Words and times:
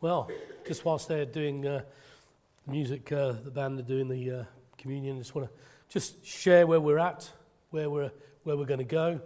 Well, 0.00 0.30
just 0.64 0.84
whilst 0.84 1.08
they're 1.08 1.24
doing 1.24 1.66
uh, 1.66 1.82
music, 2.68 3.10
uh, 3.10 3.32
the 3.32 3.50
band 3.50 3.80
are 3.80 3.82
doing 3.82 4.06
the 4.06 4.30
uh, 4.30 4.44
communion, 4.76 5.16
I 5.16 5.18
just 5.18 5.34
want 5.34 5.48
to 5.48 5.54
just 5.88 6.24
share 6.24 6.68
where 6.68 6.80
we're 6.80 7.00
at, 7.00 7.28
where 7.70 7.90
we're, 7.90 8.12
where 8.44 8.56
we're 8.56 8.64
going 8.64 8.78
to 8.78 8.84
go. 8.84 9.20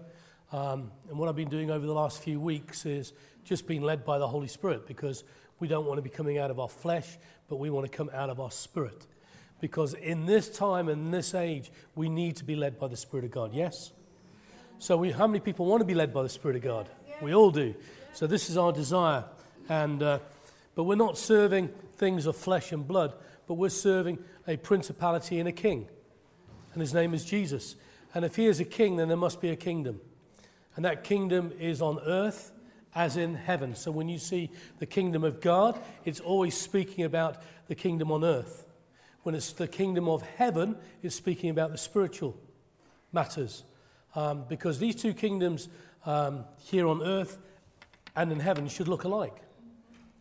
Um, 0.51 0.91
and 1.11 1.19
what 1.19 1.29
I've 1.29 1.37
been 1.37 1.51
doing 1.51 1.71
over 1.71 1.85
the 1.85 1.93
last 1.93 2.23
few 2.23 2.41
weeks 2.41 2.87
is 2.87 3.13
just 3.45 3.67
being 3.67 3.83
led 3.83 4.07
by 4.07 4.17
the 4.19 4.27
Holy 4.27 4.49
Spirit 4.49 4.87
because 4.87 5.25
we 5.61 5.69
don't 5.69 5.85
want 5.85 5.99
to 5.99 6.03
be 6.03 6.09
coming 6.09 6.39
out 6.39 6.51
of 6.51 6.59
our 6.59 6.71
flesh, 6.71 7.19
but 7.51 7.57
we 7.57 7.69
want 7.69 7.85
to 7.85 7.95
come 7.95 8.09
out 8.15 8.31
of 8.31 8.41
our 8.41 8.51
spirit. 8.51 9.07
Because 9.61 9.93
in 9.93 10.25
this 10.25 10.49
time 10.49 10.89
and 10.89 11.13
this 11.13 11.35
age, 11.35 11.71
we 11.95 12.09
need 12.09 12.37
to 12.37 12.45
be 12.45 12.57
led 12.57 12.79
by 12.79 12.89
the 12.89 12.97
Spirit 12.97 13.27
of 13.27 13.31
God. 13.31 13.53
Yes? 13.53 13.93
So, 14.79 14.97
we, 14.97 15.13
how 15.13 15.27
many 15.27 15.41
people 15.41 15.67
want 15.67 15.83
to 15.83 15.85
be 15.85 15.95
led 15.95 16.15
by 16.15 16.23
the 16.23 16.31
Spirit 16.31 16.57
of 16.57 16.63
God? 16.63 16.89
We 17.21 17.35
all 17.35 17.51
do. 17.51 17.75
So, 18.15 18.27
this 18.27 18.49
is 18.49 18.57
our 18.57 18.73
desire. 18.73 19.27
And, 19.69 20.03
uh, 20.03 20.19
but 20.75 20.85
we're 20.85 20.95
not 20.95 21.19
serving 21.19 21.69
things 21.97 22.27
of 22.27 22.37
flesh 22.37 22.73
and 22.73 22.87
blood, 22.87 23.15
but 23.47 23.55
we're 23.55 23.69
serving 23.69 24.19
a 24.47 24.57
principality 24.57 25.39
and 25.39 25.49
a 25.49 25.53
king. 25.53 25.89
And 26.73 26.81
his 26.81 26.95
name 26.95 27.15
is 27.15 27.25
Jesus. 27.25 27.77
And 28.15 28.25
if 28.25 28.37
he 28.37 28.47
is 28.47 28.61
a 28.61 28.65
king, 28.65 28.97
then 28.97 29.09
there 29.09 29.17
must 29.17 29.41
be 29.41 29.51
a 29.51 29.57
kingdom. 29.57 30.01
And 30.77 30.85
that 30.85 31.05
kingdom 31.05 31.53
is 31.59 31.83
on 31.83 31.99
earth 32.07 32.53
as 32.95 33.17
in 33.17 33.35
heaven. 33.35 33.75
So 33.75 33.91
when 33.91 34.09
you 34.09 34.19
see 34.19 34.51
the 34.79 34.87
kingdom 34.87 35.25
of 35.25 35.41
God, 35.41 35.81
it's 36.05 36.21
always 36.21 36.57
speaking 36.57 37.05
about 37.05 37.43
the 37.69 37.75
kingdom 37.75 38.11
on 38.11 38.25
earth. 38.25 38.67
When 39.23 39.35
it's 39.35 39.53
the 39.53 39.69
kingdom 39.69 40.09
of 40.09 40.23
heaven, 40.23 40.77
it's 41.03 41.15
speaking 41.15 41.51
about 41.51 41.71
the 41.71 41.79
spiritual 41.79 42.37
matters. 43.13 43.65
Um, 44.15 44.45
because 44.49 44.79
these 44.79 44.97
two 44.97 45.15
kingdoms 45.15 45.69
um, 46.05 46.45
here 46.59 46.87
on 46.87 47.03
earth 47.03 47.39
and 48.15 48.31
in 48.33 48.41
heaven 48.41 48.69
should 48.69 48.89
look 48.89 49.05
alike. 49.05 49.37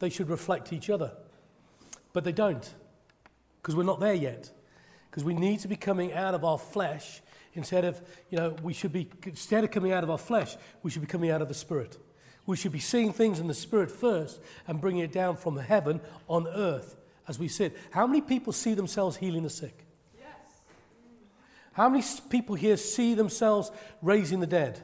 They 0.02 0.10
should 0.10 0.30
reflect 0.30 0.74
each 0.74 0.90
other. 0.90 1.12
But 2.12 2.24
they 2.24 2.32
don't, 2.32 2.68
because 3.62 3.76
we're 3.76 3.84
not 3.84 4.00
there 4.00 4.16
yet. 4.16 4.50
Because 5.10 5.24
we 5.24 5.36
need 5.36 5.60
to 5.60 5.68
be 5.68 5.76
coming 5.76 6.12
out 6.12 6.34
of 6.34 6.44
our 6.44 6.58
flesh 6.58 7.22
instead 7.54 7.86
of, 7.86 8.02
you 8.32 8.38
know, 8.38 8.56
we 8.64 8.74
should 8.74 8.92
be, 8.92 9.08
instead 9.26 9.64
of 9.64 9.70
coming 9.70 9.92
out 9.92 10.04
of 10.04 10.10
our 10.10 10.18
flesh, 10.18 10.58
we 10.82 10.90
should 10.90 11.04
be 11.04 11.08
coming 11.08 11.30
out 11.30 11.44
of 11.44 11.50
the 11.50 11.54
spirit. 11.54 12.00
We 12.48 12.58
should 12.58 12.72
be 12.72 12.80
seeing 12.80 13.14
things 13.14 13.40
in 13.40 13.48
the 13.48 13.54
spirit 13.54 13.92
first 13.92 14.42
and 14.68 14.82
bringing 14.82 15.04
it 15.04 15.12
down 15.12 15.36
from 15.36 15.56
heaven 15.58 16.02
on 16.28 16.48
earth 16.48 16.96
as 17.28 17.38
we 17.38 17.48
sit. 17.48 17.78
How 17.92 18.08
many 18.08 18.22
people 18.22 18.54
see 18.54 18.74
themselves 18.74 19.18
healing 19.18 19.44
the 19.44 19.52
sick? 19.52 19.86
Yes. 20.18 20.26
How 21.74 21.90
many 21.90 22.04
people 22.32 22.56
here 22.56 22.76
see 22.76 23.14
themselves 23.14 23.72
raising 24.02 24.40
the 24.40 24.48
dead? 24.48 24.80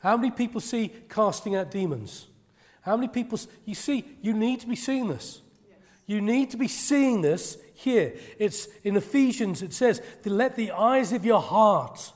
How 0.00 0.16
many 0.16 0.30
people 0.30 0.62
see 0.62 0.90
casting 1.10 1.54
out 1.54 1.70
demons? 1.70 2.28
How 2.86 2.96
many 2.96 3.08
people, 3.08 3.36
you 3.64 3.74
see, 3.74 4.04
you 4.22 4.32
need 4.32 4.60
to 4.60 4.68
be 4.68 4.76
seeing 4.76 5.08
this. 5.08 5.40
You 6.06 6.20
need 6.20 6.52
to 6.52 6.56
be 6.56 6.68
seeing 6.68 7.20
this 7.20 7.58
here. 7.74 8.14
It's 8.38 8.68
in 8.84 8.96
Ephesians, 8.96 9.60
it 9.60 9.74
says, 9.74 10.00
to 10.22 10.30
let 10.30 10.54
the 10.54 10.70
eyes 10.70 11.12
of 11.12 11.24
your 11.24 11.42
heart. 11.42 12.12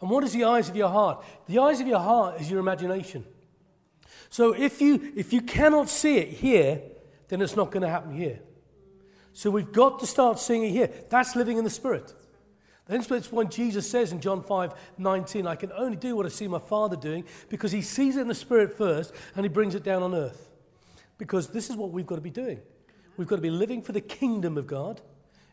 And 0.00 0.08
what 0.08 0.24
is 0.24 0.32
the 0.32 0.44
eyes 0.44 0.70
of 0.70 0.76
your 0.76 0.88
heart? 0.88 1.22
The 1.46 1.58
eyes 1.58 1.78
of 1.78 1.86
your 1.86 1.98
heart 1.98 2.40
is 2.40 2.50
your 2.50 2.58
imagination. 2.58 3.26
So 4.30 4.54
if 4.54 4.80
you, 4.80 5.12
if 5.14 5.30
you 5.30 5.42
cannot 5.42 5.90
see 5.90 6.16
it 6.16 6.28
here, 6.28 6.80
then 7.28 7.42
it's 7.42 7.54
not 7.54 7.70
going 7.70 7.82
to 7.82 7.90
happen 7.90 8.16
here. 8.16 8.40
So 9.34 9.50
we've 9.50 9.72
got 9.72 10.00
to 10.00 10.06
start 10.06 10.38
seeing 10.38 10.64
it 10.64 10.70
here. 10.70 10.90
That's 11.10 11.36
living 11.36 11.58
in 11.58 11.64
the 11.64 11.70
Spirit. 11.70 12.14
That's 12.92 13.32
when 13.32 13.48
Jesus 13.48 13.88
says 13.88 14.12
in 14.12 14.20
John 14.20 14.42
5 14.42 14.74
19, 14.98 15.46
I 15.46 15.54
can 15.54 15.72
only 15.72 15.96
do 15.96 16.16
what 16.16 16.26
I 16.26 16.28
see 16.28 16.48
my 16.48 16.58
Father 16.58 16.96
doing 16.96 17.24
because 17.48 17.72
he 17.72 17.82
sees 17.82 18.16
it 18.16 18.20
in 18.20 18.28
the 18.28 18.34
Spirit 18.34 18.76
first 18.76 19.14
and 19.34 19.44
he 19.44 19.48
brings 19.48 19.74
it 19.74 19.82
down 19.82 20.02
on 20.02 20.14
earth. 20.14 20.50
Because 21.18 21.48
this 21.48 21.70
is 21.70 21.76
what 21.76 21.90
we've 21.90 22.06
got 22.06 22.16
to 22.16 22.20
be 22.20 22.30
doing. 22.30 22.60
We've 23.16 23.28
got 23.28 23.36
to 23.36 23.42
be 23.42 23.50
living 23.50 23.82
for 23.82 23.92
the 23.92 24.00
kingdom 24.00 24.58
of 24.58 24.66
God 24.66 25.00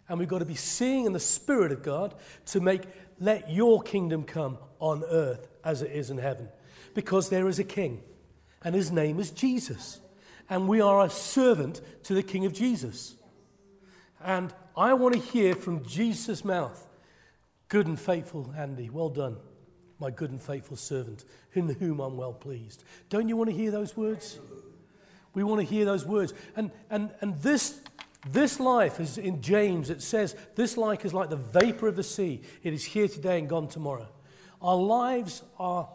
and 0.07 0.17
we've 0.17 0.27
got 0.27 0.39
to 0.39 0.45
be 0.45 0.55
seeing 0.55 1.05
in 1.05 1.13
the 1.13 1.19
Spirit 1.19 1.71
of 1.71 1.83
God 1.83 2.15
to 2.47 2.59
make, 2.59 2.81
let 3.19 3.51
your 3.51 3.81
kingdom 3.81 4.23
come 4.23 4.57
on 4.79 5.03
earth 5.03 5.47
as 5.63 5.81
it 5.81 5.91
is 5.91 6.09
in 6.09 6.17
heaven. 6.17 6.49
Because 6.94 7.29
there 7.29 7.47
is 7.47 7.59
a 7.59 7.63
king 7.63 8.01
and 8.63 8.73
his 8.73 8.91
name 8.91 9.19
is 9.19 9.31
Jesus 9.31 9.99
and 10.49 10.67
we 10.67 10.81
are 10.81 11.05
a 11.05 11.09
servant 11.09 11.79
to 12.03 12.13
the 12.13 12.23
King 12.23 12.45
of 12.45 12.53
Jesus. 12.53 13.16
And 14.22 14.53
I 14.75 14.94
want 14.94 15.13
to 15.13 15.22
hear 15.22 15.53
from 15.53 15.85
Jesus' 15.85 16.44
mouth 16.44 16.88
Good 17.69 17.85
and 17.85 18.00
faithful 18.00 18.52
Andy, 18.57 18.90
well 18.90 19.09
done, 19.09 19.38
my 20.00 20.09
good 20.09 20.31
and 20.31 20.41
faithful 20.41 20.75
servant, 20.75 21.24
in 21.53 21.69
whom 21.69 22.00
I'm 22.00 22.18
well 22.18 22.34
pleased. 22.34 22.84
Don't 23.09 23.30
you 23.30 23.38
want 23.38 23.52
to 23.52 23.56
hear 23.56 23.69
those 23.69 23.96
words? 23.96 24.40
We 25.35 25.44
want 25.44 25.62
to 25.62 25.68
hear 25.68 25.85
those 25.85 26.03
words. 26.03 26.34
And, 26.56 26.72
and, 26.90 27.13
and 27.22 27.40
this, 27.44 27.79
this 28.28 28.59
life, 28.59 29.00
is 29.00 29.19
in 29.19 29.41
James, 29.44 29.91
it 29.91 30.02
says, 30.02 30.35
this 30.56 30.78
life 30.78 31.06
is 31.06 31.13
like 31.13 31.29
the 31.29 31.35
vapor 31.35 31.88
of 31.88 31.96
the 31.96 32.03
sea. 32.03 32.41
It 32.63 32.74
is 32.74 32.84
here 32.84 33.08
today 33.08 33.38
and 33.38 33.47
gone 33.47 33.68
tomorrow. 33.68 34.09
Our 34.62 34.75
lives 34.75 35.44
are 35.59 35.88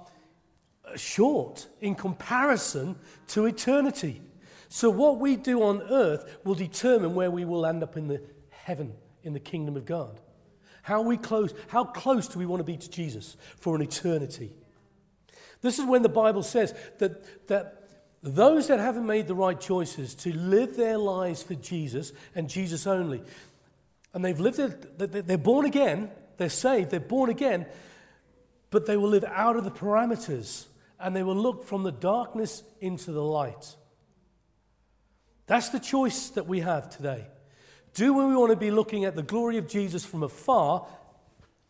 short 0.95 1.67
in 1.81 1.97
comparison 1.97 2.97
to 3.29 3.47
eternity. 3.47 4.23
So, 4.69 4.91
what 4.91 5.19
we 5.19 5.37
do 5.37 5.63
on 5.63 5.83
earth 5.83 6.39
will 6.45 6.55
determine 6.55 7.15
where 7.15 7.31
we 7.31 7.45
will 7.45 7.67
end 7.67 7.83
up 7.83 7.97
in 7.97 8.09
the 8.09 8.23
heaven, 8.51 8.93
in 9.23 9.33
the 9.33 9.41
kingdom 9.41 9.77
of 9.77 9.85
God. 9.85 10.21
How, 10.85 11.01
we 11.01 11.17
close, 11.17 11.55
how 11.69 11.85
close 11.85 12.29
do 12.29 12.39
we 12.39 12.45
want 12.45 12.61
to 12.61 12.65
be 12.65 12.77
to 12.77 12.91
Jesus 12.91 13.39
for 13.57 13.75
an 13.75 13.81
eternity? 13.81 14.53
This 15.63 15.79
is 15.79 15.87
when 15.87 16.03
the 16.03 16.11
Bible 16.11 16.43
says 16.43 16.75
that, 16.99 17.49
that 17.49 17.89
those 18.23 18.69
that 18.69 18.81
haven't 18.81 19.07
made 19.07 19.27
the 19.27 19.35
right 19.35 19.59
choices 19.59 20.15
to 20.17 20.37
live 20.37 20.77
their 20.77 20.99
lives 20.99 21.43
for 21.43 21.55
Jesus 21.55 22.13
and 22.35 22.51
Jesus 22.51 22.87
only, 22.87 23.23
and 24.13 24.23
they've 24.23 24.39
lived 24.39 24.59
it, 24.59 25.27
they're 25.27 25.39
born 25.39 25.65
again, 25.65 26.11
they're 26.37 26.51
saved, 26.51 26.91
they're 26.91 27.01
born 27.01 27.31
again, 27.31 27.65
but 28.69 28.85
they 28.85 28.99
will 28.99 29.09
live 29.09 29.25
out 29.25 29.57
of 29.57 29.65
the 29.65 29.71
parameters 29.71 30.67
and 31.01 31.17
they 31.17 31.23
will 31.23 31.35
look 31.35 31.65
from 31.65 31.83
the 31.83 31.93
darkness 31.93 32.63
into 32.83 33.11
the 33.11 33.25
light. 33.25 33.75
That's 35.47 35.71
the 35.71 35.81
choice 35.81 36.29
that 36.31 36.47
we 36.47 36.61
have 36.61 36.91
today. 36.91 37.27
Do 37.95 38.13
we 38.13 38.35
want 38.35 38.51
to 38.51 38.57
be 38.57 38.73
looking 38.73 39.05
at 39.05 39.15
the 39.15 39.23
glory 39.23 39.57
of 39.57 39.69
Jesus 39.69 40.05
from 40.05 40.23
afar, 40.23 40.87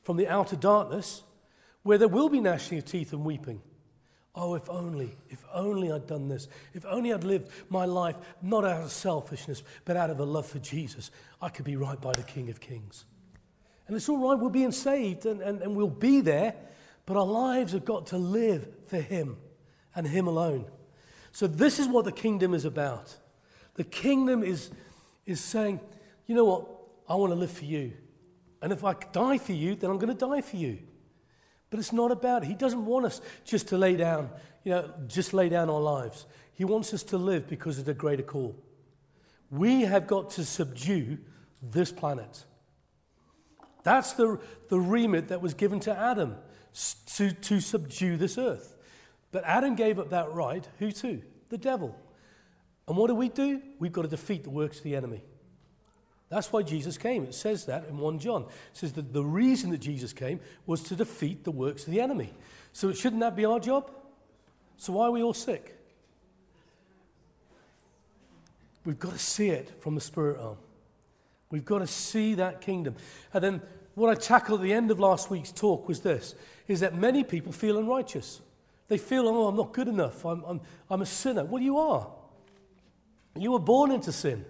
from 0.02 0.16
the 0.16 0.26
outer 0.26 0.56
darkness, 0.56 1.22
where 1.82 1.98
there 1.98 2.08
will 2.08 2.30
be 2.30 2.40
gnashing 2.40 2.78
of 2.78 2.86
teeth 2.86 3.12
and 3.12 3.24
weeping? 3.24 3.60
Oh, 4.34 4.54
if 4.54 4.68
only, 4.68 5.16
if 5.28 5.44
only 5.52 5.92
I'd 5.92 6.06
done 6.06 6.28
this. 6.28 6.48
If 6.72 6.84
only 6.86 7.12
I'd 7.12 7.22
lived 7.22 7.50
my 7.68 7.84
life 7.84 8.16
not 8.42 8.64
out 8.64 8.82
of 8.82 8.90
selfishness, 8.90 9.62
but 9.84 9.96
out 9.96 10.10
of 10.10 10.18
a 10.18 10.24
love 10.24 10.46
for 10.46 10.58
Jesus, 10.58 11.10
I 11.40 11.50
could 11.50 11.64
be 11.64 11.76
right 11.76 12.00
by 12.00 12.12
the 12.12 12.22
King 12.22 12.50
of 12.50 12.58
Kings. 12.58 13.04
And 13.86 13.96
it's 13.96 14.08
all 14.08 14.16
right, 14.18 14.38
we're 14.38 14.48
being 14.48 14.72
saved 14.72 15.26
and, 15.26 15.40
and, 15.40 15.60
and 15.60 15.76
we'll 15.76 15.88
be 15.88 16.20
there, 16.20 16.54
but 17.06 17.16
our 17.16 17.26
lives 17.26 17.72
have 17.72 17.84
got 17.84 18.06
to 18.08 18.18
live 18.18 18.66
for 18.86 18.98
Him 18.98 19.36
and 19.94 20.06
Him 20.06 20.26
alone. 20.26 20.64
So, 21.32 21.46
this 21.46 21.78
is 21.78 21.86
what 21.86 22.04
the 22.04 22.12
kingdom 22.12 22.54
is 22.54 22.64
about. 22.64 23.14
The 23.74 23.84
kingdom 23.84 24.42
is, 24.42 24.70
is 25.26 25.40
saying, 25.40 25.80
you 26.26 26.34
know 26.34 26.44
what? 26.44 26.66
I 27.08 27.14
want 27.16 27.32
to 27.32 27.38
live 27.38 27.50
for 27.50 27.64
you. 27.64 27.92
And 28.62 28.72
if 28.72 28.84
I 28.84 28.94
die 29.12 29.38
for 29.38 29.52
you, 29.52 29.74
then 29.74 29.90
I'm 29.90 29.98
going 29.98 30.16
to 30.16 30.26
die 30.26 30.40
for 30.40 30.56
you. 30.56 30.78
But 31.70 31.80
it's 31.80 31.92
not 31.92 32.10
about 32.10 32.44
it. 32.44 32.46
He 32.46 32.54
doesn't 32.54 32.84
want 32.84 33.04
us 33.04 33.20
just 33.44 33.68
to 33.68 33.78
lay 33.78 33.96
down, 33.96 34.30
you 34.62 34.72
know, 34.72 34.90
just 35.06 35.34
lay 35.34 35.48
down 35.48 35.68
our 35.68 35.80
lives. 35.80 36.26
He 36.52 36.64
wants 36.64 36.94
us 36.94 37.02
to 37.04 37.18
live 37.18 37.48
because 37.48 37.78
of 37.78 37.84
the 37.84 37.94
greater 37.94 38.22
call. 38.22 38.56
We 39.50 39.82
have 39.82 40.06
got 40.06 40.30
to 40.30 40.44
subdue 40.44 41.18
this 41.62 41.92
planet. 41.92 42.44
That's 43.82 44.12
the, 44.12 44.40
the 44.68 44.80
remit 44.80 45.28
that 45.28 45.42
was 45.42 45.52
given 45.52 45.80
to 45.80 45.96
Adam 45.96 46.36
to, 47.16 47.32
to 47.32 47.60
subdue 47.60 48.16
this 48.16 48.38
earth. 48.38 48.76
But 49.30 49.44
Adam 49.44 49.74
gave 49.74 49.98
up 49.98 50.10
that 50.10 50.32
right. 50.32 50.66
Who 50.78 50.90
to? 50.92 51.22
The 51.50 51.58
devil. 51.58 51.96
And 52.86 52.96
what 52.96 53.08
do 53.08 53.14
we 53.14 53.28
do? 53.28 53.60
We've 53.78 53.92
got 53.92 54.02
to 54.02 54.08
defeat 54.08 54.44
the 54.44 54.50
works 54.50 54.78
of 54.78 54.84
the 54.84 54.96
enemy. 54.96 55.22
That's 56.28 56.52
why 56.52 56.62
Jesus 56.62 56.98
came. 56.98 57.24
It 57.24 57.34
says 57.34 57.66
that 57.66 57.86
in 57.86 57.98
1 57.98 58.18
John. 58.18 58.42
It 58.42 58.48
says 58.76 58.92
that 58.94 59.12
the 59.12 59.24
reason 59.24 59.70
that 59.70 59.78
Jesus 59.78 60.12
came 60.12 60.40
was 60.66 60.82
to 60.84 60.96
defeat 60.96 61.44
the 61.44 61.50
works 61.50 61.86
of 61.86 61.92
the 61.92 62.00
enemy. 62.00 62.32
So 62.72 62.92
shouldn't 62.92 63.20
that 63.20 63.36
be 63.36 63.44
our 63.44 63.60
job? 63.60 63.90
So 64.76 64.94
why 64.94 65.06
are 65.06 65.10
we 65.10 65.22
all 65.22 65.34
sick? 65.34 65.78
We've 68.84 68.98
got 68.98 69.12
to 69.12 69.18
see 69.18 69.48
it 69.48 69.80
from 69.80 69.94
the 69.94 70.00
spirit 70.00 70.40
arm. 70.40 70.58
We've 71.50 71.64
got 71.64 71.78
to 71.78 71.86
see 71.86 72.34
that 72.34 72.60
kingdom. 72.60 72.96
And 73.32 73.42
then 73.42 73.62
what 73.94 74.10
I 74.10 74.14
tackled 74.14 74.60
at 74.60 74.64
the 74.64 74.72
end 74.72 74.90
of 74.90 74.98
last 74.98 75.30
week's 75.30 75.52
talk 75.52 75.86
was 75.86 76.00
this, 76.00 76.34
is 76.66 76.80
that 76.80 76.94
many 76.94 77.22
people 77.22 77.52
feel 77.52 77.78
unrighteous. 77.78 78.40
They 78.88 78.98
feel, 78.98 79.28
oh, 79.28 79.48
I'm 79.48 79.56
not 79.56 79.72
good 79.72 79.88
enough. 79.88 80.24
I'm, 80.26 80.42
I'm, 80.44 80.60
I'm 80.90 81.02
a 81.02 81.06
sinner. 81.06 81.44
Well, 81.44 81.62
you 81.62 81.78
are. 81.78 82.08
You 83.36 83.52
were 83.52 83.58
born 83.58 83.90
into 83.90 84.12
sin. 84.12 84.44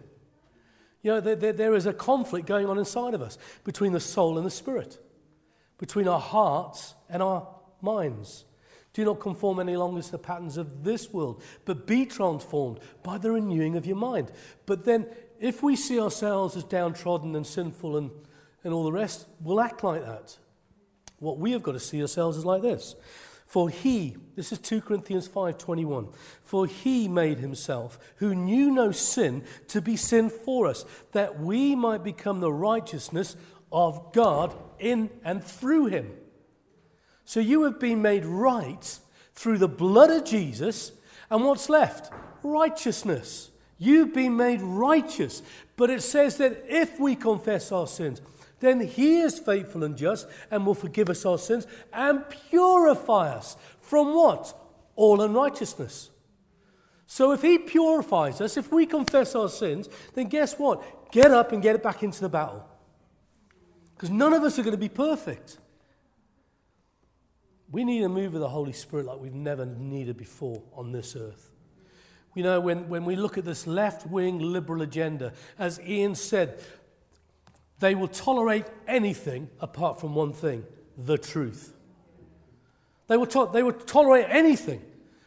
You 1.04 1.10
know, 1.10 1.20
there, 1.20 1.36
there, 1.36 1.52
there 1.52 1.74
is 1.74 1.84
a 1.84 1.92
conflict 1.92 2.46
going 2.46 2.66
on 2.66 2.78
inside 2.78 3.12
of 3.12 3.20
us 3.20 3.36
between 3.62 3.92
the 3.92 4.00
soul 4.00 4.38
and 4.38 4.46
the 4.46 4.50
spirit, 4.50 4.98
between 5.76 6.08
our 6.08 6.18
hearts 6.18 6.94
and 7.10 7.22
our 7.22 7.46
minds. 7.82 8.46
Do 8.94 9.04
not 9.04 9.20
conform 9.20 9.60
any 9.60 9.76
longer 9.76 10.00
to 10.00 10.10
the 10.10 10.18
patterns 10.18 10.56
of 10.56 10.82
this 10.82 11.12
world, 11.12 11.42
but 11.66 11.86
be 11.86 12.06
transformed 12.06 12.80
by 13.02 13.18
the 13.18 13.30
renewing 13.30 13.76
of 13.76 13.84
your 13.84 13.96
mind. 13.96 14.32
But 14.64 14.86
then, 14.86 15.06
if 15.38 15.62
we 15.62 15.76
see 15.76 16.00
ourselves 16.00 16.56
as 16.56 16.64
downtrodden 16.64 17.36
and 17.36 17.46
sinful 17.46 17.98
and, 17.98 18.10
and 18.62 18.72
all 18.72 18.84
the 18.84 18.92
rest, 18.92 19.26
we'll 19.42 19.60
act 19.60 19.84
like 19.84 20.00
that. 20.00 20.38
What 21.18 21.38
we 21.38 21.52
have 21.52 21.62
got 21.62 21.72
to 21.72 21.80
see 21.80 22.00
ourselves 22.00 22.38
is 22.38 22.46
like 22.46 22.62
this. 22.62 22.94
For 23.54 23.68
he, 23.68 24.16
this 24.34 24.50
is 24.50 24.58
2 24.58 24.80
Corinthians 24.80 25.28
5:21, 25.28 26.12
for 26.42 26.66
he 26.66 27.06
made 27.06 27.38
himself 27.38 28.00
who 28.16 28.34
knew 28.34 28.68
no 28.68 28.90
sin 28.90 29.44
to 29.68 29.80
be 29.80 29.96
sin 29.96 30.28
for 30.28 30.66
us, 30.66 30.84
that 31.12 31.38
we 31.38 31.76
might 31.76 32.02
become 32.02 32.40
the 32.40 32.52
righteousness 32.52 33.36
of 33.70 34.12
God 34.12 34.56
in 34.80 35.08
and 35.22 35.44
through 35.44 35.86
him. 35.86 36.16
So 37.24 37.38
you 37.38 37.62
have 37.62 37.78
been 37.78 38.02
made 38.02 38.24
right 38.24 38.98
through 39.36 39.58
the 39.58 39.68
blood 39.68 40.10
of 40.10 40.24
Jesus, 40.24 40.90
and 41.30 41.44
what's 41.44 41.68
left? 41.68 42.12
Righteousness. 42.42 43.52
You've 43.78 44.12
been 44.12 44.36
made 44.36 44.62
righteous. 44.62 45.42
But 45.76 45.90
it 45.90 46.02
says 46.02 46.38
that 46.38 46.64
if 46.66 46.98
we 46.98 47.14
confess 47.14 47.70
our 47.70 47.86
sins, 47.86 48.20
then 48.60 48.80
he 48.80 49.18
is 49.20 49.38
faithful 49.38 49.84
and 49.84 49.96
just 49.96 50.26
and 50.50 50.64
will 50.66 50.74
forgive 50.74 51.10
us 51.10 51.26
our 51.26 51.38
sins 51.38 51.66
and 51.92 52.24
purify 52.50 53.30
us 53.30 53.56
from 53.80 54.14
what? 54.14 54.54
All 54.96 55.20
unrighteousness. 55.20 56.10
So 57.06 57.32
if 57.32 57.42
he 57.42 57.58
purifies 57.58 58.40
us, 58.40 58.56
if 58.56 58.72
we 58.72 58.86
confess 58.86 59.34
our 59.34 59.48
sins, 59.48 59.88
then 60.14 60.28
guess 60.28 60.58
what? 60.58 61.10
Get 61.12 61.30
up 61.30 61.52
and 61.52 61.62
get 61.62 61.74
it 61.74 61.82
back 61.82 62.02
into 62.02 62.20
the 62.20 62.28
battle. 62.28 62.66
Because 63.94 64.10
none 64.10 64.32
of 64.32 64.42
us 64.42 64.58
are 64.58 64.62
going 64.62 64.72
to 64.72 64.78
be 64.78 64.88
perfect. 64.88 65.58
We 67.70 67.84
need 67.84 68.02
a 68.02 68.08
move 68.08 68.34
of 68.34 68.40
the 68.40 68.48
Holy 68.48 68.72
Spirit 68.72 69.06
like 69.06 69.20
we've 69.20 69.34
never 69.34 69.66
needed 69.66 70.16
before 70.16 70.62
on 70.74 70.92
this 70.92 71.16
earth. 71.16 71.50
You 72.34 72.42
know, 72.42 72.60
when, 72.60 72.88
when 72.88 73.04
we 73.04 73.14
look 73.14 73.38
at 73.38 73.44
this 73.44 73.66
left 73.66 74.06
wing 74.06 74.40
liberal 74.40 74.82
agenda, 74.82 75.32
as 75.58 75.80
Ian 75.80 76.14
said, 76.14 76.60
they 77.84 77.94
will 77.94 78.08
tolerate 78.08 78.64
anything 78.88 79.50
apart 79.60 80.00
from 80.00 80.14
one 80.14 80.32
thing 80.32 80.64
the 80.96 81.18
truth. 81.18 81.74
They 83.08 83.18
will, 83.18 83.26
to- 83.26 83.50
they 83.52 83.62
will 83.62 83.74
tolerate 83.74 84.24
anything 84.30 84.80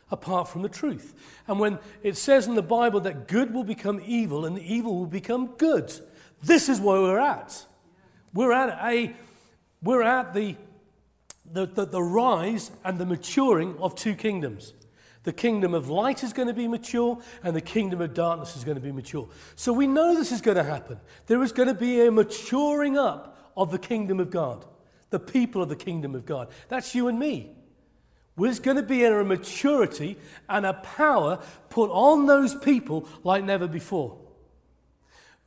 apart 0.09 0.48
from 0.48 0.63
the 0.63 0.69
truth. 0.69 1.13
And 1.48 1.59
when 1.59 1.77
it 2.01 2.18
says 2.18 2.48
in 2.48 2.56
the 2.56 2.63
Bible 2.63 3.00
that 3.01 3.27
good 3.27 3.54
will 3.54 3.63
become 3.63 4.01
evil 4.04 4.44
and 4.44 4.57
evil 4.57 4.98
will 4.98 5.06
become 5.06 5.54
good, 5.57 5.94
this 6.42 6.68
is 6.68 6.81
where 6.81 7.00
we're 7.00 7.19
at. 7.19 7.63
We're 8.33 8.54
at 8.54 8.69
a 8.83 9.13
we're 9.83 10.01
at 10.01 10.33
the 10.33 10.56
the, 11.51 11.68
the, 11.68 11.86
the 11.86 12.01
rise 12.01 12.71
and 12.83 12.98
the 12.98 13.06
maturing 13.06 13.77
of 13.77 13.94
two 13.94 14.15
kingdoms. 14.15 14.74
The 15.27 15.33
kingdom 15.33 15.74
of 15.74 15.89
light 15.89 16.24
is 16.24 16.31
going 16.31 16.47
to 16.47 16.53
be 16.53 16.69
mature, 16.69 17.19
and 17.44 17.53
the 17.53 17.59
kingdom 17.59 18.00
of 18.00 18.13
darkness 18.13 18.56
is 18.56 18.63
going 18.63 18.75
to 18.75 18.81
be 18.81 18.94
mature. 18.94 19.27
So 19.57 19.74
we 19.74 19.85
know 19.85 20.15
this 20.15 20.31
is 20.31 20.39
going 20.39 20.56
to 20.56 20.63
happen. 20.63 21.01
There 21.25 21.44
is 21.44 21.51
going 21.51 21.68
to 21.68 21.74
be 21.74 22.00
a 22.07 22.09
maturing 22.09 22.97
up 22.97 23.51
of 23.57 23.69
the 23.69 23.77
kingdom 23.77 24.21
of 24.21 24.29
God, 24.29 24.65
the 25.09 25.19
people 25.19 25.62
of 25.62 25.68
the 25.68 25.75
kingdom 25.75 26.15
of 26.15 26.25
God. 26.25 26.47
That's 26.69 26.95
you 26.95 27.09
and 27.09 27.19
me. 27.19 27.51
There's 28.38 28.62
going 28.62 28.77
to 28.77 28.83
be 28.83 29.03
a 29.03 29.21
maturity 29.21 30.15
and 30.47 30.65
a 30.65 30.75
power 30.75 31.44
put 31.68 31.89
on 31.89 32.25
those 32.27 32.56
people 32.56 33.06
like 33.25 33.44
never 33.44 33.68
before. 33.68 34.18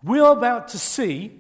We 0.03 0.21
are 0.21 0.37
about 0.37 0.69
to 0.69 0.79
see, 0.79 1.39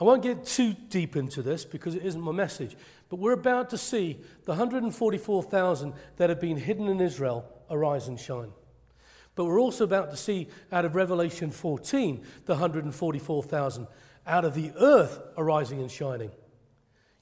I 0.00 0.02
won't 0.02 0.24
get 0.24 0.44
too 0.44 0.74
deep 0.88 1.14
into 1.14 1.40
this 1.40 1.64
because 1.64 1.94
it 1.94 2.04
isn't 2.04 2.20
my 2.20 2.32
message, 2.32 2.76
but 3.08 3.18
we're 3.18 3.32
about 3.32 3.70
to 3.70 3.78
see 3.78 4.18
the 4.44 4.52
144,000 4.52 5.92
that 6.16 6.28
have 6.28 6.40
been 6.40 6.56
hidden 6.56 6.88
in 6.88 7.00
Israel 7.00 7.44
arise 7.70 8.08
and 8.08 8.18
shine. 8.18 8.52
But 9.34 9.44
we're 9.44 9.60
also 9.60 9.84
about 9.84 10.10
to 10.10 10.16
see 10.16 10.48
out 10.72 10.84
of 10.84 10.94
Revelation 10.94 11.50
14 11.50 12.24
the 12.46 12.54
144,000 12.54 13.86
out 14.26 14.44
of 14.44 14.54
the 14.54 14.72
earth 14.78 15.20
arising 15.36 15.80
and 15.80 15.90
shining. 15.90 16.30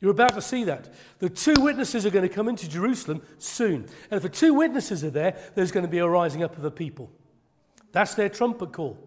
You're 0.01 0.13
about 0.13 0.35
to 0.35 0.43
see 0.43 0.65
that. 0.65 0.93
The 1.19 1.29
two 1.29 1.55
witnesses 1.59 2.05
are 2.07 2.11
going 2.11 2.29
to 2.29 2.35
come 2.35 2.49
into 2.49 2.69
Jerusalem 2.69 3.23
soon. 3.39 3.87
And 4.11 4.19
if 4.19 4.23
the 4.23 4.29
two 4.29 4.55
witnesses 4.55 5.03
are 5.03 5.11
there, 5.11 5.37
there's 5.55 5.73
going 5.73 5.85
to 5.85 5.91
be 5.91 5.99
a 5.99 6.09
rising 6.09 6.43
up 6.43 6.57
of 6.57 6.63
the 6.63 6.71
people. 6.71 7.11
That's 7.93 8.15
their 8.15 8.29
trumpet 8.29 8.73
call. 8.73 8.99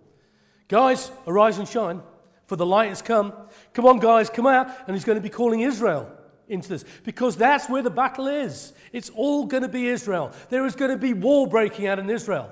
Guys, 0.67 1.11
arise 1.25 1.59
and 1.59 1.67
shine, 1.67 2.01
for 2.45 2.55
the 2.55 2.65
light 2.65 2.89
has 2.89 3.01
come. 3.01 3.33
Come 3.73 3.85
on, 3.85 3.99
guys, 3.99 4.29
come 4.29 4.47
out. 4.47 4.69
And 4.87 4.95
he's 4.95 5.05
going 5.05 5.17
to 5.17 5.21
be 5.21 5.29
calling 5.29 5.61
Israel 5.61 6.11
into 6.47 6.69
this 6.69 6.85
because 7.03 7.35
that's 7.35 7.69
where 7.69 7.81
the 7.81 7.89
battle 7.89 8.27
is. 8.27 8.73
It's 8.91 9.09
all 9.09 9.45
going 9.45 9.63
to 9.63 9.69
be 9.69 9.87
Israel. 9.87 10.31
There 10.49 10.65
is 10.65 10.75
going 10.75 10.91
to 10.91 10.97
be 10.97 11.13
war 11.13 11.47
breaking 11.47 11.87
out 11.87 11.99
in 11.99 12.09
Israel. 12.09 12.49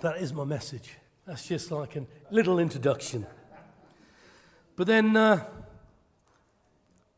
That 0.00 0.18
is 0.18 0.32
my 0.32 0.44
message. 0.44 0.96
That's 1.26 1.46
just 1.46 1.70
like 1.70 1.96
a 1.96 2.06
little 2.30 2.58
introduction. 2.58 3.26
But 4.76 4.86
then 4.86 5.16
uh, 5.16 5.44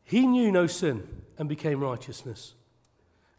he 0.05 0.27
knew 0.27 0.51
no 0.51 0.67
sin 0.67 1.07
and 1.39 1.49
became 1.49 1.81
righteousness. 1.81 2.55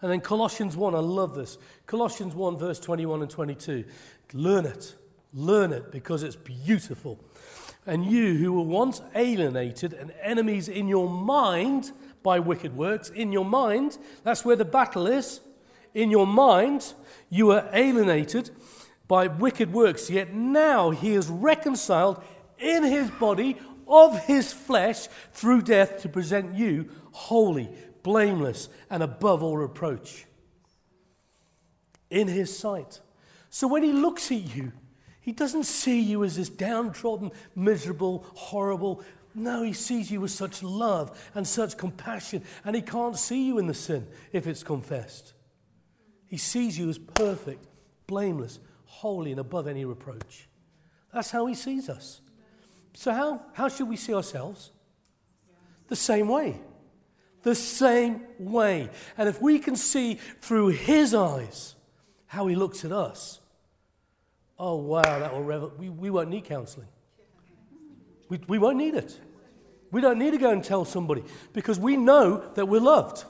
And 0.02 0.12
then 0.12 0.22
Colossians 0.22 0.76
1, 0.76 0.96
I 0.96 1.00
love 1.00 1.36
this. 1.36 1.58
Colossians 1.86 2.36
1, 2.36 2.58
verse 2.58 2.80
21 2.80 3.22
and 3.22 3.30
22. 3.30 3.86
Learn 4.34 4.66
it. 4.66 4.96
Learn 5.34 5.72
it 5.72 5.92
because 5.92 6.24
it's 6.24 6.36
beautiful. 6.36 7.20
And 7.86 8.06
you 8.06 8.36
who 8.36 8.54
were 8.54 8.64
once 8.64 9.02
alienated 9.14 9.94
and 9.94 10.14
enemies 10.22 10.70
in 10.70 10.88
your 10.88 11.10
mind 11.10 11.92
by 12.22 12.40
wicked 12.40 12.76
works, 12.76 13.10
in 13.10 13.32
your 13.32 13.46
mind, 13.46 13.98
that's 14.24 14.46
where 14.46 14.56
the 14.56 14.66
battle 14.66 15.08
is. 15.08 15.42
In 15.94 16.10
your 16.10 16.26
mind, 16.26 16.94
you 17.30 17.48
were 17.48 17.70
alienated 17.74 18.50
by 19.08 19.28
wicked 19.28 19.74
works, 19.74 20.10
yet 20.10 20.34
now 20.34 20.92
he 20.92 21.14
is 21.14 21.28
reconciled 21.28 22.24
in 22.58 22.84
his 22.84 23.10
body 23.12 23.58
of 23.88 24.26
his 24.26 24.54
flesh 24.54 25.08
through 25.34 25.62
death 25.62 26.02
to 26.02 26.10
present 26.10 26.56
you 26.56 26.90
holy, 27.12 27.70
blameless, 28.02 28.70
and 28.90 29.04
above 29.04 29.44
all 29.44 29.58
reproach 29.58 30.26
in 32.10 32.28
his 32.28 32.56
sight. 32.58 33.02
So 33.50 33.68
when 33.68 33.84
he 33.84 33.92
looks 33.92 34.32
at 34.32 34.56
you, 34.56 34.72
he 35.24 35.32
doesn't 35.32 35.64
see 35.64 36.02
you 36.02 36.26
as 36.26 36.36
this 36.36 36.50
downtrodden, 36.50 37.32
miserable, 37.56 38.26
horrible. 38.34 39.02
No, 39.34 39.64
he 39.64 39.72
sees 39.72 40.12
you 40.12 40.20
with 40.20 40.32
such 40.32 40.62
love 40.62 41.18
and 41.34 41.48
such 41.48 41.78
compassion, 41.78 42.44
and 42.66 42.76
he 42.76 42.82
can't 42.82 43.18
see 43.18 43.48
you 43.48 43.58
in 43.58 43.68
the 43.68 43.74
sin 43.74 44.06
if 44.34 44.48
it's 44.48 44.64
confessed. 44.64 45.32
He 46.28 46.36
sees 46.36 46.78
you 46.78 46.90
as 46.90 46.98
perfect, 46.98 47.66
blameless, 48.06 48.60
holy, 48.84 49.32
and 49.32 49.40
above 49.40 49.66
any 49.66 49.86
reproach. 49.86 50.50
That's 51.14 51.32
how 51.32 51.46
he 51.46 51.56
sees 51.56 51.88
us. 51.88 52.20
So, 52.94 53.14
how, 53.14 53.46
how 53.54 53.70
should 53.70 53.88
we 53.88 53.96
see 53.96 54.14
ourselves? 54.14 54.74
The 55.88 55.96
same 55.96 56.28
way. 56.28 56.60
The 57.44 57.56
same 57.56 58.24
way. 58.40 58.90
And 59.18 59.30
if 59.30 59.42
we 59.42 59.58
can 59.58 59.78
see 59.78 60.16
through 60.42 60.70
his 60.70 61.14
eyes 61.14 61.76
how 62.26 62.48
he 62.48 62.58
looks 62.58 62.84
at 62.84 62.92
us, 62.92 63.40
Oh, 64.60 64.76
wow, 64.76 65.02
that 65.02 65.34
will 65.34 65.44
revel- 65.44 65.74
we, 65.78 65.90
we 65.90 66.10
won't 66.10 66.30
need 66.30 66.46
counseling. 66.46 66.88
We, 68.30 68.40
we 68.48 68.58
won't 68.58 68.78
need 68.78 68.96
it. 68.96 69.20
We 69.92 70.02
don't 70.02 70.18
need 70.18 70.32
to 70.32 70.38
go 70.38 70.52
and 70.52 70.64
tell 70.64 70.86
somebody 70.86 71.24
because 71.54 71.80
we 71.80 71.98
know 71.98 72.44
that 72.56 72.68
we're 72.68 72.82
loved. 72.82 73.26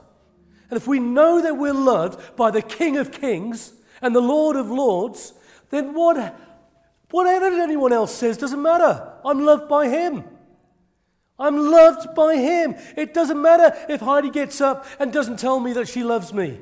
And 0.70 0.78
if 0.78 0.88
we 0.88 1.00
know 1.00 1.42
that 1.42 1.58
we're 1.58 1.74
loved 1.74 2.36
by 2.36 2.52
the 2.52 2.62
King 2.62 2.98
of 2.98 3.12
Kings 3.12 3.74
and 4.02 4.16
the 4.16 4.22
Lord 4.22 4.56
of 4.56 4.70
Lords, 4.70 5.34
then 5.70 5.94
what, 5.94 6.40
whatever 7.12 7.46
anyone 7.48 7.94
else 7.94 8.14
says 8.14 8.38
doesn't 8.38 8.62
matter. 8.62 9.14
I'm 9.26 9.46
loved 9.46 9.68
by 9.68 9.90
Him. 9.90 10.24
I'm 11.38 11.58
loved 11.58 12.16
by 12.16 12.36
Him. 12.36 12.76
It 12.96 13.14
doesn't 13.14 13.42
matter 13.42 13.76
if 13.90 14.02
Heidi 14.02 14.30
gets 14.30 14.62
up 14.62 14.86
and 15.00 15.12
doesn't 15.12 15.40
tell 15.40 15.60
me 15.60 15.74
that 15.74 15.88
she 15.88 16.04
loves 16.04 16.34
me. 16.34 16.60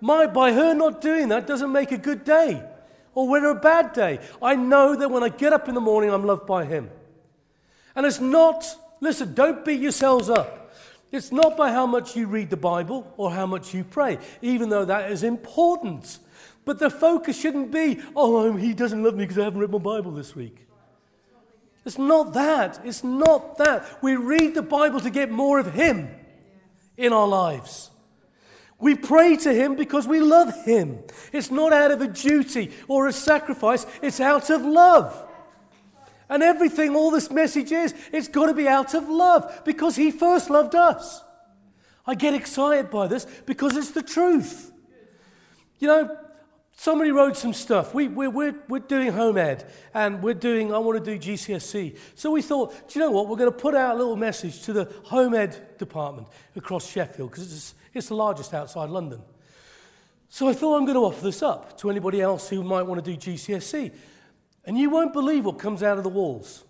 My, 0.00 0.26
by 0.26 0.52
her 0.52 0.74
not 0.74 1.00
doing 1.00 1.28
that 1.28 1.46
doesn't 1.46 1.72
make 1.72 1.90
a 1.90 1.98
good 1.98 2.24
day 2.24 2.62
or 3.14 3.28
when 3.28 3.44
a 3.44 3.54
bad 3.54 3.92
day. 3.92 4.20
I 4.42 4.56
know 4.56 4.94
that 4.96 5.10
when 5.10 5.22
I 5.22 5.28
get 5.28 5.52
up 5.52 5.68
in 5.68 5.74
the 5.74 5.80
morning, 5.80 6.10
I'm 6.10 6.26
loved 6.26 6.46
by 6.46 6.64
Him. 6.64 6.90
And 7.96 8.06
it's 8.06 8.20
not, 8.20 8.64
listen, 9.00 9.34
don't 9.34 9.64
beat 9.64 9.80
yourselves 9.80 10.28
up. 10.28 10.72
It's 11.12 11.30
not 11.30 11.56
by 11.56 11.70
how 11.70 11.86
much 11.86 12.16
you 12.16 12.26
read 12.26 12.50
the 12.50 12.56
Bible 12.56 13.12
or 13.16 13.30
how 13.30 13.46
much 13.46 13.72
you 13.72 13.84
pray, 13.84 14.18
even 14.42 14.68
though 14.68 14.84
that 14.84 15.12
is 15.12 15.22
important. 15.22 16.18
But 16.64 16.78
the 16.78 16.90
focus 16.90 17.38
shouldn't 17.38 17.70
be, 17.70 18.00
oh, 18.16 18.48
um, 18.48 18.58
he 18.58 18.74
doesn't 18.74 19.02
love 19.02 19.14
me 19.14 19.24
because 19.24 19.38
I 19.38 19.44
haven't 19.44 19.60
read 19.60 19.70
my 19.70 19.78
Bible 19.78 20.10
this 20.10 20.34
week. 20.34 20.66
It's 21.84 21.98
not 21.98 22.32
that. 22.32 22.80
It's 22.84 23.04
not 23.04 23.58
that. 23.58 24.02
We 24.02 24.16
read 24.16 24.54
the 24.54 24.62
Bible 24.62 25.00
to 25.00 25.10
get 25.10 25.30
more 25.30 25.58
of 25.58 25.72
Him 25.72 26.08
in 26.96 27.12
our 27.12 27.28
lives. 27.28 27.90
We 28.84 28.94
pray 28.94 29.34
to 29.36 29.54
Him 29.54 29.76
because 29.76 30.06
we 30.06 30.20
love 30.20 30.52
Him. 30.66 30.98
It's 31.32 31.50
not 31.50 31.72
out 31.72 31.90
of 31.90 32.02
a 32.02 32.06
duty 32.06 32.70
or 32.86 33.08
a 33.08 33.14
sacrifice, 33.14 33.86
it's 34.02 34.20
out 34.20 34.50
of 34.50 34.60
love. 34.60 35.26
And 36.28 36.42
everything, 36.42 36.94
all 36.94 37.10
this 37.10 37.30
message 37.30 37.72
is, 37.72 37.94
it's 38.12 38.28
got 38.28 38.48
to 38.48 38.52
be 38.52 38.68
out 38.68 38.92
of 38.92 39.08
love 39.08 39.62
because 39.64 39.96
He 39.96 40.10
first 40.10 40.50
loved 40.50 40.74
us. 40.74 41.22
I 42.06 42.14
get 42.14 42.34
excited 42.34 42.90
by 42.90 43.06
this 43.06 43.24
because 43.46 43.74
it's 43.74 43.92
the 43.92 44.02
truth. 44.02 44.70
You 45.78 45.88
know, 45.88 46.18
somebody 46.76 47.10
wrote 47.10 47.38
some 47.38 47.54
stuff. 47.54 47.94
We, 47.94 48.08
we're, 48.08 48.28
we're, 48.28 48.54
we're 48.68 48.80
doing 48.80 49.12
home 49.12 49.38
ed 49.38 49.64
and 49.94 50.22
we're 50.22 50.34
doing, 50.34 50.74
I 50.74 50.78
want 50.78 51.02
to 51.02 51.18
do 51.18 51.18
GCSE. 51.18 51.96
So 52.16 52.32
we 52.32 52.42
thought, 52.42 52.88
do 52.88 52.98
you 52.98 53.06
know 53.06 53.12
what? 53.12 53.28
We're 53.28 53.38
going 53.38 53.50
to 53.50 53.56
put 53.56 53.74
out 53.74 53.94
a 53.94 53.98
little 53.98 54.16
message 54.16 54.60
to 54.64 54.74
the 54.74 54.92
home 55.04 55.32
ed 55.32 55.78
department 55.78 56.28
across 56.54 56.86
Sheffield 56.86 57.30
because 57.30 57.50
it's, 57.50 57.74
it's 57.94 58.08
the 58.08 58.14
largest 58.14 58.52
outside 58.54 58.90
London. 58.90 59.22
So 60.28 60.48
I 60.48 60.52
thought 60.52 60.76
I'm 60.76 60.84
going 60.84 60.96
to 60.96 61.04
offer 61.04 61.22
this 61.22 61.42
up 61.42 61.78
to 61.78 61.90
anybody 61.90 62.20
else 62.20 62.48
who 62.48 62.62
might 62.62 62.82
want 62.82 63.04
to 63.04 63.16
do 63.16 63.16
GCSE. 63.16 63.92
And 64.64 64.78
you 64.78 64.90
won't 64.90 65.12
believe 65.12 65.44
what 65.44 65.58
comes 65.58 65.82
out 65.82 65.98
of 65.98 66.04
the 66.04 66.10
walls. 66.10 66.64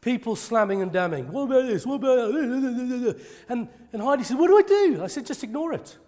People 0.00 0.36
slamming 0.36 0.82
and 0.82 0.92
damning. 0.92 1.30
What 1.32 1.42
about 1.42 1.66
this? 1.66 1.84
What 1.84 1.96
about 1.96 2.32
that? 2.32 3.20
And, 3.48 3.68
and 3.92 4.02
Heidi 4.02 4.22
said, 4.22 4.38
What 4.38 4.48
do 4.48 4.58
I 4.58 4.62
do? 4.62 5.02
I 5.02 5.06
said, 5.06 5.26
Just 5.26 5.42
ignore 5.42 5.72
it. 5.72 5.98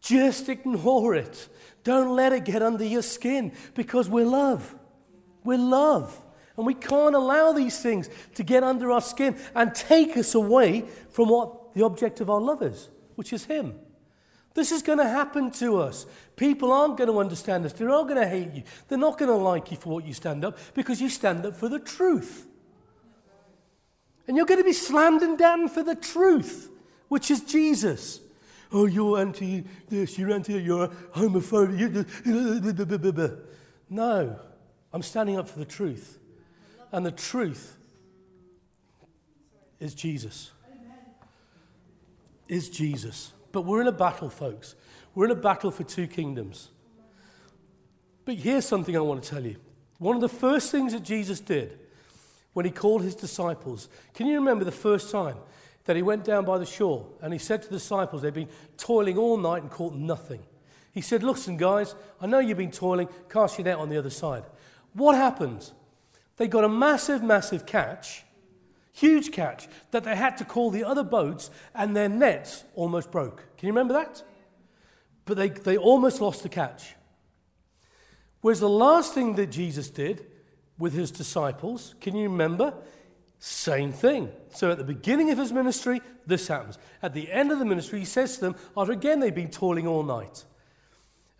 Just 0.00 0.48
ignore 0.48 1.14
it. 1.14 1.48
Don't 1.82 2.14
let 2.14 2.32
it 2.32 2.44
get 2.44 2.62
under 2.62 2.84
your 2.84 3.02
skin 3.02 3.52
because 3.74 4.08
we're 4.08 4.26
love. 4.26 4.74
We're 5.44 5.58
love. 5.58 6.24
And 6.56 6.66
we 6.66 6.74
can't 6.74 7.14
allow 7.14 7.52
these 7.52 7.80
things 7.80 8.08
to 8.34 8.42
get 8.42 8.62
under 8.62 8.90
our 8.90 9.00
skin 9.00 9.36
and 9.54 9.74
take 9.74 10.16
us 10.16 10.34
away 10.34 10.82
from 11.10 11.28
what 11.28 11.74
the 11.74 11.84
object 11.84 12.20
of 12.20 12.30
our 12.30 12.40
love 12.40 12.62
is, 12.62 12.88
which 13.14 13.32
is 13.32 13.44
Him. 13.44 13.74
This 14.54 14.70
is 14.70 14.82
going 14.82 14.98
to 14.98 15.08
happen 15.08 15.50
to 15.52 15.78
us. 15.78 16.06
People 16.36 16.72
aren't 16.72 16.96
going 16.96 17.10
to 17.10 17.18
understand 17.18 17.66
us. 17.66 17.72
They're 17.72 17.90
all 17.90 18.04
going 18.04 18.20
to 18.20 18.28
hate 18.28 18.52
you. 18.52 18.62
They're 18.88 18.98
not 18.98 19.18
going 19.18 19.30
to 19.30 19.36
like 19.36 19.72
you 19.72 19.76
for 19.76 19.94
what 19.94 20.06
you 20.06 20.14
stand 20.14 20.44
up 20.44 20.56
because 20.74 21.00
you 21.00 21.08
stand 21.08 21.44
up 21.44 21.56
for 21.56 21.68
the 21.68 21.80
truth. 21.80 22.46
And 24.28 24.36
you're 24.36 24.46
going 24.46 24.60
to 24.60 24.64
be 24.64 24.72
slammed 24.72 25.22
and 25.22 25.36
damned 25.36 25.72
for 25.72 25.82
the 25.82 25.96
truth, 25.96 26.70
which 27.08 27.30
is 27.30 27.42
Jesus. 27.42 28.20
Oh, 28.72 28.86
you're 28.86 29.18
anti 29.18 29.64
this, 29.88 30.18
you're 30.18 30.32
anti 30.32 30.54
that, 30.54 30.62
you're 30.62 30.88
homophobic. 30.88 31.78
You're 32.24 33.38
no, 33.90 34.38
I'm 34.92 35.02
standing 35.02 35.36
up 35.36 35.48
for 35.48 35.58
the 35.58 35.64
truth. 35.64 36.18
And 36.90 37.04
the 37.04 37.12
truth 37.12 37.76
is 39.80 39.94
Jesus. 39.94 40.50
Is 42.48 42.68
Jesus. 42.68 43.32
But 43.52 43.62
we're 43.62 43.80
in 43.80 43.86
a 43.86 43.92
battle, 43.92 44.28
folks. 44.30 44.74
We're 45.14 45.26
in 45.26 45.30
a 45.30 45.36
battle 45.36 45.70
for 45.70 45.84
two 45.84 46.06
kingdoms. 46.06 46.70
But 48.24 48.36
here's 48.36 48.66
something 48.66 48.96
I 48.96 49.00
want 49.00 49.22
to 49.22 49.30
tell 49.30 49.44
you. 49.44 49.56
One 49.98 50.16
of 50.16 50.22
the 50.22 50.28
first 50.28 50.72
things 50.72 50.92
that 50.92 51.02
Jesus 51.02 51.40
did 51.40 51.78
when 52.52 52.64
he 52.64 52.70
called 52.70 53.02
his 53.02 53.14
disciples, 53.14 53.88
can 54.12 54.26
you 54.26 54.34
remember 54.34 54.64
the 54.64 54.72
first 54.72 55.10
time 55.10 55.36
that 55.84 55.96
he 55.96 56.02
went 56.02 56.24
down 56.24 56.44
by 56.44 56.58
the 56.58 56.66
shore 56.66 57.06
and 57.20 57.32
he 57.32 57.38
said 57.38 57.62
to 57.62 57.68
the 57.68 57.76
disciples, 57.76 58.22
they've 58.22 58.34
been 58.34 58.48
toiling 58.76 59.18
all 59.18 59.36
night 59.36 59.62
and 59.62 59.70
caught 59.70 59.94
nothing. 59.94 60.42
He 60.92 61.00
said, 61.00 61.22
Listen, 61.22 61.56
guys, 61.56 61.94
I 62.20 62.26
know 62.26 62.38
you've 62.38 62.58
been 62.58 62.70
toiling, 62.70 63.08
cast 63.28 63.58
your 63.58 63.64
net 63.64 63.78
on 63.78 63.88
the 63.88 63.98
other 63.98 64.10
side. 64.10 64.44
What 64.94 65.16
happened? 65.16 65.70
They 66.36 66.48
got 66.48 66.64
a 66.64 66.68
massive, 66.68 67.22
massive 67.22 67.66
catch 67.66 68.23
Huge 68.94 69.32
catch 69.32 69.66
that 69.90 70.04
they 70.04 70.14
had 70.14 70.36
to 70.36 70.44
call 70.44 70.70
the 70.70 70.84
other 70.84 71.02
boats 71.02 71.50
and 71.74 71.96
their 71.96 72.08
nets 72.08 72.62
almost 72.76 73.10
broke. 73.10 73.38
Can 73.58 73.66
you 73.66 73.72
remember 73.72 73.94
that? 73.94 74.22
But 75.24 75.36
they, 75.36 75.48
they 75.48 75.76
almost 75.76 76.20
lost 76.20 76.44
the 76.44 76.48
catch. 76.48 76.94
Whereas 78.40 78.60
the 78.60 78.68
last 78.68 79.12
thing 79.12 79.34
that 79.34 79.48
Jesus 79.48 79.90
did 79.90 80.24
with 80.78 80.92
his 80.92 81.10
disciples, 81.10 81.96
can 82.00 82.14
you 82.14 82.28
remember? 82.28 82.72
Same 83.40 83.90
thing. 83.90 84.30
So 84.54 84.70
at 84.70 84.78
the 84.78 84.84
beginning 84.84 85.32
of 85.32 85.38
his 85.38 85.52
ministry, 85.52 86.00
this 86.24 86.46
happens. 86.46 86.78
At 87.02 87.14
the 87.14 87.32
end 87.32 87.50
of 87.50 87.58
the 87.58 87.64
ministry, 87.64 87.98
he 87.98 88.04
says 88.04 88.36
to 88.36 88.40
them, 88.42 88.56
after 88.76 88.92
again 88.92 89.18
they've 89.18 89.34
been 89.34 89.50
toiling 89.50 89.88
all 89.88 90.04
night. 90.04 90.44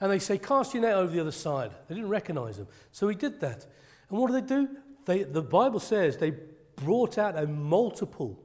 And 0.00 0.11
they 0.11 0.18
say, 0.18 0.38
Cast 0.38 0.75
your 0.75 0.82
net 0.82 0.96
over 0.96 1.12
the 1.12 1.20
other 1.20 1.30
side. 1.30 1.70
They 1.87 1.94
didn't 1.94 2.11
recognize 2.11 2.58
him. 2.58 2.66
So 2.90 3.06
he 3.06 3.14
did 3.14 3.38
that. 3.40 3.64
And 4.11 4.18
what 4.18 4.26
do 4.26 4.32
they 4.32 4.46
do? 4.46 4.68
They, 5.04 5.23
the 5.23 5.40
Bible 5.40 5.78
says 5.78 6.16
they 6.16 6.32
brought 6.76 7.19
out 7.19 7.38
a 7.38 7.47
multiple 7.47 8.38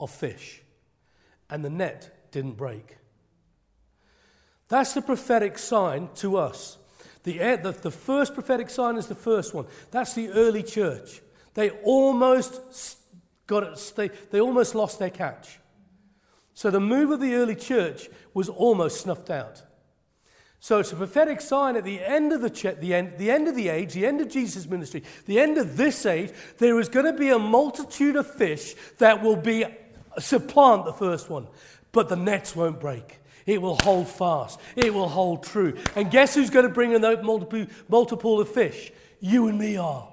of 0.00 0.10
fish, 0.10 0.62
and 1.50 1.64
the 1.64 1.70
net 1.70 2.30
didn't 2.30 2.56
break. 2.56 2.98
That's 4.68 4.92
the 4.92 5.02
prophetic 5.02 5.58
sign 5.58 6.10
to 6.16 6.36
us. 6.36 6.78
The, 7.24 7.38
the, 7.56 7.72
the, 7.72 7.90
first 7.90 8.34
prophetic 8.34 8.70
sign 8.70 8.96
is 8.96 9.06
the 9.06 9.14
first 9.14 9.54
one. 9.54 9.66
That's 9.90 10.14
the 10.14 10.28
early 10.30 10.62
church. 10.62 11.20
They 11.54 11.70
almost 11.70 12.98
got 13.46 13.64
it, 13.64 13.92
they, 13.96 14.08
they 14.30 14.40
almost 14.40 14.74
lost 14.74 14.98
their 14.98 15.10
catch. 15.10 15.58
So 16.54 16.70
the 16.70 16.80
move 16.80 17.10
of 17.10 17.20
the 17.20 17.34
early 17.34 17.54
church 17.54 18.08
was 18.34 18.48
almost 18.48 19.00
snuffed 19.00 19.30
out. 19.30 19.62
So 20.60 20.80
it's 20.80 20.92
a 20.92 20.96
prophetic 20.96 21.40
sign 21.40 21.76
at 21.76 21.84
the 21.84 22.00
end 22.00 22.32
of 22.32 22.40
the, 22.40 22.50
ch- 22.50 22.78
the, 22.80 22.94
end, 22.94 23.14
the 23.16 23.30
end 23.30 23.46
of 23.46 23.54
the 23.54 23.68
age, 23.68 23.92
the 23.92 24.06
end 24.06 24.20
of 24.20 24.28
Jesus' 24.28 24.66
ministry, 24.66 25.04
the 25.26 25.38
end 25.38 25.56
of 25.56 25.76
this 25.76 26.04
age, 26.04 26.32
there 26.58 26.80
is 26.80 26.88
going 26.88 27.06
to 27.06 27.12
be 27.12 27.30
a 27.30 27.38
multitude 27.38 28.16
of 28.16 28.26
fish 28.26 28.74
that 28.98 29.22
will 29.22 29.36
be 29.36 29.64
supplant 30.18 30.84
the 30.84 30.92
first 30.92 31.30
one, 31.30 31.46
but 31.92 32.08
the 32.08 32.16
nets 32.16 32.56
won't 32.56 32.80
break. 32.80 33.20
It 33.46 33.62
will 33.62 33.78
hold 33.82 34.08
fast. 34.08 34.60
It 34.76 34.92
will 34.92 35.08
hold 35.08 35.42
true. 35.42 35.78
And 35.96 36.10
guess 36.10 36.34
who's 36.34 36.50
going 36.50 36.66
to 36.66 36.72
bring 36.72 36.92
in 36.92 37.00
that 37.02 37.24
multiple, 37.24 37.66
multiple 37.88 38.40
of 38.40 38.48
fish? 38.48 38.92
You 39.20 39.48
and 39.48 39.58
me 39.58 39.76
are. 39.78 40.08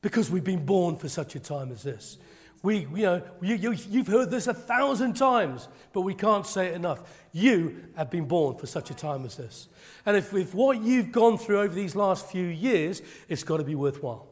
Because 0.00 0.30
we've 0.30 0.44
been 0.44 0.64
born 0.64 0.96
for 0.96 1.08
such 1.08 1.34
a 1.34 1.40
time 1.40 1.72
as 1.72 1.82
this. 1.82 2.18
We, 2.64 2.88
you 2.94 3.02
know, 3.02 3.22
you, 3.42 3.56
you, 3.56 3.72
you've 3.90 4.06
heard 4.06 4.30
this 4.30 4.46
a 4.46 4.54
thousand 4.54 5.16
times, 5.16 5.68
but 5.92 6.00
we 6.00 6.14
can't 6.14 6.46
say 6.46 6.68
it 6.68 6.74
enough. 6.74 7.02
You 7.30 7.88
have 7.94 8.10
been 8.10 8.24
born 8.24 8.56
for 8.56 8.66
such 8.66 8.90
a 8.90 8.94
time 8.94 9.26
as 9.26 9.36
this. 9.36 9.68
And 10.06 10.16
if, 10.16 10.32
if 10.32 10.54
what 10.54 10.80
you've 10.80 11.12
gone 11.12 11.36
through 11.36 11.60
over 11.60 11.74
these 11.74 11.94
last 11.94 12.26
few 12.30 12.46
years, 12.46 13.02
it's 13.28 13.44
got 13.44 13.58
to 13.58 13.64
be 13.64 13.74
worthwhile. 13.74 14.28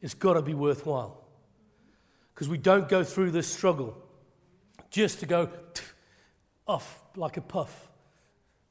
It's 0.00 0.14
got 0.14 0.34
to 0.34 0.42
be 0.42 0.54
worthwhile. 0.54 1.26
Because 2.32 2.48
we 2.48 2.58
don't 2.58 2.88
go 2.88 3.02
through 3.02 3.32
this 3.32 3.48
struggle 3.48 4.00
just 4.90 5.18
to 5.18 5.26
go 5.26 5.48
off 6.68 7.02
like 7.16 7.36
a 7.36 7.42
puff. 7.42 7.89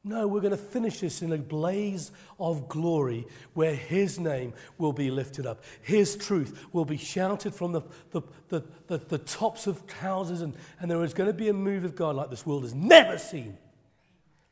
No, 0.03 0.27
we're 0.27 0.39
going 0.39 0.51
to 0.51 0.57
finish 0.57 1.01
this 1.01 1.21
in 1.21 1.33
a 1.33 1.37
blaze 1.37 2.11
of 2.39 2.69
glory 2.69 3.27
where 3.53 3.75
His 3.75 4.17
name 4.17 4.53
will 4.77 4.93
be 4.93 5.11
lifted 5.11 5.45
up. 5.45 5.61
His 5.81 6.15
truth 6.15 6.67
will 6.71 6.85
be 6.85 6.95
shouted 6.95 7.53
from 7.53 7.73
the, 7.73 7.81
the, 8.11 8.21
the, 8.47 8.63
the, 8.87 8.97
the 8.97 9.17
tops 9.17 9.67
of 9.67 9.81
houses, 9.91 10.41
and, 10.41 10.53
and 10.79 10.89
there 10.89 11.03
is 11.03 11.13
going 11.13 11.27
to 11.27 11.33
be 11.33 11.49
a 11.49 11.53
move 11.53 11.83
of 11.83 11.95
God 11.95 12.15
like 12.15 12.29
this 12.29 12.45
world 12.45 12.63
has 12.63 12.73
never 12.73 13.17
seen. 13.17 13.57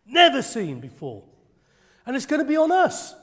Never 0.06 0.42
seen 0.42 0.82
before. 0.82 1.24
And 2.06 2.16
it's 2.16 2.26
going 2.26 2.42
to 2.42 2.48
be 2.48 2.58
on 2.58 2.72
us. 2.72 3.16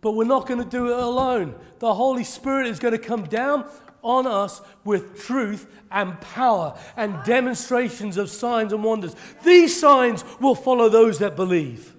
But 0.00 0.12
we're 0.12 0.24
not 0.24 0.46
going 0.46 0.62
to 0.62 0.68
do 0.68 0.86
it 0.86 0.98
alone. 0.98 1.54
The 1.78 1.92
Holy 1.92 2.24
Spirit 2.24 2.66
is 2.66 2.78
going 2.78 2.92
to 2.92 2.98
come 2.98 3.24
down 3.24 3.68
on 4.02 4.26
us 4.26 4.60
with 4.84 5.20
truth 5.20 5.66
and 5.90 6.20
power 6.20 6.78
and 6.96 7.22
demonstrations 7.24 8.16
of 8.16 8.30
signs 8.30 8.72
and 8.72 8.84
wonders. 8.84 9.14
These 9.44 9.78
signs 9.78 10.24
will 10.40 10.54
follow 10.54 10.88
those 10.88 11.18
that 11.18 11.36
believe. 11.36 11.94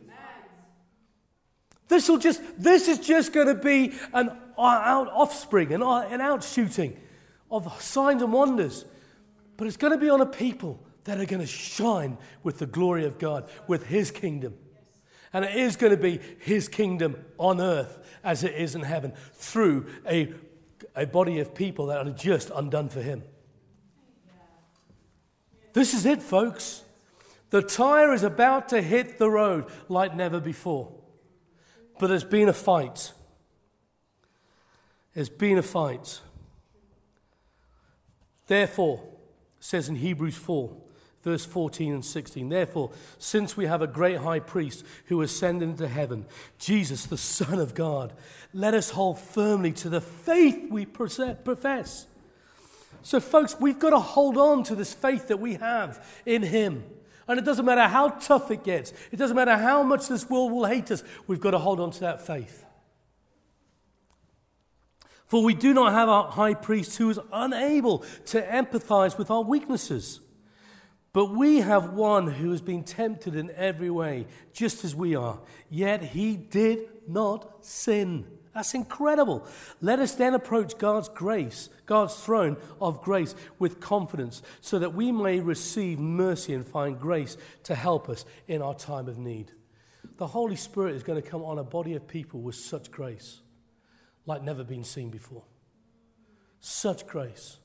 This 1.87 2.07
will 2.07 2.19
just 2.19 2.41
this 2.57 2.87
is 2.87 2.99
just 2.99 3.33
going 3.33 3.47
to 3.47 3.55
be 3.55 3.93
an 4.13 4.29
uh, 4.57 4.61
out 4.61 5.09
offspring, 5.09 5.73
an, 5.73 5.83
uh, 5.83 6.07
an 6.09 6.19
outshooting 6.21 6.95
of 7.49 7.81
signs 7.81 8.21
and 8.21 8.31
wonders. 8.31 8.85
But 9.57 9.67
it's 9.67 9.77
going 9.77 9.91
to 9.91 9.99
be 9.99 10.09
on 10.09 10.21
a 10.21 10.25
people 10.25 10.79
that 11.03 11.19
are 11.19 11.25
going 11.25 11.41
to 11.41 11.47
shine 11.47 12.17
with 12.43 12.59
the 12.59 12.65
glory 12.65 13.05
of 13.05 13.19
God, 13.19 13.49
with 13.67 13.87
His 13.87 14.09
kingdom. 14.09 14.53
And 15.33 15.43
it 15.43 15.55
is 15.55 15.75
going 15.75 15.91
to 15.91 16.01
be 16.01 16.19
His 16.39 16.67
kingdom 16.67 17.17
on 17.37 17.59
earth 17.59 17.99
as 18.23 18.43
it 18.43 18.55
is 18.55 18.75
in 18.75 18.81
heaven 18.81 19.13
through 19.33 19.87
a 20.07 20.33
a 20.95 21.05
body 21.05 21.39
of 21.39 21.53
people 21.53 21.87
that 21.87 22.05
are 22.05 22.11
just 22.11 22.51
undone 22.55 22.89
for 22.89 23.01
him. 23.01 23.23
This 25.73 25.93
is 25.93 26.05
it, 26.05 26.21
folks. 26.21 26.83
The 27.49 27.61
tire 27.61 28.13
is 28.13 28.23
about 28.23 28.69
to 28.69 28.81
hit 28.81 29.17
the 29.17 29.29
road 29.29 29.65
like 29.89 30.15
never 30.15 30.39
before. 30.39 30.91
But 31.99 32.07
there's 32.07 32.23
been 32.23 32.49
a 32.49 32.53
fight. 32.53 33.11
There's 35.13 35.29
been 35.29 35.57
a 35.57 35.63
fight. 35.63 36.21
Therefore, 38.47 39.03
says 39.59 39.89
in 39.89 39.95
Hebrews 39.95 40.35
4, 40.35 40.80
verse 41.23 41.45
14 41.45 41.93
and 41.93 42.05
16. 42.05 42.49
Therefore, 42.49 42.91
since 43.17 43.55
we 43.55 43.65
have 43.65 43.81
a 43.81 43.87
great 43.87 44.17
high 44.17 44.39
priest 44.39 44.83
who 45.05 45.21
ascended 45.21 45.69
into 45.69 45.87
heaven, 45.87 46.25
Jesus, 46.57 47.05
the 47.05 47.17
Son 47.17 47.59
of 47.59 47.73
God, 47.73 48.13
let 48.53 48.73
us 48.73 48.91
hold 48.91 49.19
firmly 49.19 49.71
to 49.73 49.89
the 49.89 50.01
faith 50.01 50.69
we 50.69 50.85
profess. 50.85 52.05
So, 53.03 53.19
folks, 53.19 53.55
we've 53.59 53.79
got 53.79 53.91
to 53.91 53.99
hold 53.99 54.37
on 54.37 54.63
to 54.63 54.75
this 54.75 54.93
faith 54.93 55.27
that 55.29 55.39
we 55.39 55.55
have 55.55 56.05
in 56.25 56.43
Him. 56.43 56.83
And 57.27 57.39
it 57.39 57.45
doesn't 57.45 57.65
matter 57.65 57.87
how 57.87 58.09
tough 58.09 58.51
it 58.51 58.63
gets, 58.63 58.93
it 59.11 59.17
doesn't 59.17 59.35
matter 59.35 59.57
how 59.57 59.83
much 59.83 60.07
this 60.07 60.29
world 60.29 60.51
will 60.51 60.65
hate 60.65 60.91
us, 60.91 61.03
we've 61.27 61.39
got 61.39 61.51
to 61.51 61.59
hold 61.59 61.79
on 61.79 61.91
to 61.91 61.99
that 62.01 62.25
faith. 62.25 62.65
For 65.27 65.41
we 65.41 65.53
do 65.53 65.73
not 65.73 65.93
have 65.93 66.09
a 66.09 66.23
high 66.23 66.55
priest 66.55 66.97
who 66.97 67.09
is 67.09 67.17
unable 67.31 67.99
to 68.25 68.41
empathize 68.41 69.17
with 69.17 69.31
our 69.31 69.43
weaknesses 69.43 70.19
But 71.13 71.27
we 71.27 71.57
have 71.57 71.93
one 71.93 72.27
who 72.27 72.51
has 72.51 72.61
been 72.61 72.83
tempted 72.83 73.35
in 73.35 73.51
every 73.51 73.89
way, 73.89 74.27
just 74.53 74.85
as 74.85 74.95
we 74.95 75.15
are, 75.15 75.39
yet 75.69 76.01
he 76.01 76.37
did 76.37 76.87
not 77.07 77.65
sin. 77.65 78.25
That's 78.53 78.73
incredible. 78.73 79.45
Let 79.81 79.99
us 79.99 80.15
then 80.15 80.33
approach 80.33 80.77
God's 80.77 81.09
grace, 81.09 81.69
God's 81.85 82.15
throne 82.15 82.57
of 82.79 83.01
grace, 83.01 83.35
with 83.59 83.79
confidence, 83.79 84.41
so 84.61 84.79
that 84.79 84.93
we 84.93 85.11
may 85.11 85.39
receive 85.39 85.99
mercy 85.99 86.53
and 86.53 86.65
find 86.65 86.99
grace 86.99 87.37
to 87.63 87.75
help 87.75 88.09
us 88.09 88.25
in 88.47 88.61
our 88.61 88.75
time 88.75 89.07
of 89.07 89.17
need. 89.17 89.51
The 90.17 90.27
Holy 90.27 90.55
Spirit 90.55 90.95
is 90.95 91.03
going 91.03 91.21
to 91.21 91.27
come 91.27 91.43
on 91.43 91.59
a 91.59 91.63
body 91.63 91.95
of 91.95 92.07
people 92.07 92.41
with 92.41 92.55
such 92.55 92.91
grace, 92.91 93.39
like 94.25 94.43
never 94.43 94.63
been 94.63 94.83
seen 94.83 95.09
before. 95.09 95.43
Such 96.59 97.07
grace. 97.07 97.57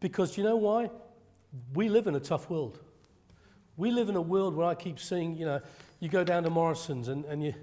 Because 0.00 0.36
you 0.36 0.44
know 0.44 0.56
why? 0.56 0.90
We 1.72 1.88
live 1.88 2.06
in 2.06 2.14
a 2.14 2.20
tough 2.20 2.50
world. 2.50 2.80
We 3.76 3.90
live 3.90 4.08
in 4.08 4.16
a 4.16 4.22
world 4.22 4.54
where 4.54 4.66
I 4.66 4.74
keep 4.74 4.98
seeing, 4.98 5.36
you 5.36 5.46
know, 5.46 5.60
you 6.00 6.08
go 6.08 6.24
down 6.24 6.44
to 6.44 6.50
Morrison's 6.50 7.08
and, 7.08 7.24
and 7.24 7.42
you, 7.42 7.54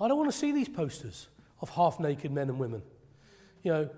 I 0.00 0.08
don't 0.08 0.16
want 0.16 0.30
to 0.30 0.36
see 0.36 0.52
these 0.52 0.68
posters 0.68 1.28
of 1.60 1.70
half 1.70 2.00
naked 2.00 2.32
men 2.32 2.48
and 2.48 2.58
women. 2.58 2.82
You 3.62 3.72
know, 3.72 3.90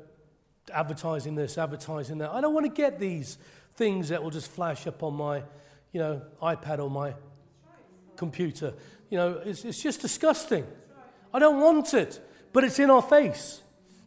advertising 0.73 1.35
this, 1.35 1.59
advertising 1.59 2.19
that. 2.19 2.31
I 2.31 2.41
don't 2.41 2.55
want 2.55 2.67
to 2.67 2.73
get 2.73 2.99
these 2.99 3.39
things 3.77 4.11
that 4.11 4.23
will 4.23 4.31
just 4.31 4.51
flash 4.51 4.87
up 4.87 5.03
on 5.03 5.15
my, 5.15 5.43
you 5.93 6.01
know, 6.01 6.23
iPad 6.43 6.79
or 6.79 6.91
my 6.91 7.15
computer. 8.17 8.75
You 9.11 9.19
know, 9.19 9.41
it's, 9.45 9.65
it's 9.65 9.83
just 9.83 10.01
disgusting. 10.01 10.67
I 11.33 11.39
don't 11.39 11.61
want 11.61 11.95
it, 11.95 12.21
but 12.53 12.65
it's 12.65 12.79
in 12.79 12.91
our 12.91 13.03
face. 13.03 13.61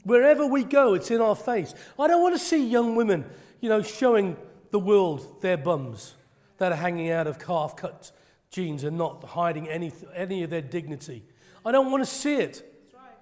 Wherever 0.04 0.46
we 0.46 0.64
go, 0.64 0.94
it's 0.94 1.12
in 1.12 1.20
our 1.20 1.36
face. 1.36 1.74
I 2.00 2.08
don't 2.08 2.22
want 2.22 2.36
to 2.36 2.40
see 2.40 2.66
young 2.66 2.96
women, 2.96 3.26
you 3.60 3.68
know, 3.68 3.82
showing 3.82 4.38
the 4.72 4.80
world 4.80 5.42
their 5.42 5.58
bums 5.58 6.16
that 6.58 6.72
are 6.72 6.76
hanging 6.76 7.12
out 7.12 7.28
of 7.28 7.40
calf 7.40 7.76
cut 7.76 8.12
jeans 8.50 8.84
and 8.84 8.98
not 8.98 9.24
hiding 9.24 9.68
any, 9.68 9.92
any 10.16 10.44
of 10.44 10.50
their 10.50 10.62
dignity. 10.62 11.24
I 11.66 11.72
don't 11.72 11.92
want 11.92 12.04
to 12.04 12.10
see 12.10 12.36
it. 12.36 12.54
That's 12.54 12.94
right. 12.94 13.18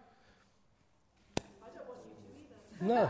I 1.63 1.77
don't 1.77 1.87
want 1.87 1.99
you 2.79 2.87
to 2.87 2.93
either. 2.93 3.09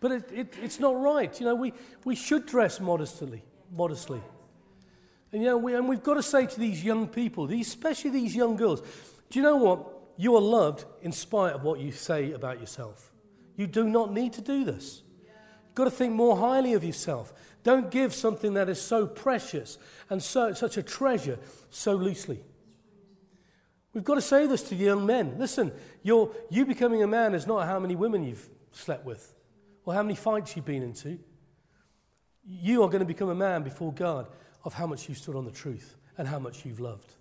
but 0.00 0.12
it, 0.12 0.32
it, 0.32 0.54
it's 0.62 0.78
not 0.78 1.00
right. 1.00 1.38
You 1.40 1.46
know, 1.46 1.54
we, 1.54 1.72
we 2.04 2.14
should 2.14 2.46
dress 2.46 2.80
modestly, 2.80 3.42
modestly. 3.74 4.20
And, 5.32 5.42
you 5.42 5.48
know, 5.48 5.56
we, 5.56 5.74
and 5.74 5.88
we've 5.88 6.02
got 6.02 6.14
to 6.14 6.22
say 6.22 6.46
to 6.46 6.60
these 6.60 6.84
young 6.84 7.08
people, 7.08 7.46
these, 7.46 7.68
especially 7.68 8.10
these 8.10 8.34
young 8.34 8.56
girls, 8.56 8.82
do 9.30 9.38
you 9.38 9.42
know 9.42 9.56
what? 9.56 9.86
You 10.16 10.36
are 10.36 10.42
loved 10.42 10.84
in 11.00 11.12
spite 11.12 11.54
of 11.54 11.62
what 11.62 11.80
you 11.80 11.92
say 11.92 12.32
about 12.32 12.60
yourself. 12.60 13.12
You 13.56 13.66
do 13.66 13.84
not 13.84 14.12
need 14.12 14.34
to 14.34 14.42
do 14.42 14.64
this. 14.64 15.02
You've 15.70 15.76
got 15.76 15.84
to 15.84 15.90
think 15.92 16.12
more 16.12 16.36
highly 16.36 16.72
of 16.72 16.82
yourself. 16.82 17.32
Don't 17.62 17.92
give 17.92 18.12
something 18.12 18.54
that 18.54 18.68
is 18.68 18.82
so 18.82 19.06
precious 19.06 19.78
and 20.10 20.20
so, 20.20 20.52
such 20.52 20.76
a 20.76 20.82
treasure 20.82 21.38
so 21.70 21.94
loosely. 21.94 22.40
We've 23.92 24.02
got 24.02 24.16
to 24.16 24.20
say 24.20 24.48
this 24.48 24.64
to 24.64 24.74
the 24.74 24.84
young 24.84 25.06
men. 25.06 25.36
Listen, 25.38 25.70
you 26.02 26.34
you 26.50 26.66
becoming 26.66 27.04
a 27.04 27.06
man 27.06 27.36
is 27.36 27.46
not 27.46 27.68
how 27.68 27.78
many 27.78 27.94
women 27.94 28.24
you've 28.24 28.50
slept 28.72 29.04
with 29.04 29.32
or 29.84 29.94
how 29.94 30.02
many 30.02 30.16
fights 30.16 30.56
you've 30.56 30.64
been 30.64 30.82
into. 30.82 31.20
You 32.44 32.82
are 32.82 32.88
going 32.88 32.98
to 32.98 33.06
become 33.06 33.28
a 33.28 33.34
man 33.36 33.62
before 33.62 33.92
God 33.92 34.26
of 34.64 34.74
how 34.74 34.88
much 34.88 35.08
you've 35.08 35.18
stood 35.18 35.36
on 35.36 35.44
the 35.44 35.52
truth 35.52 35.94
and 36.18 36.26
how 36.26 36.40
much 36.40 36.66
you've 36.66 36.80
loved. 36.80 37.14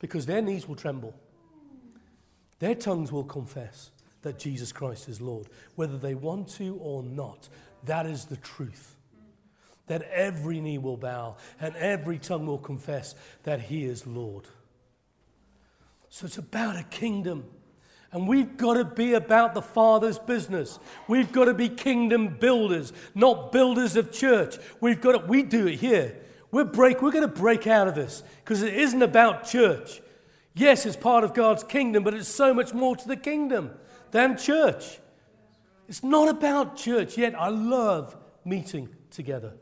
Because 0.00 0.26
their 0.26 0.42
knees 0.42 0.66
will 0.66 0.74
tremble, 0.74 1.14
their 2.58 2.74
tongues 2.74 3.12
will 3.12 3.22
confess 3.22 3.92
that 4.26 4.40
Jesus 4.40 4.72
Christ 4.72 5.08
is 5.08 5.20
Lord, 5.20 5.46
whether 5.76 5.96
they 5.96 6.16
want 6.16 6.48
to 6.56 6.76
or 6.82 7.00
not. 7.04 7.48
That 7.84 8.06
is 8.06 8.24
the 8.24 8.36
truth. 8.36 8.96
That 9.86 10.02
every 10.02 10.60
knee 10.60 10.78
will 10.78 10.96
bow 10.96 11.36
and 11.60 11.76
every 11.76 12.18
tongue 12.18 12.44
will 12.44 12.58
confess 12.58 13.14
that 13.44 13.60
He 13.60 13.84
is 13.84 14.04
Lord. 14.04 14.46
So 16.08 16.26
it's 16.26 16.38
about 16.38 16.74
a 16.74 16.82
kingdom. 16.82 17.44
And 18.10 18.26
we've 18.26 18.56
got 18.56 18.74
to 18.74 18.84
be 18.84 19.14
about 19.14 19.54
the 19.54 19.62
Father's 19.62 20.18
business. 20.18 20.80
We've 21.06 21.30
got 21.30 21.44
to 21.44 21.54
be 21.54 21.68
kingdom 21.68 22.36
builders, 22.40 22.92
not 23.14 23.52
builders 23.52 23.94
of 23.94 24.10
church. 24.10 24.56
We've 24.80 25.00
got 25.00 25.12
to, 25.12 25.18
we 25.18 25.44
do 25.44 25.68
it 25.68 25.76
here. 25.76 26.16
We're, 26.50 26.64
break, 26.64 27.00
we're 27.00 27.12
going 27.12 27.22
to 27.22 27.40
break 27.40 27.68
out 27.68 27.86
of 27.86 27.94
this 27.94 28.24
because 28.44 28.62
it 28.62 28.74
isn't 28.74 29.02
about 29.02 29.46
church. 29.46 30.00
Yes, 30.52 30.84
it's 30.84 30.96
part 30.96 31.22
of 31.22 31.32
God's 31.32 31.62
kingdom, 31.62 32.02
but 32.02 32.12
it's 32.12 32.26
so 32.26 32.52
much 32.52 32.74
more 32.74 32.96
to 32.96 33.06
the 33.06 33.16
kingdom 33.16 33.70
than 34.10 34.36
church. 34.36 34.98
It's 35.88 36.02
not 36.02 36.28
about 36.28 36.76
church, 36.76 37.16
yet 37.16 37.34
I 37.34 37.48
love 37.48 38.16
meeting 38.44 38.88
together. 39.10 39.54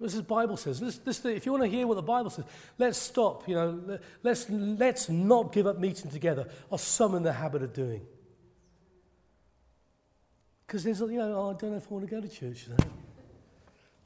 This 0.00 0.14
is 0.14 0.22
Bible 0.22 0.56
says. 0.56 0.80
This, 0.80 0.98
this, 0.98 1.24
if 1.24 1.46
you 1.46 1.52
want 1.52 1.64
to 1.64 1.70
hear 1.70 1.86
what 1.86 1.94
the 1.94 2.02
Bible 2.02 2.30
says, 2.30 2.44
let's 2.76 2.98
stop. 2.98 3.48
You 3.48 3.54
know, 3.54 3.98
let's, 4.22 4.50
let's 4.50 5.08
not 5.08 5.52
give 5.52 5.66
up 5.66 5.78
meeting 5.78 6.10
together, 6.10 6.48
or 6.70 6.78
some 6.78 7.14
in 7.14 7.22
the 7.22 7.32
habit 7.32 7.62
of 7.62 7.72
doing. 7.72 8.04
Because 10.66 10.82
there's, 10.82 11.00
you 11.00 11.18
know, 11.18 11.34
oh, 11.36 11.50
I 11.50 11.52
don't 11.54 11.70
know 11.70 11.76
if 11.76 11.86
I 11.88 11.94
want 11.94 12.08
to 12.08 12.10
go 12.10 12.20
to 12.20 12.28
church. 12.28 12.66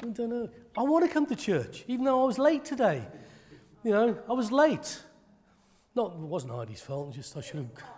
I 0.02 0.06
don't 0.06 0.28
know. 0.28 0.50
I 0.76 0.82
want 0.82 1.06
to 1.06 1.10
come 1.10 1.24
to 1.26 1.36
church, 1.36 1.84
even 1.88 2.04
though 2.04 2.22
I 2.22 2.26
was 2.26 2.38
late 2.38 2.64
today. 2.64 3.02
You 3.82 3.92
know, 3.92 4.18
I 4.28 4.32
was 4.32 4.52
late. 4.52 5.00
Not, 5.94 6.12
it 6.12 6.18
wasn't 6.18 6.52
Heidi's 6.52 6.82
fault. 6.82 7.14
Just 7.14 7.36
I 7.36 7.40
should 7.40 7.56
have. 7.56 7.95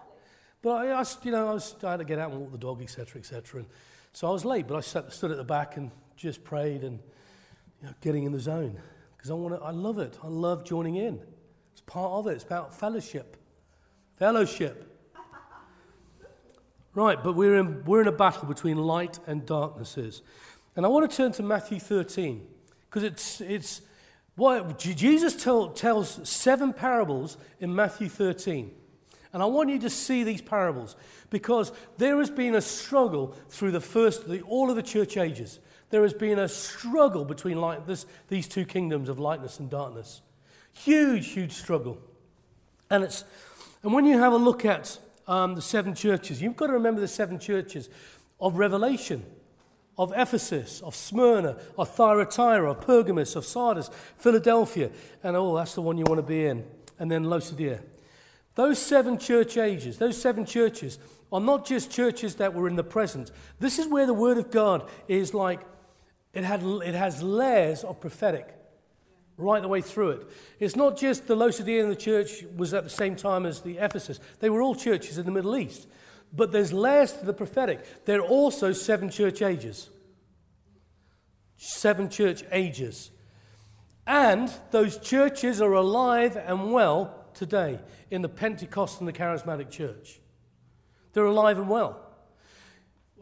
But 0.63 0.87
I, 0.87 1.01
I 1.01 1.05
you 1.23 1.31
know, 1.31 1.51
I, 1.51 1.55
was, 1.55 1.75
I 1.85 1.93
had 1.93 1.97
to 1.99 2.05
get 2.05 2.19
out 2.19 2.33
and 2.33 2.41
walk 2.41 2.53
the 2.53 2.59
dog, 2.59 2.83
etc., 2.83 3.21
etc. 3.21 3.61
And 3.61 3.69
so 4.13 4.29
I 4.29 4.31
was 4.31 4.45
late, 4.45 4.67
but 4.67 4.77
I 4.77 4.81
sat, 4.81 5.13
stood 5.13 5.31
at 5.31 5.37
the 5.37 5.45
back 5.45 5.77
and 5.77 5.91
just 6.17 6.45
prayed 6.45 6.83
and 6.83 6.99
you 7.81 7.89
know, 7.89 7.95
getting 8.01 8.25
in 8.25 8.33
the 8.33 8.41
zone 8.41 8.79
because 9.17 9.31
I 9.31 9.35
want 9.35 9.55
to. 9.55 9.65
I 9.65 9.71
love 9.71 9.99
it. 9.99 10.19
I 10.23 10.29
love 10.29 10.65
joining 10.65 10.97
in. 10.97 11.21
It's 11.73 11.81
part 11.83 12.13
of 12.13 12.27
it. 12.27 12.33
It's 12.33 12.45
about 12.45 12.75
fellowship. 12.75 13.37
Fellowship. 14.17 14.85
Right, 16.95 17.23
but 17.23 17.37
we're 17.37 17.55
in, 17.57 17.85
we're 17.85 18.01
in 18.01 18.09
a 18.09 18.13
battle 18.13 18.49
between 18.49 18.77
light 18.77 19.21
and 19.29 19.47
darknesses. 19.47 20.23
And 20.75 20.85
I 20.85 20.89
want 20.89 21.09
to 21.09 21.17
turn 21.17 21.31
to 21.33 21.45
Matthew 21.45 21.79
13 21.79 22.45
because 22.89 23.05
it's, 23.05 23.41
it's 23.41 23.83
what 24.35 24.79
Jesus 24.79 25.41
tell, 25.41 25.69
tells 25.69 26.29
seven 26.29 26.73
parables 26.73 27.37
in 27.61 27.73
Matthew 27.73 28.09
13. 28.09 28.73
And 29.33 29.43
I 29.43 29.47
want 29.47 29.71
you 29.71 29.79
to 29.81 29.91
see 29.91 30.25
these 30.25 30.41
parables 30.41 30.97
because 31.31 31.73
there 31.99 32.19
has 32.19 32.31
been 32.31 32.55
a 32.55 32.61
struggle 32.61 33.37
through 33.51 33.73
the 33.73 33.81
first, 33.81 34.29
the, 34.29 34.41
all 34.43 34.71
of 34.71 34.77
the 34.77 34.83
church 34.83 35.17
ages 35.17 35.61
there 35.91 36.03
has 36.03 36.13
been 36.13 36.39
a 36.39 36.49
struggle 36.49 37.25
between 37.25 37.61
light, 37.61 37.87
this, 37.87 38.07
these 38.29 38.47
two 38.47 38.65
kingdoms 38.65 39.09
of 39.09 39.19
lightness 39.19 39.59
and 39.59 39.71
darkness. 39.71 40.21
Huge, 40.73 41.29
huge 41.29 41.53
struggle. 41.53 41.99
And, 42.91 43.05
it's, 43.05 43.25
and 43.83 43.93
when 43.93 44.05
you 44.05 44.19
have 44.19 44.33
a 44.33 44.37
look 44.37 44.65
at 44.65 44.99
um, 45.27 45.55
the 45.55 45.63
seven 45.63 45.95
churches, 45.95 46.43
you've 46.43 46.57
got 46.57 46.67
to 46.67 46.75
remember 46.75 47.01
the 47.01 47.09
seven 47.09 47.39
churches 47.39 47.89
of 48.41 48.57
Revelation, 48.57 49.25
of 49.97 50.13
Ephesus, 50.15 50.81
of 50.83 50.95
Smyrna, 50.95 51.57
of 51.77 51.89
Thyatira, 51.91 52.71
of 52.71 52.81
Pergamos, 52.83 53.35
of 53.35 53.45
Sardis, 53.45 53.91
Philadelphia, 54.17 54.91
and 55.23 55.37
oh, 55.37 55.57
that's 55.57 55.75
the 55.75 55.83
one 55.83 55.97
you 55.99 56.05
want 56.05 56.19
to 56.19 56.23
be 56.23 56.45
in, 56.45 56.65
and 56.99 57.11
then 57.11 57.25
Laodicea. 57.25 57.81
Those 58.59 58.81
seven 58.81 59.19
church 59.19 59.57
ages, 59.57 59.99
those 59.99 60.21
seven 60.21 60.45
churches, 60.45 60.99
are 61.31 61.41
not 61.41 61.65
just 61.65 61.93
churches 61.93 62.35
that 62.35 62.55
were 62.55 62.67
in 62.67 62.75
the 62.75 62.83
present. 62.83 63.31
This 63.61 63.79
is 63.79 63.87
where 63.87 64.05
the 64.05 64.13
Word 64.13 64.37
of 64.37 64.51
God 64.51 64.91
is 65.07 65.33
like 65.33 65.61
it, 66.35 66.43
had, 66.43 66.65
it 66.65 66.97
has 66.97 67.23
layers 67.23 67.85
of 67.85 68.01
prophetic 68.01 68.53
right 69.37 69.63
the 69.63 69.69
way 69.69 69.81
through 69.81 70.11
it. 70.11 70.27
It's 70.59 70.75
not 70.75 70.97
just 70.97 71.29
the 71.29 71.37
Laodicean 71.37 71.97
church 71.99 72.43
was 72.57 72.75
at 72.75 72.83
the 72.83 72.91
same 72.91 73.15
time 73.15 73.47
as 73.47 73.61
the 73.61 73.79
Ephesus. 73.79 74.19
They 74.41 74.51
were 74.51 74.61
all 74.61 74.75
churches 74.75 75.19
in 75.19 75.25
the 75.25 75.31
Middle 75.31 75.57
East. 75.57 75.87
But 76.33 76.51
there's 76.51 76.73
layers 76.73 77.13
to 77.13 77.27
the 77.27 77.33
prophetic. 77.33 78.07
There 78.07 78.19
are 78.19 78.27
also 78.27 78.73
seven 78.73 79.09
church 79.09 79.41
ages. 79.41 79.89
Seven 81.59 82.11
church 82.11 82.43
ages. 82.51 83.13
And 84.05 84.53
those 84.73 84.99
churches 84.99 85.61
are 85.61 85.75
alive 85.75 86.37
and 86.37 86.73
well 86.73 87.18
today 87.39 87.79
in 88.11 88.23
the 88.23 88.29
Pentecost 88.29 89.01
and 89.01 89.09
the 89.09 89.13
Charismatic 89.13 89.71
Church. 89.71 90.21
They're 91.13 91.25
alive 91.25 91.59
and 91.59 91.69
well. 91.69 92.05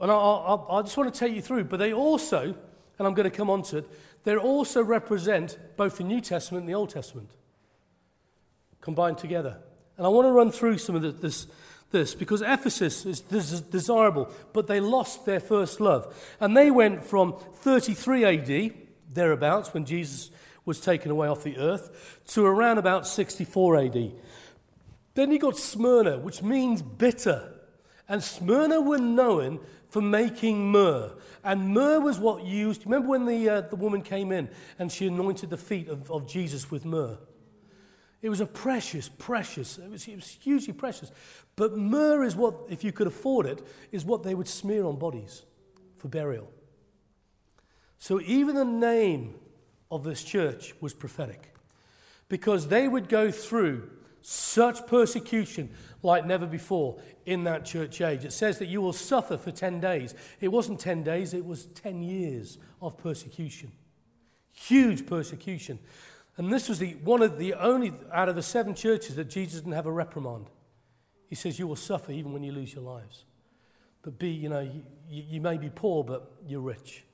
And 0.00 0.11
I, 0.11 0.14
I, 0.14 0.79
I 0.79 0.83
just 0.83 0.96
want 0.96 1.12
to 1.12 1.18
take 1.18 1.35
you 1.35 1.42
through, 1.42 1.64
but 1.64 1.79
they 1.79 1.92
also 1.92 2.55
and 2.98 3.07
I'm 3.07 3.14
going 3.14 3.31
to 3.31 3.37
come 3.37 3.50
on 3.50 3.62
to 3.64 3.79
it, 3.79 3.88
they 4.24 4.37
also 4.37 4.83
represent 4.83 5.59
both 5.76 5.98
the 5.98 6.05
New 6.05 6.20
Testament 6.20 6.62
and 6.62 6.68
the 6.68 6.74
Old 6.74 6.90
Testament 6.90 7.31
combined 8.81 9.18
together. 9.18 9.59
And 9.96 10.07
I 10.07 10.09
want 10.09 10.26
to 10.26 10.33
run 10.33 10.50
through 10.50 10.79
some 10.79 10.96
of 10.96 11.20
this, 11.20 11.46
this 11.90 12.14
because 12.14 12.42
Ephesus 12.42 13.05
is 13.07 13.20
desirable, 13.20 14.31
but 14.52 14.66
they 14.66 14.81
lost 14.81 15.26
their 15.26 15.40
first 15.40 15.81
love. 15.81 16.14
And 16.40 16.57
they 16.57 16.70
went 16.70 17.05
from 17.05 17.37
33 17.57 18.24
AD, 18.24 18.74
thereabouts, 19.12 19.72
when 19.74 19.85
Jesus 19.85 20.31
was 20.66 20.81
taken 20.81 21.11
away 21.11 21.29
off 21.29 21.42
the 21.42 21.57
earth, 21.57 22.20
to 22.26 22.44
around 22.44 22.76
about 22.76 23.07
64 23.07 23.76
AD. 23.79 24.12
Then 25.14 25.33
you 25.33 25.38
got 25.38 25.57
Smyrna, 25.57 26.18
which 26.18 26.42
means 26.42 26.83
bitter. 26.83 27.55
And 28.09 28.22
Smyrna 28.22 28.83
were 28.83 28.98
known 28.98 29.61
for 29.88 30.02
making 30.02 30.70
myrrh. 30.70 31.12
And 31.42 31.72
myrrh 31.72 32.00
was 32.00 32.18
what 32.18 32.44
used. 32.44 32.85
Remember 32.85 33.09
when 33.09 33.24
the, 33.24 33.48
uh, 33.48 33.61
the 33.62 33.76
woman 33.76 34.02
came 34.02 34.31
in 34.31 34.50
and 34.79 34.92
she 34.92 35.07
anointed 35.07 35.48
the 35.48 35.57
feet 35.57 35.88
of, 35.88 36.11
of 36.11 36.29
Jesus 36.29 36.70
with 36.70 36.85
myrrh? 36.85 37.16
It 38.20 38.29
was 38.29 38.40
a 38.40 38.46
precious, 38.46 39.09
precious, 39.09 39.79
it 39.79 39.88
was, 39.88 40.09
it 40.09 40.16
was 40.16 40.29
hugely 40.29 40.72
precious. 40.72 41.11
But 41.55 41.76
myrrh 41.76 42.24
is 42.24 42.35
what, 42.35 42.55
if 42.68 42.83
you 42.83 42.92
could 42.92 43.07
afford 43.07 43.46
it, 43.46 43.64
is 43.92 44.05
what 44.05 44.22
they 44.22 44.35
would 44.35 44.48
smear 44.48 44.85
on 44.85 44.98
bodies 44.98 45.44
for 45.96 46.09
burial. 46.09 46.50
So 47.98 48.20
even 48.20 48.55
the 48.55 48.64
name 48.64 49.35
of 49.90 50.05
this 50.05 50.22
church 50.25 50.75
was 50.81 50.94
prophetic 50.94 51.55
because 52.29 52.68
they 52.68 52.88
would 52.88 53.09
go 53.09 53.31
through 53.31 53.90
such 54.20 54.87
persecution 54.87 55.70
like 56.03 56.27
never 56.27 56.46
before 56.46 57.01
in 57.27 57.44
that 57.44 57.64
church 57.64 58.01
age. 58.01 58.25
It 58.25 58.33
says 58.33 58.59
that 58.59 58.66
you 58.66 58.81
will 58.81 58.92
suffer 58.92 59.37
for 59.37 59.53
10 59.53 59.81
days. 59.81 60.14
It 60.40 60.49
wasn't 60.49 60.81
10 60.81 61.05
days, 61.05 61.33
it 61.33 61.44
was 61.44 61.66
10 61.66 62.03
years 62.03 62.59
of 62.83 62.99
persecution. 62.99 63.70
Huge 64.53 65.07
persecution. 65.07 65.79
And 66.37 66.53
this 66.53 66.68
was 66.68 66.79
the, 66.79 66.94
one 66.96 67.22
of 67.22 67.38
the 67.38 67.55
only 67.55 67.92
out 68.12 68.29
of 68.29 68.35
the 68.35 68.42
seven 68.42 68.75
churches 68.75 69.16
that 69.16 69.31
Jesus 69.31 69.61
didn't 69.61 69.75
have 69.75 69.87
a 69.87 69.92
reprimand. 69.92 70.46
He 71.29 71.35
says, 71.35 71.59
You 71.59 71.66
will 71.66 71.77
suffer 71.77 72.12
even 72.12 72.33
when 72.33 72.42
you 72.42 72.53
lose 72.53 72.75
your 72.75 72.85
lives. 72.85 73.25
But 74.03 74.18
be, 74.18 74.31
you 74.31 74.49
know, 74.49 74.61
you, 74.61 74.83
you 75.09 75.40
may 75.40 75.57
be 75.57 75.70
poor, 75.70 76.05
but 76.05 76.33
you're 76.46 76.61
rich. 76.61 77.05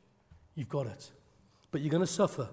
You've 0.54 0.68
got 0.68 0.86
it. 0.86 1.10
But 1.70 1.80
you're 1.80 1.90
going 1.90 2.02
to 2.02 2.06
suffer. 2.06 2.48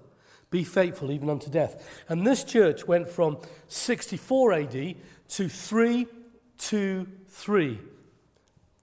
Be 0.50 0.64
faithful 0.64 1.12
even 1.12 1.30
unto 1.30 1.48
death. 1.48 2.02
And 2.08 2.26
this 2.26 2.42
church 2.42 2.84
went 2.86 3.08
from 3.08 3.38
64 3.68 4.52
AD 4.52 4.96
to 5.28 5.48
323 5.48 7.78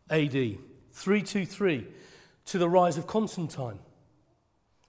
AD. 0.09 0.57
323 0.93 1.87
to 2.45 2.57
the 2.57 2.69
rise 2.69 2.97
of 2.97 3.05
Constantine. 3.05 3.79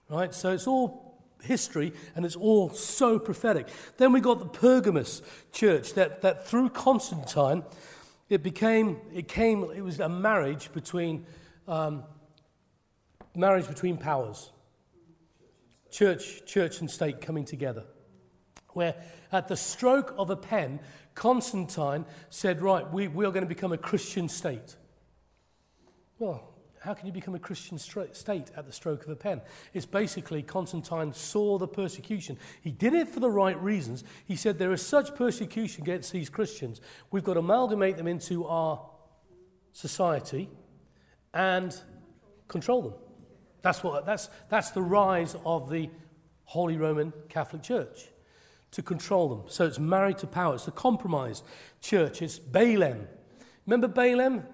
Right? 0.09 0.33
So 0.33 0.53
it's 0.53 0.69
all 0.69 1.19
history 1.43 1.93
and 2.15 2.25
it's 2.25 2.37
all 2.37 2.71
so 2.71 3.19
prophetic. 3.19 3.67
Then 3.97 4.13
we 4.13 4.21
got 4.21 4.39
the 4.39 4.47
Pergamus 4.47 5.21
church 5.53 5.95
that, 5.95 6.23
that 6.23 6.47
through 6.47 6.71
Constantine, 6.71 7.65
it 8.29 8.45
became, 8.45 8.99
it 9.13 9.27
came, 9.27 9.65
it 9.75 9.83
was 9.83 9.99
a 9.99 10.09
marriage 10.09 10.73
between, 10.73 11.27
um, 11.67 12.05
marriage 13.35 13.67
between 13.67 13.97
powers 13.97 14.53
church, 15.91 16.45
church 16.47 16.81
and 16.81 16.91
state 16.91 17.21
coming 17.21 17.45
together. 17.45 17.85
Where 18.71 18.95
at 19.33 19.49
the 19.49 19.57
stroke 19.57 20.15
of 20.19 20.31
a 20.31 20.37
pen, 20.37 20.81
Constantine 21.15 22.05
said, 22.31 22.63
Right, 22.63 22.91
we, 22.93 23.09
we 23.09 23.25
are 23.25 23.33
going 23.33 23.45
to 23.45 23.49
become 23.49 23.73
a 23.73 23.79
Christian 23.79 24.29
state. 24.29 24.77
Well, 26.19 26.55
how 26.81 26.95
can 26.95 27.07
you 27.07 27.13
become 27.13 27.35
a 27.35 27.41
Christian 27.41 27.79
state 27.79 28.51
at 28.57 28.67
the 28.67 28.73
stroke 28.73 29.05
of 29.05 29.11
a 29.11 29.17
pen? 29.17 29.41
It's 29.75 29.87
basically 29.87 30.43
Constantine 30.43 31.13
saw 31.13 31.59
the 31.59 31.67
persecution. 31.67 32.39
He 32.61 32.71
did 32.71 32.95
it 32.95 33.09
for 33.09 33.21
the 33.21 33.31
right 33.31 33.61
reasons. 33.61 34.05
He 34.27 34.37
said, 34.37 34.59
There 34.59 34.73
is 34.73 34.85
such 34.85 35.15
persecution 35.15 35.83
against 35.83 36.13
these 36.13 36.29
Christians. 36.29 36.81
We've 37.11 37.25
got 37.25 37.35
to 37.35 37.41
amalgamate 37.41 37.97
them 37.97 38.07
into 38.07 38.45
our 38.47 38.81
society 39.73 40.49
and 41.35 41.77
control 42.47 42.83
them. 42.83 42.95
That's, 43.63 43.83
what, 43.83 44.07
that's, 44.07 44.29
that's 44.49 44.71
the 44.71 44.83
rise 44.83 45.37
of 45.45 45.71
the 45.71 45.91
Holy 46.45 46.77
Roman 46.77 47.13
Catholic 47.29 47.63
Church 47.63 48.09
to 48.71 48.83
control 48.83 49.29
them. 49.29 49.43
So 49.49 49.67
it's 49.67 49.79
married 49.79 50.19
to 50.19 50.27
power. 50.27 50.55
It's 50.55 50.67
the 50.67 50.71
compromised 50.71 51.45
church. 51.81 52.23
It's 52.23 52.39
Balaam. 52.39 53.07
Remember 53.67 53.89
Balaam? 53.89 54.45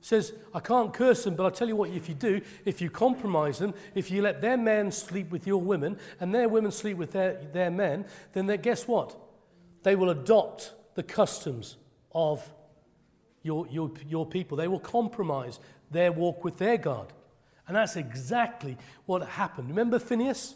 Says, 0.00 0.32
I 0.54 0.60
can't 0.60 0.92
curse 0.92 1.24
them, 1.24 1.34
but 1.34 1.44
I'll 1.44 1.50
tell 1.50 1.66
you 1.66 1.74
what, 1.74 1.90
if 1.90 2.08
you 2.08 2.14
do, 2.14 2.40
if 2.64 2.80
you 2.80 2.88
compromise 2.88 3.58
them, 3.58 3.74
if 3.94 4.10
you 4.10 4.22
let 4.22 4.40
their 4.40 4.56
men 4.56 4.92
sleep 4.92 5.30
with 5.30 5.46
your 5.46 5.60
women 5.60 5.98
and 6.20 6.32
their 6.32 6.48
women 6.48 6.70
sleep 6.70 6.96
with 6.96 7.10
their, 7.10 7.34
their 7.52 7.70
men, 7.70 8.06
then 8.32 8.46
guess 8.62 8.86
what? 8.86 9.16
They 9.82 9.96
will 9.96 10.10
adopt 10.10 10.72
the 10.94 11.02
customs 11.02 11.76
of 12.12 12.48
your, 13.42 13.66
your, 13.68 13.90
your 14.06 14.24
people. 14.24 14.56
They 14.56 14.68
will 14.68 14.80
compromise 14.80 15.58
their 15.90 16.12
walk 16.12 16.44
with 16.44 16.58
their 16.58 16.76
God. 16.76 17.12
And 17.68 17.76
that's 17.76 17.96
exactly 17.96 18.76
what 19.06 19.26
happened. 19.26 19.68
Remember 19.68 19.98
Phineas? 19.98 20.54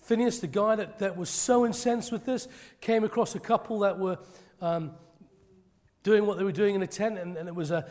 Phineas, 0.00 0.40
the 0.40 0.48
guy 0.48 0.74
that, 0.76 0.98
that 0.98 1.16
was 1.16 1.30
so 1.30 1.64
incensed 1.64 2.10
with 2.10 2.24
this, 2.24 2.48
came 2.80 3.04
across 3.04 3.34
a 3.34 3.40
couple 3.40 3.80
that 3.80 3.98
were 3.98 4.18
um, 4.60 4.92
doing 6.02 6.26
what 6.26 6.38
they 6.38 6.44
were 6.44 6.50
doing 6.52 6.74
in 6.74 6.82
a 6.82 6.86
tent, 6.86 7.18
and, 7.18 7.36
and 7.36 7.48
it 7.48 7.54
was 7.54 7.70
a, 7.70 7.86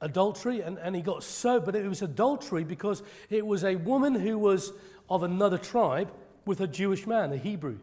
adultery. 0.00 0.60
And, 0.60 0.78
and 0.78 0.94
he 0.94 1.02
got 1.02 1.22
so, 1.24 1.60
but 1.60 1.74
it 1.74 1.86
was 1.86 2.00
adultery 2.00 2.64
because 2.64 3.02
it 3.28 3.44
was 3.44 3.64
a 3.64 3.74
woman 3.76 4.14
who 4.14 4.38
was 4.38 4.72
of 5.10 5.22
another 5.22 5.58
tribe 5.58 6.12
with 6.46 6.60
a 6.60 6.66
Jewish 6.66 7.06
man, 7.06 7.32
a 7.32 7.36
Hebrew. 7.36 7.78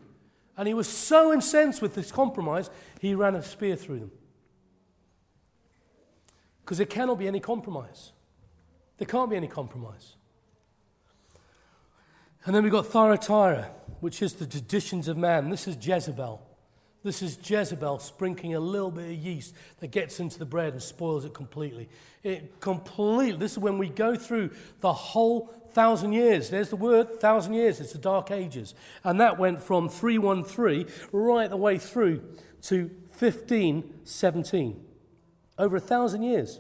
And 0.58 0.68
he 0.68 0.74
was 0.74 0.88
so 0.88 1.34
incensed 1.34 1.82
with 1.82 1.96
this 1.96 2.12
compromise, 2.12 2.70
he 3.00 3.16
ran 3.16 3.36
a 3.36 3.44
spear 3.44 3.76
through 3.76 4.00
them. 4.00 4.12
Because 6.64 6.78
there 6.78 6.88
cannot 6.88 7.20
be 7.20 7.28
any 7.28 7.40
compromise. 7.40 8.12
There 9.02 9.08
can't 9.08 9.32
be 9.32 9.36
any 9.36 9.48
compromise. 9.48 10.16
And 12.46 12.54
then 12.54 12.62
we've 12.62 12.72
got 12.72 12.86
Thyatira, 12.86 13.72
which 14.00 14.22
is 14.22 14.34
the 14.34 14.46
traditions 14.46 15.08
of 15.08 15.18
man. 15.18 15.50
This 15.50 15.68
is 15.68 15.76
Jezebel. 15.76 16.40
This 17.02 17.24
is 17.24 17.36
Jezebel 17.44 17.98
sprinkling 17.98 18.54
a 18.54 18.60
little 18.60 18.92
bit 18.92 19.06
of 19.06 19.18
yeast 19.18 19.56
that 19.80 19.88
gets 19.88 20.20
into 20.20 20.38
the 20.38 20.46
bread 20.46 20.74
and 20.74 20.84
spoils 20.84 21.26
it 21.26 21.34
completely. 21.34 21.90
It 22.22 22.60
completely. 22.60 23.40
This 23.40 23.54
is 23.54 23.58
when 23.58 23.80
we 23.80 23.90
go 23.90 24.16
through 24.16 24.52
the 24.82 24.94
whole 24.94 25.52
thousand 25.72 26.14
years. 26.14 26.52
There's 26.52 26.70
the 26.70 26.76
word, 26.76 27.20
thousand 27.20 27.56
years. 27.56 27.80
It's 27.80 27.94
the 27.94 27.98
dark 27.98 28.30
ages. 28.30 28.76
And 29.04 29.20
that 29.20 29.40
went 29.40 29.64
from 29.64 29.90
313 29.90 30.86
right 31.12 31.50
the 31.50 31.58
way 31.58 31.80
through 31.80 32.22
to 32.66 32.92
1517. 33.18 34.86
Over 35.58 35.78
a 35.78 35.80
thousand 35.80 36.22
years. 36.22 36.60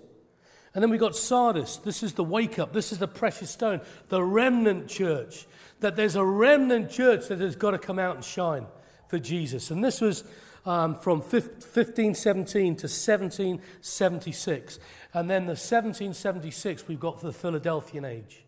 And 0.73 0.81
then 0.81 0.89
we 0.89 0.97
got 0.97 1.15
Sardis. 1.15 1.77
This 1.77 2.01
is 2.01 2.13
the 2.13 2.23
wake 2.23 2.57
up. 2.57 2.71
This 2.71 2.91
is 2.91 2.99
the 2.99 3.07
precious 3.07 3.49
stone, 3.49 3.81
the 4.09 4.23
remnant 4.23 4.87
church. 4.87 5.45
That 5.81 5.95
there's 5.95 6.15
a 6.15 6.23
remnant 6.23 6.89
church 6.89 7.27
that 7.27 7.39
has 7.39 7.55
got 7.55 7.71
to 7.71 7.79
come 7.79 7.99
out 7.99 8.15
and 8.15 8.23
shine 8.23 8.67
for 9.07 9.19
Jesus. 9.19 9.71
And 9.71 9.83
this 9.83 9.99
was 9.99 10.23
um, 10.65 10.95
from 10.95 11.19
1517 11.19 12.75
to 12.77 12.87
1776. 12.87 14.79
And 15.13 15.29
then 15.29 15.41
the 15.45 15.51
1776 15.51 16.87
we've 16.87 16.99
got 16.99 17.19
for 17.19 17.27
the 17.27 17.33
Philadelphian 17.33 18.05
age, 18.05 18.45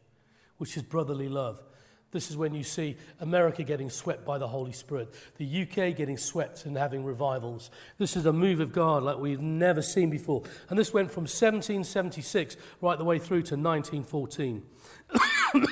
which 0.58 0.78
is 0.78 0.84
brotherly 0.84 1.28
love. 1.28 1.62
This 2.14 2.30
is 2.30 2.38
when 2.38 2.54
you 2.54 2.64
see 2.64 2.96
America 3.20 3.64
getting 3.64 3.90
swept 3.90 4.24
by 4.24 4.38
the 4.38 4.48
Holy 4.48 4.72
Spirit, 4.72 5.12
the 5.38 5.64
UK 5.64 5.96
getting 5.96 6.16
swept 6.16 6.66
and 6.66 6.78
having 6.78 7.04
revivals. 7.04 7.72
This 7.98 8.16
is 8.16 8.28
a 8.28 8.32
move 8.32 8.60
of 8.60 8.72
God 8.72 9.02
like 9.02 9.18
we've 9.18 9.42
never 9.42 9.82
seen 9.82 10.12
before. 10.12 10.44
And 10.70 10.78
this 10.78 10.94
went 10.94 11.10
from 11.10 11.24
1776 11.24 12.56
right 12.82 13.00
the 13.00 13.04
way 13.04 13.18
through 13.18 13.42
to 13.44 13.56
1914. 13.56 14.64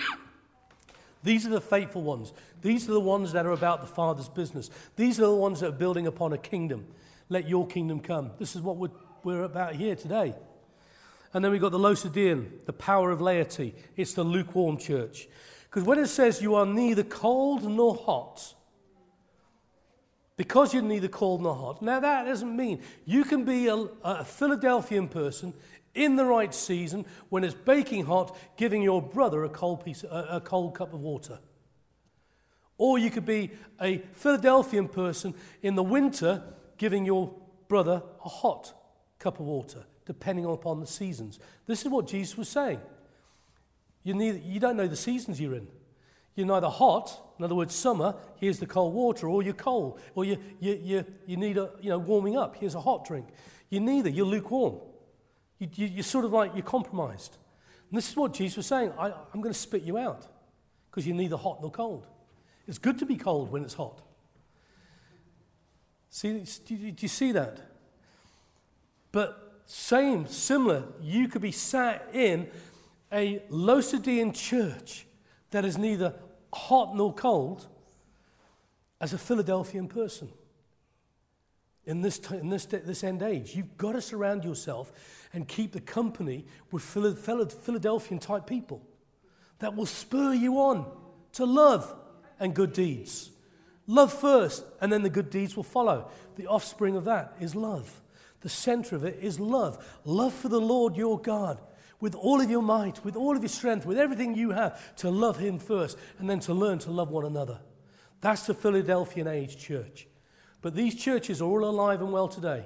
These 1.24 1.46
are 1.46 1.52
the 1.52 1.62
faithful 1.62 2.02
ones. 2.02 2.34
These 2.64 2.90
are 2.90 2.94
the 2.94 3.00
ones 3.00 3.34
that 3.34 3.46
are 3.46 3.52
about 3.52 3.82
the 3.82 3.88
Father's 3.88 4.30
business. 4.30 4.72
These 4.96 5.20
are 5.20 5.28
the 5.28 5.36
ones 5.36 5.60
that 5.60 5.68
are 5.68 5.72
building 5.72 6.08
upon 6.08 6.34
a 6.34 6.40
kingdom. 6.40 6.88
Let 7.30 7.48
your 7.48 7.68
kingdom 7.68 8.00
come. 8.00 8.32
This 8.40 8.56
is 8.56 8.64
what 8.64 8.78
we're, 8.78 8.90
we're 9.24 9.44
about 9.44 9.76
here 9.76 9.96
today. 9.96 10.34
And 11.34 11.46
then 11.46 11.52
we've 11.52 11.62
got 11.62 11.72
the 11.72 11.80
Laodicean, 11.80 12.52
the 12.66 12.74
power 12.74 13.12
of 13.12 13.22
laity. 13.22 13.76
It's 13.96 14.16
the 14.16 14.24
lukewarm 14.24 14.78
church. 14.78 15.28
Because 15.72 15.88
when 15.88 16.00
it 16.00 16.08
says 16.08 16.42
you 16.42 16.56
are 16.56 16.66
neither 16.66 17.04
cold 17.04 17.64
nor 17.64 17.96
hot, 17.96 18.56
because 20.36 20.74
you're 20.74 20.84
neither 20.84 21.08
cold 21.08 21.42
nor 21.42 21.56
hot, 21.56 21.82
now 21.82 22.02
that 22.02 22.26
doesn't 22.26 22.54
mean 22.54 22.82
you 23.06 23.24
can 23.24 23.46
be 23.46 23.68
a, 23.68 23.76
a 24.04 24.26
Philadelphian 24.26 25.08
person 25.08 25.54
in 25.94 26.18
the 26.18 26.26
right 26.26 26.54
season 26.54 27.06
when 27.30 27.46
it's 27.46 27.54
baking 27.54 28.06
hot, 28.06 28.38
giving 28.58 28.82
your 28.82 29.02
brother 29.02 29.46
a 29.46 29.50
cold, 29.50 29.86
piece, 29.86 30.04
a, 30.04 30.28
a 30.32 30.42
cold 30.42 30.76
cup 30.76 30.94
of 30.94 31.00
water. 31.00 31.40
Or 32.78 33.00
you 33.00 33.10
could 33.10 33.26
be 33.26 33.52
a 33.80 34.00
Philadelphian 34.14 34.90
person 34.90 35.34
in 35.62 35.76
the 35.76 35.84
winter, 35.84 36.44
giving 36.78 37.06
your 37.06 37.34
brother 37.70 38.04
a 38.26 38.30
hot 38.30 38.74
cup 39.20 39.40
of 39.40 39.46
water, 39.46 39.86
depending 40.06 40.44
upon 40.44 40.82
the 40.82 40.88
seasons. 40.88 41.40
This 41.66 41.84
is 41.84 41.88
what 41.90 42.08
Jesus 42.08 42.36
was 42.36 42.50
saying. 42.50 42.82
You, 44.04 44.14
need, 44.14 44.44
you 44.44 44.60
don't 44.60 44.78
know 44.78 44.88
the 44.88 44.96
seasons 44.96 45.40
you're 45.40 45.56
in. 45.56 45.68
You're 46.36 46.48
neither 46.48 46.70
hot, 46.70 47.34
in 47.38 47.46
other 47.46 47.56
words, 47.56 47.76
summer, 47.76 48.16
here's 48.38 48.60
the 48.60 48.66
cold 48.66 48.94
water, 48.94 49.28
or 49.28 49.44
you're 49.44 49.54
cold, 49.54 50.00
or 50.16 50.24
you, 50.24 50.38
you, 50.60 50.80
you, 50.82 51.06
you 51.26 51.38
need 51.38 51.58
a, 51.58 51.72
you 51.82 51.90
know, 51.90 51.98
warming 51.98 52.38
up, 52.38 52.56
here's 52.56 52.76
a 52.76 52.82
hot 52.82 53.06
drink. 53.06 53.28
You're 53.70 53.82
neither, 53.82 54.10
you're 54.10 54.26
lukewarm. 54.26 54.80
You, 55.60 55.68
you, 55.76 55.88
you're 55.88 56.04
sort 56.04 56.26
of 56.26 56.32
like, 56.32 56.54
you're 56.54 56.64
compromised. 56.64 57.38
And 57.90 57.98
this 57.98 58.10
is 58.10 58.16
what 58.16 58.34
Jesus 58.34 58.58
was 58.58 58.68
saying 58.68 58.94
I, 58.98 59.12
I'm 59.34 59.42
going 59.42 59.54
to 59.54 59.60
spit 59.60 59.84
you 59.84 59.98
out 59.98 60.26
because 60.90 61.06
you're 61.06 61.16
neither 61.16 61.38
hot 61.38 61.60
nor 61.62 61.70
cold. 61.70 62.08
It's 62.68 62.78
good 62.78 63.00
to 63.00 63.06
be 63.06 63.18
cold 63.18 63.52
when 63.52 63.64
it's 63.64 63.74
hot. 63.74 64.02
See, 66.10 66.44
do 66.66 66.76
you 66.76 67.08
see 67.08 67.32
that? 67.34 67.60
But 69.12 69.62
same, 69.66 70.28
similar, 70.28 70.84
you 71.02 71.28
could 71.28 71.42
be 71.42 71.52
sat 71.52 72.10
in 72.14 72.50
a 73.12 73.42
Laodicean 73.50 74.34
church 74.34 75.06
that 75.52 75.66
is 75.66 75.78
neither 75.78 76.14
hot 76.54 76.96
nor 76.96 77.14
cold 77.14 77.68
as 79.00 79.14
a 79.14 79.18
Philadelphian 79.18 79.88
person 79.88 80.30
in 81.86 82.02
this, 82.02 82.20
in 82.32 82.50
this, 82.50 82.66
this 82.66 83.04
end 83.04 83.22
age. 83.22 83.56
You've 83.56 83.78
got 83.78 83.94
to 83.94 84.02
surround 84.02 84.44
yourself 84.44 84.92
and 85.34 85.48
keep 85.48 85.72
the 85.72 85.82
company 85.82 86.46
with 86.72 86.84
Philadelphian 86.84 88.20
type 88.20 88.46
people 88.46 88.82
that 89.60 89.76
will 89.76 89.86
spur 89.86 90.34
you 90.34 90.60
on 90.60 90.86
to 91.34 91.46
love 91.46 91.94
and 92.40 92.54
good 92.54 92.74
deeds. 92.74 93.32
Love 93.88 94.14
first, 94.14 94.64
and 94.80 94.92
then 94.92 95.04
the 95.04 95.10
good 95.10 95.30
deeds 95.30 95.56
will 95.56 95.64
follow. 95.64 96.10
The 96.36 96.48
offspring 96.48 96.96
of 96.96 97.06
that 97.06 97.36
is 97.40 97.56
love. 97.56 98.02
The 98.42 98.50
center 98.50 98.96
of 98.96 99.04
it 99.04 99.20
is 99.22 99.40
love. 99.40 99.84
Love 100.06 100.34
for 100.34 100.50
the 100.50 100.62
Lord 100.62 100.96
your 100.96 101.20
God 101.20 101.60
with 102.02 102.16
all 102.16 102.42
of 102.42 102.50
your 102.50 102.62
might, 102.64 103.06
with 103.06 103.16
all 103.16 103.36
of 103.38 103.44
your 103.44 103.50
strength, 103.50 103.86
with 103.86 103.98
everything 103.98 104.36
you 104.36 104.52
have, 104.52 104.96
to 104.98 105.10
love 105.10 105.38
Him 105.38 105.60
first, 105.60 105.98
and 106.20 106.30
then 106.30 106.40
to 106.42 106.54
learn 106.54 106.80
to 106.80 106.92
love 106.92 107.12
one 107.12 107.26
another. 107.26 107.60
That's 108.20 108.46
the 108.48 108.54
Philadelphian 108.54 109.28
age 109.28 109.58
church. 109.58 110.08
But 110.62 110.76
these 110.76 110.96
churches 110.96 111.42
are 111.42 111.46
all 111.46 111.64
alive 111.64 112.02
and 112.02 112.12
well 112.12 112.28
today. 112.28 112.66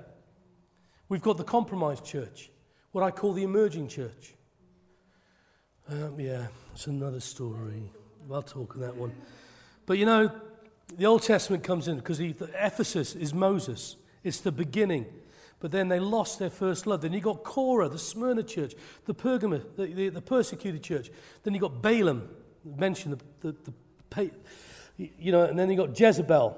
We've 1.07 1.21
got 1.21 1.37
the 1.37 1.43
compromised 1.43 2.05
church, 2.05 2.49
what 2.91 3.03
I 3.03 3.11
call 3.11 3.33
the 3.33 3.43
emerging 3.43 3.89
church. 3.89 4.33
Um, 5.87 6.19
yeah, 6.19 6.47
it's 6.73 6.87
another 6.87 7.19
story. 7.19 7.91
I'll 8.31 8.41
talk 8.41 8.75
on 8.75 8.81
that 8.81 8.95
one. 8.95 9.13
But 9.85 9.97
you 9.97 10.05
know, 10.05 10.31
the 10.97 11.05
Old 11.05 11.21
Testament 11.21 11.63
comes 11.63 11.87
in 11.87 11.97
because 11.97 12.19
Ephesus 12.19 13.15
is 13.15 13.33
Moses, 13.33 13.97
it's 14.23 14.39
the 14.39 14.51
beginning. 14.51 15.05
But 15.65 15.71
then 15.71 15.87
they 15.87 15.99
lost 15.99 16.37
their 16.37 16.51
first 16.51 16.85
love. 16.85 17.01
Then 17.01 17.11
you 17.11 17.19
got 17.19 17.43
Korah, 17.43 17.89
the 17.89 17.97
Smyrna 17.97 18.43
church, 18.43 18.75
the 19.05 19.15
Pergamum, 19.15 19.63
the, 19.75 19.87
the, 19.87 20.09
the 20.09 20.21
persecuted 20.21 20.83
church. 20.83 21.09
Then 21.41 21.55
you 21.55 21.59
got 21.59 21.81
Balaam, 21.81 22.29
mentioned 22.63 23.19
the, 23.41 23.51
the, 23.51 23.71
the, 24.11 24.31
you 25.17 25.31
know, 25.31 25.41
and 25.41 25.57
then 25.57 25.71
you 25.71 25.75
got 25.75 25.99
Jezebel. 25.99 26.55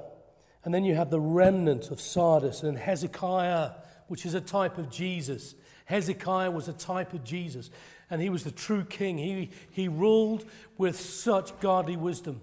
And 0.65 0.73
then 0.73 0.83
you 0.83 0.95
have 0.95 1.09
the 1.09 1.21
remnant 1.21 1.89
of 1.89 2.01
Sardis 2.01 2.63
and 2.63 2.77
Hezekiah, 2.77 3.71
which 4.09 4.25
is 4.25 4.33
a 4.33 4.41
type 4.41 4.77
of 4.77 4.91
Jesus. 4.91 5.55
Hezekiah 5.85 6.51
was 6.51 6.67
a 6.67 6.73
type 6.73 7.13
of 7.13 7.23
Jesus, 7.23 7.69
and 8.09 8.21
he 8.21 8.29
was 8.29 8.43
the 8.43 8.51
true 8.51 8.83
king. 8.83 9.17
He, 9.17 9.51
he 9.71 9.87
ruled 9.87 10.43
with 10.77 10.99
such 10.99 11.57
godly 11.61 11.95
wisdom. 11.95 12.41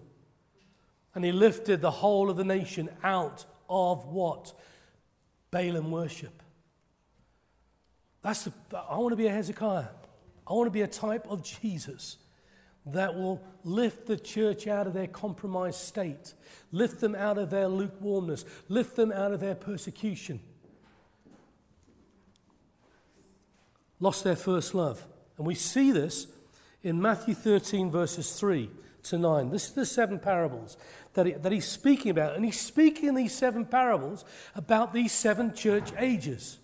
And 1.14 1.26
he 1.26 1.30
lifted 1.30 1.82
the 1.82 1.90
whole 1.90 2.30
of 2.30 2.38
the 2.38 2.42
nation 2.44 2.88
out 3.02 3.44
of 3.68 4.06
what? 4.06 4.54
Balaam 5.50 5.90
worship. 5.90 6.40
That's 8.24 8.44
the, 8.44 8.52
I 8.72 8.96
want 8.96 9.12
to 9.12 9.16
be 9.16 9.26
a 9.26 9.30
Hezekiah. 9.30 9.84
I 10.46 10.52
want 10.54 10.66
to 10.66 10.70
be 10.72 10.80
a 10.80 10.86
type 10.86 11.26
of 11.28 11.44
Jesus 11.44 12.16
that 12.86 13.14
will 13.14 13.40
lift 13.64 14.06
the 14.06 14.16
church 14.16 14.66
out 14.66 14.86
of 14.86 14.94
their 14.94 15.06
compromised 15.06 15.78
state, 15.78 16.32
lift 16.72 17.00
them 17.00 17.14
out 17.14 17.36
of 17.36 17.50
their 17.50 17.68
lukewarmness, 17.68 18.46
lift 18.70 18.96
them 18.96 19.12
out 19.12 19.32
of 19.32 19.40
their 19.40 19.54
persecution. 19.54 20.40
Lost 24.00 24.24
their 24.24 24.36
first 24.36 24.74
love. 24.74 25.06
And 25.36 25.46
we 25.46 25.54
see 25.54 25.92
this 25.92 26.26
in 26.82 27.00
Matthew 27.00 27.34
13, 27.34 27.90
verses 27.90 28.38
3 28.40 28.70
to 29.04 29.18
9. 29.18 29.50
This 29.50 29.66
is 29.66 29.72
the 29.72 29.86
seven 29.86 30.18
parables 30.18 30.78
that, 31.12 31.26
he, 31.26 31.32
that 31.32 31.52
he's 31.52 31.66
speaking 31.66 32.10
about. 32.10 32.36
And 32.36 32.44
he's 32.44 32.60
speaking 32.60 33.10
in 33.10 33.14
these 33.14 33.34
seven 33.34 33.66
parables 33.66 34.24
about 34.54 34.94
these 34.94 35.12
seven 35.12 35.54
church 35.54 35.92
ages. 35.98 36.58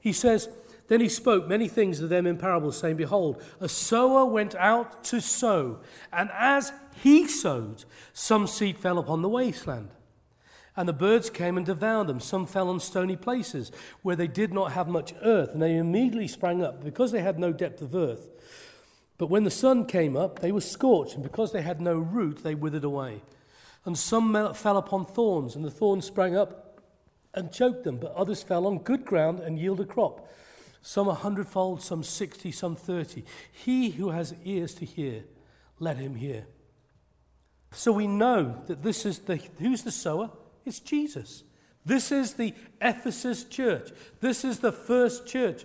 He 0.00 0.12
says, 0.12 0.48
then 0.88 1.00
he 1.02 1.08
spoke 1.08 1.46
many 1.46 1.68
things 1.68 1.98
to 1.98 2.06
them 2.06 2.26
in 2.26 2.38
parables, 2.38 2.78
saying, 2.78 2.96
Behold, 2.96 3.42
a 3.60 3.68
sower 3.68 4.24
went 4.24 4.54
out 4.54 5.04
to 5.04 5.20
sow, 5.20 5.80
and 6.12 6.30
as 6.32 6.72
he 7.02 7.28
sowed, 7.28 7.84
some 8.14 8.46
seed 8.46 8.78
fell 8.78 8.98
upon 8.98 9.22
the 9.22 9.28
wasteland. 9.28 9.90
And 10.74 10.88
the 10.88 10.94
birds 10.94 11.28
came 11.28 11.56
and 11.56 11.66
devoured 11.66 12.06
them. 12.06 12.20
Some 12.20 12.46
fell 12.46 12.68
on 12.68 12.80
stony 12.80 13.16
places 13.16 13.72
where 14.02 14.16
they 14.16 14.28
did 14.28 14.52
not 14.52 14.72
have 14.72 14.88
much 14.88 15.12
earth, 15.22 15.50
and 15.50 15.60
they 15.60 15.76
immediately 15.76 16.28
sprang 16.28 16.62
up 16.62 16.82
because 16.82 17.12
they 17.12 17.20
had 17.20 17.38
no 17.38 17.52
depth 17.52 17.82
of 17.82 17.94
earth. 17.94 18.28
But 19.18 19.28
when 19.28 19.42
the 19.42 19.50
sun 19.50 19.86
came 19.86 20.16
up, 20.16 20.38
they 20.38 20.52
were 20.52 20.60
scorched, 20.60 21.14
and 21.14 21.22
because 21.22 21.52
they 21.52 21.62
had 21.62 21.80
no 21.80 21.98
root, 21.98 22.44
they 22.44 22.54
withered 22.54 22.84
away. 22.84 23.22
And 23.84 23.98
some 23.98 24.54
fell 24.54 24.76
upon 24.76 25.04
thorns, 25.04 25.56
and 25.56 25.64
the 25.64 25.70
thorns 25.70 26.06
sprang 26.06 26.36
up 26.36 26.67
and 27.34 27.52
choked 27.52 27.84
them. 27.84 27.98
But 27.98 28.12
others 28.12 28.42
fell 28.42 28.66
on 28.66 28.78
good 28.78 29.04
ground 29.04 29.40
and 29.40 29.58
yielded 29.58 29.88
a 29.88 29.92
crop 29.92 30.28
some 30.80 31.08
a 31.08 31.14
hundredfold, 31.14 31.82
some 31.82 32.02
sixty, 32.02 32.52
some 32.52 32.76
thirty. 32.76 33.24
He 33.52 33.90
who 33.90 34.10
has 34.10 34.34
ears 34.44 34.74
to 34.74 34.84
hear, 34.84 35.24
let 35.78 35.96
him 35.96 36.14
hear. 36.14 36.46
So 37.72 37.92
we 37.92 38.06
know 38.06 38.62
that 38.66 38.82
this 38.82 39.04
is 39.04 39.20
the, 39.20 39.36
who's 39.58 39.82
the 39.82 39.92
sower? 39.92 40.30
It's 40.64 40.80
Jesus. 40.80 41.44
This 41.84 42.12
is 42.12 42.34
the 42.34 42.54
Ephesus 42.80 43.44
church. 43.44 43.90
This 44.20 44.44
is 44.44 44.60
the 44.60 44.72
first 44.72 45.26
church. 45.26 45.64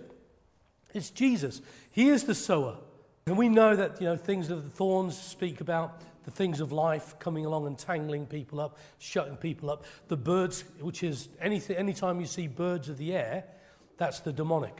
It's 0.92 1.10
Jesus. 1.10 1.60
He 1.90 2.08
is 2.08 2.24
the 2.24 2.34
sower. 2.34 2.78
And 3.26 3.38
we 3.38 3.48
know 3.48 3.74
that, 3.74 4.00
you 4.00 4.06
know, 4.06 4.16
things 4.16 4.50
of 4.50 4.64
the 4.64 4.70
thorns 4.70 5.18
speak 5.18 5.60
about 5.60 6.02
the 6.24 6.30
things 6.30 6.60
of 6.60 6.72
life 6.72 7.18
coming 7.18 7.44
along 7.44 7.66
and 7.66 7.78
tangling 7.78 8.26
people 8.26 8.60
up, 8.60 8.78
shutting 8.98 9.36
people 9.36 9.70
up. 9.70 9.84
The 10.08 10.16
birds, 10.16 10.64
which 10.80 11.02
is 11.02 11.28
anything, 11.40 11.76
anytime 11.76 12.20
you 12.20 12.26
see 12.26 12.46
birds 12.46 12.88
of 12.88 12.98
the 12.98 13.14
air, 13.14 13.44
that's 13.96 14.20
the 14.20 14.32
demonic. 14.32 14.76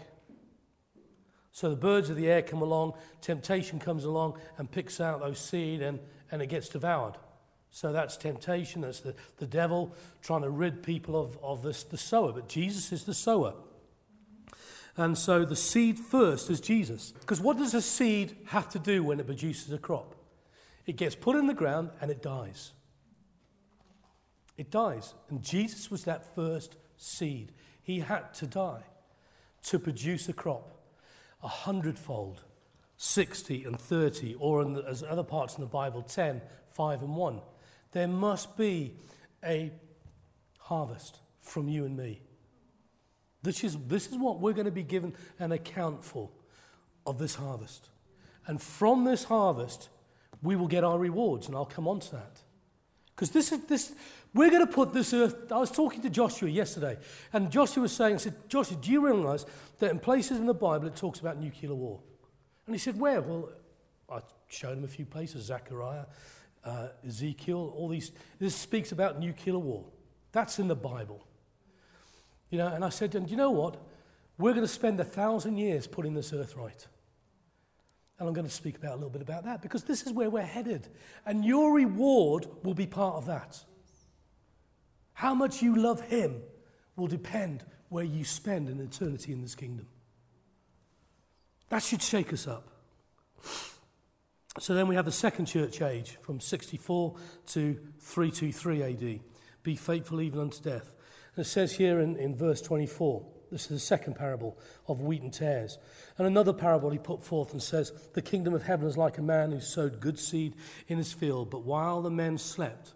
So 1.53 1.71
the 1.71 1.77
birds 1.77 2.11
of 2.11 2.17
the 2.17 2.29
air 2.29 2.43
come 2.43 2.63
along, 2.63 2.95
temptation 3.21 3.79
comes 3.79 4.05
along 4.05 4.39
and 4.59 4.71
picks 4.71 5.01
out 5.01 5.21
those 5.21 5.39
seed 5.39 5.83
and, 5.83 6.01
and 6.33 6.43
it 6.43 6.49
gets 6.49 6.69
devoured. 6.69 7.15
So 7.71 7.93
that's 7.93 8.17
temptation, 8.17 8.83
that's 8.83 9.01
the, 9.01 9.15
the 9.39 9.47
devil 9.47 9.95
trying 10.23 10.43
to 10.43 10.51
rid 10.51 10.83
people 10.83 11.21
of, 11.21 11.39
of 11.43 11.63
this, 11.63 11.83
the 11.85 11.99
sower. 11.99 12.33
But 12.33 12.49
Jesus 12.49 12.93
is 12.93 13.05
the 13.05 13.15
sower. 13.15 13.55
And 14.97 15.19
so 15.19 15.45
the 15.45 15.57
seed 15.57 15.99
first 15.99 16.51
is 16.51 16.61
Jesus. 16.61 17.13
Because 17.13 17.41
what 17.41 17.59
does 17.59 17.75
a 17.75 17.83
seed 17.83 18.37
have 18.47 18.69
to 18.71 18.79
do 18.79 19.03
when 19.03 19.19
it 19.19 19.27
produces 19.27 19.73
a 19.73 19.79
crop? 19.79 20.14
It 20.87 20.97
gets 20.97 21.15
put 21.15 21.37
in 21.37 21.47
the 21.47 21.55
ground 21.55 21.91
and 22.01 22.11
it 22.11 22.23
dies. 22.23 22.73
It 24.57 24.71
dies. 24.71 25.15
And 25.29 25.43
Jesus 25.43 25.91
was 25.91 26.05
that 26.05 26.35
first 26.35 26.77
seed. 26.97 27.53
He 27.83 28.01
had 28.01 28.33
to 28.35 28.47
die 28.47 28.83
to 29.65 29.79
produce 29.79 30.29
a 30.29 30.33
crop 30.33 30.75
a 31.45 31.49
hundredfold, 31.49 32.43
60 32.97 33.65
and 33.65 33.79
30, 33.79 34.35
or 34.37 34.65
the, 34.65 34.83
as 34.89 35.03
other 35.03 35.23
parts 35.23 35.57
in 35.57 35.61
the 35.61 35.69
Bible, 35.69 36.03
10, 36.03 36.41
5 36.73 37.03
and 37.03 37.15
1. 37.15 37.41
There 37.93 38.09
must 38.09 38.57
be 38.57 38.95
a 39.45 39.71
harvest 40.59 41.21
from 41.41 41.69
you 41.69 41.85
and 41.85 41.97
me. 41.97 42.23
This 43.43 43.63
is, 43.63 43.77
this 43.87 44.07
is 44.07 44.17
what 44.17 44.41
we're 44.41 44.55
going 44.55 44.65
to 44.65 44.71
be 44.71 44.83
given 44.83 45.13
an 45.39 45.53
account 45.53 46.03
for 46.03 46.31
of 47.07 47.19
this 47.19 47.35
harvest. 47.35 47.91
And 48.47 48.61
from 48.61 49.05
this 49.05 49.25
harvest, 49.25 49.91
we 50.45 50.55
will 50.55 50.69
get 50.69 50.85
our 50.85 50.99
rewards, 50.99 51.49
and 51.49 51.57
I'll 51.57 51.65
come 51.65 51.89
on 51.89 51.99
to 52.01 52.13
that. 52.13 52.41
Because 53.15 53.31
this 53.31 53.51
is 53.51 53.65
this, 53.65 53.95
we're 54.35 54.51
going 54.51 54.67
to 54.67 54.73
put 54.73 54.93
this 54.93 55.13
earth. 55.15 55.51
I 55.51 55.59
was 55.59 55.71
talking 55.71 56.03
to 56.03 56.11
Joshua 56.11 56.49
yesterday, 56.49 56.99
and 57.33 57.51
Joshua 57.51 57.83
was 57.83 57.93
saying, 57.93 58.15
I 58.15 58.19
said, 58.19 58.35
Joshua, 58.49 58.77
do 58.81 58.93
you 58.93 59.05
realize 59.05 59.47
that 59.79 59.91
in 59.91 59.99
places 59.99 60.39
in 60.39 60.47
the 60.47 60.55
Bible 60.55 60.87
it 60.87 60.97
talks 60.97 61.21
about 61.21 61.41
nuclear 61.41 61.75
war? 61.75 62.01
And 62.67 62.75
he 62.75 62.79
said, 62.79 62.99
Where? 62.99 63.21
Well, 63.21 63.51
I 64.11 64.21
showed 64.49 64.79
him 64.79 64.85
a 64.85 64.89
few 64.89 65.07
places 65.07 65.45
Zechariah, 65.45 66.05
uh, 66.65 66.89
Ezekiel, 67.07 67.73
all 67.77 67.89
these. 67.89 68.13
This 68.39 68.55
speaks 68.55 68.93
about 68.93 69.19
nuclear 69.19 69.59
war. 69.59 69.87
That's 70.33 70.59
in 70.59 70.69
the 70.69 70.77
Bible. 70.77 71.27
You 72.51 72.59
know, 72.59 72.69
and 72.69 72.85
I 72.85 72.89
said, 72.89 73.15
and 73.15 73.31
you 73.31 73.37
know 73.37 73.51
what? 73.51 73.77
We're 74.39 74.53
going 74.53 74.67
to 74.67 74.73
spend 74.73 75.01
a 75.01 75.05
thousand 75.05 75.57
years 75.57 75.87
putting 75.87 76.15
this 76.15 76.33
earth 76.33 76.57
right. 76.57 76.87
And 78.19 78.29
I'm 78.29 78.35
going 78.35 78.47
to 78.47 78.53
speak 78.53 78.77
about 78.77 78.93
a 78.93 78.97
little 78.97 79.11
bit 79.11 79.23
about 79.23 79.45
that 79.45 79.61
because 79.61 79.85
this 79.85 80.03
is 80.07 80.13
where 80.13 80.31
we're 80.31 80.43
headed. 80.43 80.89
And 81.27 81.45
your 81.45 81.75
reward 81.75 82.47
will 82.63 82.75
be 82.75 82.87
part 82.87 83.17
of 83.17 83.27
that. 83.27 83.65
How 85.15 85.35
much 85.35 85.63
you 85.63 85.77
love 85.77 86.01
Him 86.03 86.43
will 86.97 87.09
depend 87.09 87.65
where 87.89 88.05
you 88.05 88.25
spend 88.25 88.69
an 88.69 88.81
eternity 88.81 89.33
in 89.33 89.43
this 89.43 89.55
kingdom. 89.55 89.87
That 91.69 91.83
should 91.83 92.03
shake 92.03 92.33
us 92.33 92.47
up. 92.47 92.69
So 94.61 94.75
then 94.75 94.87
we 94.87 94.95
have 94.95 95.05
the 95.05 95.13
second 95.13 95.47
church 95.47 95.83
age 95.83 96.17
from 96.21 96.41
64 96.41 97.17
to 97.49 97.79
323 98.01 98.83
AD. 98.83 99.21
Be 99.63 99.77
faithful 99.77 100.21
even 100.21 100.41
unto 100.41 100.61
death. 100.61 100.93
And 101.35 101.45
it 101.45 101.49
says 101.49 101.73
here 101.73 102.01
in, 102.01 102.17
in 102.17 102.37
verse 102.37 102.61
24 102.61 103.27
this 103.51 103.63
is 103.63 103.69
the 103.69 103.79
second 103.79 104.15
parable 104.15 104.59
of 104.87 105.01
wheat 105.01 105.23
and 105.23 105.33
tares. 105.33 105.79
And 106.19 106.27
another 106.27 106.53
parable 106.53 106.91
he 106.91 106.99
put 106.99 107.23
forth 107.23 107.53
and 107.53 107.63
says, 107.63 107.93
The 108.15 108.23
kingdom 108.23 108.55
of 108.55 108.65
heaven 108.65 108.87
is 108.89 108.97
like 108.97 109.19
a 109.19 109.23
man 109.23 109.53
who 109.53 109.61
sowed 109.61 110.01
good 110.01 110.19
seed 110.19 110.55
in 110.89 110.99
his 110.99 111.13
field, 111.13 111.51
but 111.51 111.65
while 111.65 112.03
the 112.03 112.11
men 112.11 112.39
slept, 112.39 112.95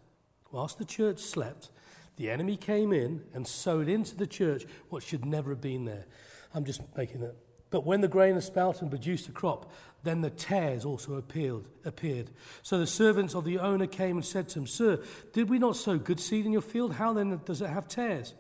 whilst 0.50 0.78
the 0.78 0.84
church 0.84 1.18
slept, 1.18 1.70
the 2.16 2.30
enemy 2.30 2.56
came 2.56 2.92
in 2.92 3.24
and 3.32 3.46
sowed 3.46 3.88
into 3.88 4.16
the 4.16 4.26
church 4.26 4.64
what 4.88 5.02
should 5.02 5.24
never 5.24 5.50
have 5.50 5.61
been 5.61 5.84
there. 5.84 6.06
I'm 6.54 6.64
just 6.64 6.82
making 6.96 7.20
that. 7.20 7.37
But 7.70 7.84
when 7.84 8.00
the 8.00 8.08
grain 8.08 8.34
had 8.34 8.44
sprouted 8.44 8.82
and 8.82 8.90
produced 8.90 9.28
a 9.28 9.32
crop, 9.32 9.72
then 10.02 10.20
the 10.20 10.30
tares 10.30 10.84
also 10.84 11.14
appeared, 11.14 11.66
appeared. 11.84 12.30
So 12.62 12.78
the 12.78 12.87
servants 12.87 13.34
of 13.34 13.44
the 13.44 13.58
owner 13.58 13.87
came 13.87 14.16
and 14.16 14.24
said 14.24 14.48
to 14.50 14.61
him, 14.61 14.66
Sir, 14.66 15.02
did 15.32 15.50
we 15.50 15.58
not 15.58 15.76
sow 15.76 15.98
good 15.98 16.20
seed 16.20 16.46
in 16.46 16.52
your 16.52 16.62
field? 16.62 16.94
How 16.94 17.12
then 17.12 17.40
does 17.44 17.61
it 17.61 17.68
have 17.68 17.88
tares? 17.88 18.34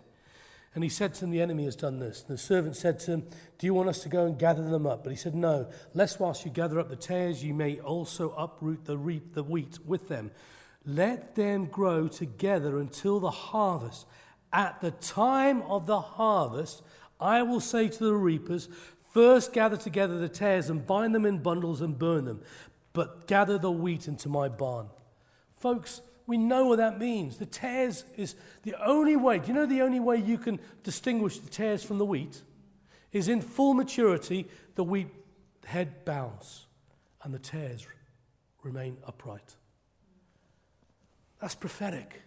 And 0.78 0.84
he 0.84 0.90
said 0.90 1.12
to 1.14 1.22
them, 1.22 1.30
The 1.30 1.40
enemy 1.40 1.64
has 1.64 1.74
done 1.74 1.98
this. 1.98 2.20
And 2.20 2.38
the 2.38 2.40
servant 2.40 2.76
said 2.76 3.00
to 3.00 3.10
him, 3.10 3.26
Do 3.58 3.66
you 3.66 3.74
want 3.74 3.88
us 3.88 4.00
to 4.04 4.08
go 4.08 4.26
and 4.26 4.38
gather 4.38 4.62
them 4.62 4.86
up? 4.86 5.02
But 5.02 5.10
he 5.10 5.16
said, 5.16 5.34
No, 5.34 5.68
lest 5.92 6.20
whilst 6.20 6.44
you 6.44 6.52
gather 6.52 6.78
up 6.78 6.88
the 6.88 6.94
tares, 6.94 7.42
you 7.42 7.52
may 7.52 7.80
also 7.80 8.30
uproot 8.38 8.84
the, 8.84 8.96
reap, 8.96 9.34
the 9.34 9.42
wheat 9.42 9.80
with 9.84 10.06
them. 10.06 10.30
Let 10.86 11.34
them 11.34 11.66
grow 11.66 12.06
together 12.06 12.78
until 12.78 13.18
the 13.18 13.28
harvest. 13.28 14.06
At 14.52 14.80
the 14.80 14.92
time 14.92 15.62
of 15.62 15.86
the 15.86 16.00
harvest, 16.00 16.84
I 17.18 17.42
will 17.42 17.58
say 17.58 17.88
to 17.88 18.04
the 18.04 18.14
reapers, 18.14 18.68
First 19.10 19.52
gather 19.52 19.76
together 19.76 20.16
the 20.16 20.28
tares 20.28 20.70
and 20.70 20.86
bind 20.86 21.12
them 21.12 21.26
in 21.26 21.38
bundles 21.38 21.80
and 21.80 21.98
burn 21.98 22.24
them, 22.24 22.40
but 22.92 23.26
gather 23.26 23.58
the 23.58 23.72
wheat 23.72 24.06
into 24.06 24.28
my 24.28 24.48
barn. 24.48 24.90
Folks, 25.56 26.02
we 26.28 26.36
know 26.36 26.66
what 26.66 26.76
that 26.76 26.98
means. 26.98 27.38
The 27.38 27.46
tares 27.46 28.04
is 28.14 28.36
the 28.62 28.76
only 28.84 29.16
way, 29.16 29.38
do 29.38 29.48
you 29.48 29.54
know 29.54 29.64
the 29.64 29.80
only 29.80 29.98
way 29.98 30.18
you 30.18 30.36
can 30.36 30.60
distinguish 30.84 31.38
the 31.38 31.48
tares 31.48 31.82
from 31.82 31.96
the 31.96 32.04
wheat? 32.04 32.42
Is 33.12 33.28
in 33.28 33.40
full 33.40 33.72
maturity, 33.72 34.46
the 34.74 34.84
wheat 34.84 35.08
head 35.64 36.04
bows 36.04 36.66
and 37.22 37.32
the 37.32 37.38
tares 37.38 37.86
remain 38.62 38.98
upright. 39.06 39.56
That's 41.40 41.54
prophetic. 41.54 42.20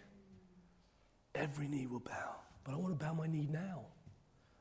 Every 1.36 1.68
knee 1.68 1.86
will 1.86 2.00
bow. 2.00 2.34
But 2.64 2.74
I 2.74 2.78
want 2.78 2.98
to 2.98 3.04
bow 3.04 3.14
my 3.14 3.28
knee 3.28 3.46
now. 3.48 3.82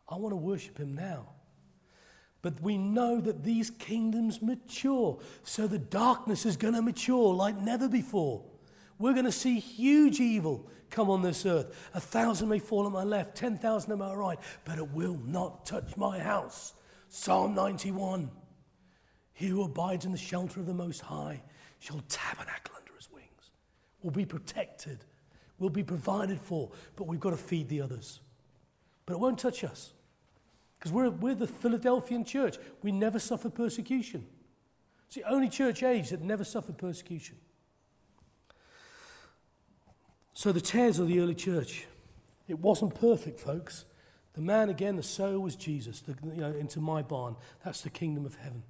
I 0.07 0.17
want 0.17 0.33
to 0.33 0.37
worship 0.37 0.77
him 0.77 0.93
now. 0.93 1.29
But 2.43 2.61
we 2.61 2.77
know 2.77 3.19
that 3.21 3.43
these 3.43 3.71
kingdoms 3.71 4.39
mature. 4.39 5.19
So 5.43 5.65
the 5.65 5.79
darkness 5.79 6.45
is 6.45 6.57
going 6.57 6.75
to 6.75 6.81
mature 6.83 7.33
like 7.33 7.59
never 7.59 7.89
before. 7.89 8.43
We're 9.01 9.13
going 9.13 9.25
to 9.25 9.31
see 9.31 9.59
huge 9.59 10.19
evil 10.19 10.67
come 10.91 11.09
on 11.09 11.23
this 11.23 11.43
earth. 11.47 11.89
A 11.95 11.99
thousand 11.99 12.49
may 12.49 12.59
fall 12.59 12.85
on 12.85 12.91
my 12.91 13.03
left, 13.03 13.35
10,000 13.35 13.91
on 13.91 13.97
my 13.97 14.13
right, 14.13 14.37
but 14.63 14.77
it 14.77 14.91
will 14.91 15.19
not 15.25 15.65
touch 15.65 15.97
my 15.97 16.19
house. 16.19 16.73
Psalm 17.09 17.55
91 17.55 18.29
He 19.33 19.47
who 19.47 19.63
abides 19.63 20.05
in 20.05 20.11
the 20.11 20.19
shelter 20.19 20.59
of 20.59 20.67
the 20.67 20.73
Most 20.75 21.01
High 21.01 21.41
shall 21.79 21.99
tabernacle 22.09 22.75
under 22.77 22.93
his 22.95 23.11
wings. 23.11 23.49
Will 24.03 24.11
be 24.11 24.25
protected, 24.25 24.99
will 25.57 25.71
be 25.71 25.83
provided 25.83 26.39
for, 26.39 26.69
but 26.95 27.07
we've 27.07 27.19
got 27.19 27.31
to 27.31 27.37
feed 27.37 27.69
the 27.69 27.81
others. 27.81 28.19
But 29.07 29.13
it 29.13 29.19
won't 29.19 29.39
touch 29.39 29.63
us 29.63 29.93
because 30.77 30.91
we're, 30.91 31.09
we're 31.09 31.33
the 31.33 31.47
Philadelphian 31.47 32.23
church. 32.23 32.57
We 32.83 32.91
never 32.91 33.17
suffer 33.17 33.49
persecution. 33.49 34.27
It's 35.07 35.15
the 35.15 35.23
only 35.23 35.49
church 35.49 35.81
age 35.81 36.11
that 36.11 36.21
never 36.21 36.43
suffered 36.43 36.77
persecution. 36.77 37.37
So 40.41 40.51
the 40.51 40.59
tares 40.59 40.97
of 40.97 41.07
the 41.07 41.19
early 41.19 41.35
church, 41.35 41.85
it 42.47 42.57
wasn't 42.57 42.95
perfect, 42.95 43.39
folks. 43.39 43.85
The 44.33 44.41
man, 44.41 44.69
again, 44.69 44.95
the 44.95 45.03
sower 45.03 45.39
was 45.39 45.55
Jesus, 45.55 45.99
the, 45.99 46.15
you 46.33 46.41
know, 46.41 46.51
into 46.51 46.79
my 46.79 47.03
barn. 47.03 47.35
That's 47.63 47.81
the 47.81 47.91
kingdom 47.91 48.25
of 48.25 48.33
heaven. 48.37 48.63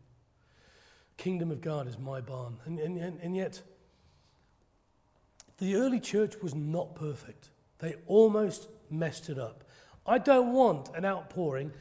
Kingdom 1.15 1.49
of 1.49 1.62
God 1.62 1.88
is 1.88 1.97
my 1.97 2.19
barn. 2.19 2.57
And, 2.65 2.77
and, 2.77 3.17
and 3.21 3.38
yet, 3.38 3.62
the 5.60 5.75
early 5.75 6.01
church 6.01 6.34
was 6.41 6.53
not 6.53 6.93
perfect. 6.93 7.51
They 7.79 7.95
almost 8.05 8.67
messed 8.89 9.29
it 9.29 9.39
up. 9.39 9.63
I 10.05 10.17
don't 10.17 10.51
want 10.51 10.89
an 10.93 11.05
outpouring 11.05 11.71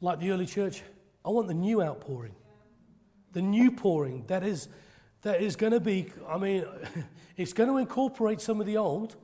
like 0.00 0.20
the 0.20 0.30
early 0.30 0.46
church. 0.46 0.84
I 1.24 1.30
want 1.30 1.48
the 1.48 1.54
new 1.54 1.82
outpouring. 1.82 2.36
The 3.32 3.42
new 3.42 3.72
pouring 3.72 4.22
that 4.28 4.44
is, 4.44 4.68
that 5.22 5.42
is 5.42 5.56
going 5.56 5.72
to 5.72 5.80
be, 5.80 6.12
I 6.28 6.38
mean, 6.38 6.64
it's 7.36 7.52
going 7.52 7.70
to 7.70 7.78
incorporate 7.78 8.40
some 8.40 8.60
of 8.60 8.68
the 8.68 8.76
old, 8.76 9.16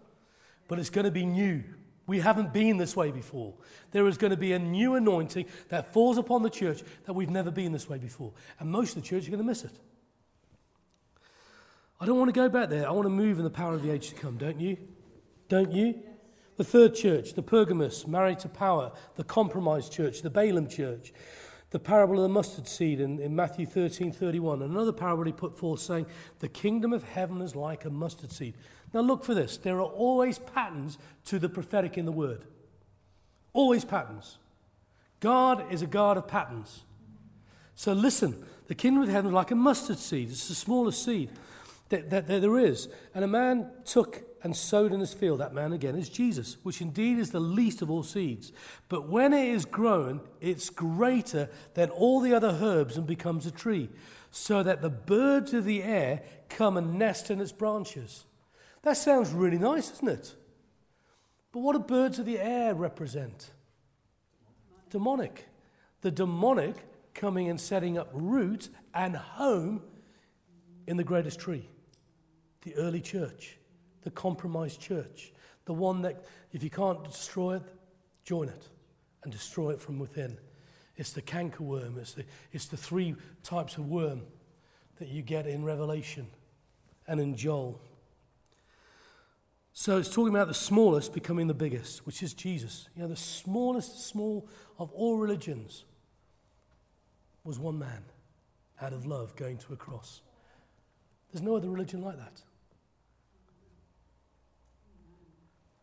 but 0.68 0.78
it's 0.78 0.90
going 0.90 1.06
to 1.06 1.10
be 1.10 1.26
new. 1.26 1.64
We 2.06 2.20
haven't 2.20 2.54
been 2.54 2.78
this 2.78 2.96
way 2.96 3.10
before. 3.10 3.54
There 3.90 4.06
is 4.06 4.16
going 4.16 4.30
to 4.30 4.36
be 4.36 4.52
a 4.52 4.58
new 4.58 4.94
anointing 4.94 5.46
that 5.68 5.92
falls 5.92 6.16
upon 6.16 6.42
the 6.42 6.50
church 6.50 6.82
that 7.04 7.12
we've 7.12 7.28
never 7.28 7.50
been 7.50 7.72
this 7.72 7.88
way 7.88 7.98
before. 7.98 8.32
And 8.58 8.70
most 8.70 8.96
of 8.96 9.02
the 9.02 9.08
church 9.08 9.26
are 9.26 9.30
going 9.30 9.42
to 9.42 9.46
miss 9.46 9.64
it. 9.64 9.78
I 12.00 12.06
don't 12.06 12.16
want 12.16 12.28
to 12.28 12.40
go 12.40 12.48
back 12.48 12.70
there. 12.70 12.88
I 12.88 12.92
want 12.92 13.06
to 13.06 13.10
move 13.10 13.38
in 13.38 13.44
the 13.44 13.50
power 13.50 13.74
of 13.74 13.82
the 13.82 13.90
age 13.90 14.08
to 14.10 14.14
come, 14.14 14.38
don't 14.38 14.60
you? 14.60 14.78
Don't 15.48 15.72
you? 15.72 16.00
The 16.56 16.64
third 16.64 16.94
church, 16.94 17.34
the 17.34 17.42
Pergamos, 17.42 18.06
married 18.06 18.38
to 18.40 18.48
power, 18.48 18.92
the 19.16 19.24
compromised 19.24 19.92
church, 19.92 20.22
the 20.22 20.30
Balaam 20.30 20.68
church, 20.68 21.12
the 21.70 21.78
parable 21.78 22.16
of 22.16 22.22
the 22.22 22.28
mustard 22.28 22.66
seed 22.66 23.00
in, 23.00 23.18
in 23.18 23.36
Matthew 23.36 23.66
13 23.66 24.12
31. 24.12 24.62
Another 24.62 24.92
parable 24.92 25.24
he 25.24 25.32
put 25.32 25.58
forth 25.58 25.80
saying, 25.80 26.06
The 26.38 26.48
kingdom 26.48 26.92
of 26.92 27.02
heaven 27.02 27.42
is 27.42 27.54
like 27.54 27.84
a 27.84 27.90
mustard 27.90 28.32
seed. 28.32 28.54
Now, 28.92 29.00
look 29.00 29.24
for 29.24 29.34
this. 29.34 29.56
There 29.56 29.76
are 29.76 29.82
always 29.82 30.38
patterns 30.38 30.98
to 31.26 31.38
the 31.38 31.48
prophetic 31.48 31.98
in 31.98 32.04
the 32.06 32.12
word. 32.12 32.44
Always 33.52 33.84
patterns. 33.84 34.38
God 35.20 35.72
is 35.72 35.82
a 35.82 35.86
God 35.86 36.16
of 36.16 36.26
patterns. 36.28 36.84
So, 37.74 37.92
listen 37.92 38.44
the 38.68 38.74
kingdom 38.74 39.02
of 39.02 39.08
heaven 39.08 39.30
is 39.30 39.34
like 39.34 39.50
a 39.50 39.56
mustard 39.56 39.98
seed, 39.98 40.30
it's 40.30 40.48
the 40.48 40.54
smallest 40.54 41.02
seed 41.02 41.30
that, 41.88 42.10
that, 42.10 42.28
that 42.28 42.42
there 42.42 42.58
is. 42.58 42.88
And 43.14 43.24
a 43.24 43.28
man 43.28 43.70
took 43.84 44.22
and 44.44 44.54
sowed 44.54 44.92
in 44.92 45.00
his 45.00 45.14
field. 45.14 45.40
That 45.40 45.54
man 45.54 45.72
again 45.72 45.96
is 45.96 46.10
Jesus, 46.10 46.58
which 46.62 46.82
indeed 46.82 47.18
is 47.18 47.30
the 47.30 47.40
least 47.40 47.80
of 47.82 47.90
all 47.90 48.02
seeds. 48.02 48.52
But 48.90 49.08
when 49.08 49.32
it 49.32 49.48
is 49.48 49.64
grown, 49.64 50.20
it's 50.40 50.68
greater 50.68 51.48
than 51.74 51.88
all 51.90 52.20
the 52.20 52.34
other 52.34 52.56
herbs 52.60 52.98
and 52.98 53.06
becomes 53.06 53.46
a 53.46 53.50
tree, 53.50 53.88
so 54.30 54.62
that 54.62 54.82
the 54.82 54.90
birds 54.90 55.54
of 55.54 55.64
the 55.64 55.82
air 55.82 56.20
come 56.50 56.76
and 56.76 56.98
nest 56.98 57.30
in 57.30 57.40
its 57.40 57.52
branches. 57.52 58.26
That 58.82 58.96
sounds 58.96 59.32
really 59.32 59.58
nice, 59.58 59.90
doesn't 59.90 60.08
it? 60.08 60.34
But 61.52 61.60
what 61.60 61.72
do 61.72 61.80
birds 61.80 62.18
of 62.18 62.26
the 62.26 62.38
air 62.38 62.74
represent? 62.74 63.50
Demonic. 64.90 65.46
The 66.00 66.10
demonic 66.10 66.76
coming 67.14 67.48
and 67.48 67.60
setting 67.60 67.98
up 67.98 68.08
root 68.12 68.68
and 68.94 69.16
home 69.16 69.82
in 70.86 70.96
the 70.96 71.04
greatest 71.04 71.38
tree, 71.38 71.68
the 72.62 72.74
early 72.76 73.00
church, 73.00 73.58
the 74.02 74.10
compromised 74.10 74.80
church, 74.80 75.32
the 75.64 75.74
one 75.74 76.02
that, 76.02 76.24
if 76.52 76.62
you 76.62 76.70
can't 76.70 77.04
destroy 77.04 77.56
it, 77.56 77.62
join 78.24 78.48
it 78.48 78.68
and 79.22 79.32
destroy 79.32 79.70
it 79.70 79.80
from 79.80 79.98
within. 79.98 80.38
It's 80.96 81.12
the 81.12 81.22
cankerworm, 81.22 81.98
it's 81.98 82.12
the, 82.12 82.24
it's 82.52 82.66
the 82.66 82.76
three 82.76 83.16
types 83.42 83.76
of 83.76 83.86
worm 83.88 84.22
that 84.98 85.08
you 85.08 85.22
get 85.22 85.46
in 85.46 85.64
Revelation 85.64 86.28
and 87.06 87.20
in 87.20 87.36
Joel. 87.36 87.80
So 89.80 89.96
it's 89.96 90.12
talking 90.12 90.34
about 90.34 90.48
the 90.48 90.54
smallest 90.54 91.14
becoming 91.14 91.46
the 91.46 91.54
biggest, 91.54 92.04
which 92.04 92.20
is 92.24 92.34
Jesus. 92.34 92.88
You 92.96 93.02
know, 93.02 93.08
the 93.08 93.14
smallest 93.14 94.08
small 94.08 94.48
of 94.76 94.90
all 94.90 95.16
religions 95.16 95.84
was 97.44 97.60
one 97.60 97.78
man 97.78 98.02
out 98.82 98.92
of 98.92 99.06
love 99.06 99.36
going 99.36 99.56
to 99.58 99.72
a 99.72 99.76
cross. 99.76 100.20
There's 101.30 101.44
no 101.44 101.54
other 101.54 101.70
religion 101.70 102.02
like 102.02 102.16
that. 102.16 102.42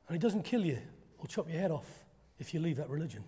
And 0.10 0.17
it 0.17 0.21
doesn't 0.21 0.43
kill 0.43 0.65
you 0.65 0.79
or 1.17 1.27
chop 1.27 1.49
your 1.49 1.62
head 1.62 1.71
off 1.71 1.88
if 2.38 2.53
you 2.53 2.60
leave 2.60 2.75
that 2.75 2.89
religion. 2.89 3.23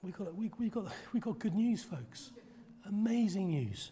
We've 0.00 0.16
got, 0.16 0.32
we, 0.32 0.48
we've 0.60 0.70
got, 0.70 0.92
we've 1.12 1.24
got 1.24 1.40
good 1.40 1.56
news, 1.56 1.82
folks. 1.82 2.30
Amazing 2.86 3.48
news. 3.48 3.90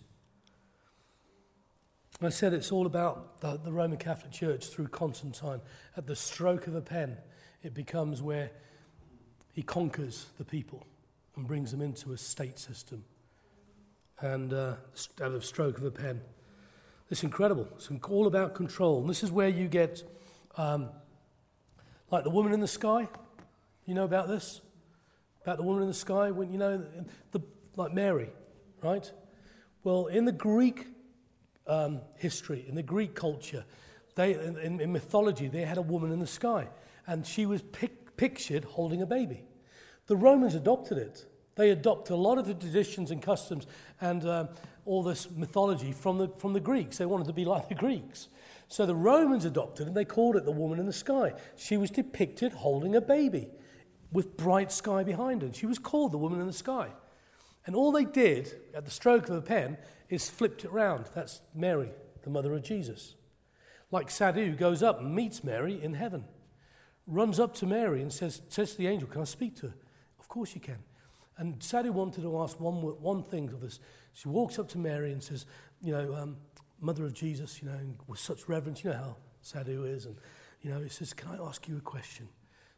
I 2.27 2.29
said 2.29 2.53
it's 2.53 2.71
all 2.71 2.85
about 2.85 3.41
the, 3.41 3.59
the, 3.65 3.73
Roman 3.73 3.97
Catholic 3.97 4.31
Church 4.31 4.67
through 4.67 4.89
Constantine. 4.89 5.63
At 5.97 6.07
the 6.07 6.15
stroke 6.15 6.67
of 6.67 6.75
a 6.75 6.83
pen, 6.83 7.17
it 7.63 7.73
becomes 7.73 8.21
where 8.21 8.51
he 9.53 9.63
conquers 9.63 10.27
the 10.37 10.45
people 10.45 10.87
and 11.35 11.47
brings 11.47 11.71
them 11.71 11.81
into 11.81 12.13
a 12.13 12.19
state 12.19 12.59
system. 12.59 13.05
And 14.21 14.53
uh, 14.53 14.75
at 15.23 15.33
the 15.33 15.41
stroke 15.41 15.79
of 15.79 15.85
a 15.85 15.91
pen. 15.91 16.21
It's 17.09 17.25
incredible. 17.25 17.67
It's 17.77 17.89
all 18.09 18.27
about 18.27 18.55
control. 18.55 19.01
And 19.01 19.09
this 19.09 19.23
is 19.23 19.33
where 19.33 19.49
you 19.49 19.67
get, 19.67 20.03
um, 20.59 20.91
like 22.11 22.25
the 22.25 22.31
woman 22.31 22.53
in 22.53 22.61
the 22.61 22.69
sky. 22.69 23.09
You 23.87 23.95
know 23.95 24.05
about 24.05 24.29
this? 24.29 24.61
About 25.43 25.57
the 25.57 25.63
woman 25.63 25.83
in 25.83 25.89
the 25.89 25.95
sky? 25.95 26.31
When 26.31 26.53
you 26.53 26.59
know, 26.59 26.85
the, 27.33 27.41
like 27.77 27.95
Mary, 27.95 28.29
right? 28.83 29.11
Well, 29.85 30.07
in 30.07 30.27
the 30.27 30.33
Greek 30.33 30.87
um, 31.67 32.01
history, 32.17 32.65
in 32.69 32.75
the 32.75 32.83
Greek 32.83 33.15
culture, 33.15 33.65
they, 34.15 34.35
in, 34.35 34.81
in, 34.81 34.93
mythology, 34.93 35.49
they 35.49 35.63
had 35.63 35.79
a 35.79 35.83
woman 35.83 36.13
in 36.13 36.19
the 36.19 36.27
sky, 36.27 36.69
and 37.07 37.27
she 37.27 37.47
was 37.47 37.63
pic- 37.63 38.17
pictured 38.17 38.65
holding 38.65 39.03
a 39.03 39.07
baby. 39.07 39.45
The 40.07 40.17
Romans 40.17 40.55
adopted 40.55 40.99
it. 40.99 41.27
They 41.55 41.71
adopted 41.71 42.15
a 42.15 42.17
lot 42.17 42.39
of 42.39 42.47
the 42.47 42.55
traditions 42.55 43.11
and 43.11 43.23
customs 43.23 43.67
and 44.01 44.25
uh, 44.25 44.47
all 44.85 45.03
this 45.03 45.31
mythology 45.31 45.93
from 45.93 46.19
the, 46.19 46.29
from 46.29 46.53
the 46.53 46.61
Greeks. 46.61 46.99
They 46.99 47.07
wanted 47.07 47.27
to 47.29 47.33
be 47.33 47.45
like 47.55 47.69
the 47.69 47.75
Greeks. 47.75 48.29
So 48.69 48.87
the 48.87 48.95
Romans 48.95 49.45
adopted 49.45 49.87
and 49.87 49.97
they 49.97 50.05
called 50.05 50.37
it 50.37 50.45
the 50.45 50.53
woman 50.53 50.79
in 50.79 50.87
the 50.87 50.93
sky. 50.93 51.35
She 51.57 51.77
was 51.77 51.91
depicted 51.91 52.53
holding 52.53 52.95
a 52.95 53.01
baby 53.01 53.49
with 54.13 54.37
bright 54.37 54.73
sky 54.73 55.03
behind 55.03 55.43
her. 55.43 55.53
She 55.53 55.67
was 55.67 55.79
called 55.79 56.13
the 56.13 56.19
woman 56.19 56.41
in 56.41 56.47
the 56.47 56.53
sky. 56.53 56.91
And 57.67 57.77
all 57.77 57.93
they 57.93 58.05
did 58.05 58.53
at 58.75 58.85
the 58.85 58.91
stroke 58.91 59.29
of 59.29 59.37
a 59.37 59.43
pen 59.43 59.77
is 60.11 60.29
flipped 60.29 60.65
it 60.65 60.73
round. 60.73 61.07
That's 61.15 61.41
Mary, 61.55 61.91
the 62.23 62.31
mother 62.31 62.53
of 62.53 62.63
Jesus. 62.63 63.15
Like 63.91 64.11
Sadhu 64.11 64.53
goes 64.55 64.83
up 64.83 65.01
and 65.01 65.15
meets 65.15 65.43
Mary 65.43 65.83
in 65.83 65.95
heaven, 65.95 66.25
runs 67.07 67.41
up 67.41 67.55
to 67.57 67.67
Mary 67.67 68.03
and 68.03 68.13
says, 68.13 68.43
says 68.49 68.73
to 68.73 68.79
the 68.79 68.89
angel, 68.89 69.09
Can 69.09 69.23
I 69.23 69.25
speak 69.25 69.57
to 69.57 69.69
her? 69.69 69.75
Of 70.19 70.29
course 70.29 70.55
you 70.55 70.61
can. 70.61 70.79
And 71.39 71.63
Sadhu 71.63 71.93
wanted 71.93 72.23
to 72.23 72.39
ask 72.41 72.61
one, 72.61 72.75
one 72.75 73.23
thing 73.23 73.49
of 73.49 73.61
this. 73.61 73.81
She 74.13 74.29
walks 74.29 74.59
up 74.59 74.69
to 74.71 74.79
Mary 74.79 75.13
and 75.13 75.23
says, 75.23 75.47
You 75.81 75.93
know, 75.93 76.15
um, 76.15 76.37
mother 76.81 77.05
of 77.05 77.15
Jesus, 77.15 77.63
you 77.63 77.69
know, 77.69 77.79
with 78.07 78.19
such 78.19 78.49
reverence, 78.49 78.85
you 78.85 78.91
know 78.91 78.97
how 78.97 79.17
Sadhu 79.43 79.85
is. 79.85 80.07
And, 80.07 80.17
you 80.61 80.71
know, 80.71 80.81
he 80.81 80.89
says, 80.89 81.15
Can 81.15 81.31
I 81.31 81.43
ask 81.43 81.67
you 81.67 81.77
a 81.77 81.81
question? 81.81 82.29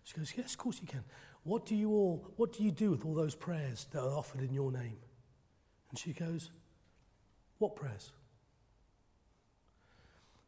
She 0.04 0.16
goes, 0.16 0.32
Yes, 0.36 0.52
of 0.52 0.58
course 0.58 0.78
you 0.80 0.86
can. 0.86 1.04
What 1.44 1.66
do 1.66 1.74
you 1.74 1.90
all, 1.90 2.30
what 2.36 2.52
do 2.52 2.62
you 2.62 2.70
do 2.70 2.90
with 2.90 3.04
all 3.04 3.14
those 3.14 3.34
prayers 3.34 3.86
that 3.90 4.00
are 4.00 4.16
offered 4.16 4.42
in 4.42 4.52
your 4.52 4.70
name? 4.70 4.96
And 5.90 5.98
she 5.98 6.12
goes, 6.12 6.50
What 7.62 7.76
prayers? 7.76 8.10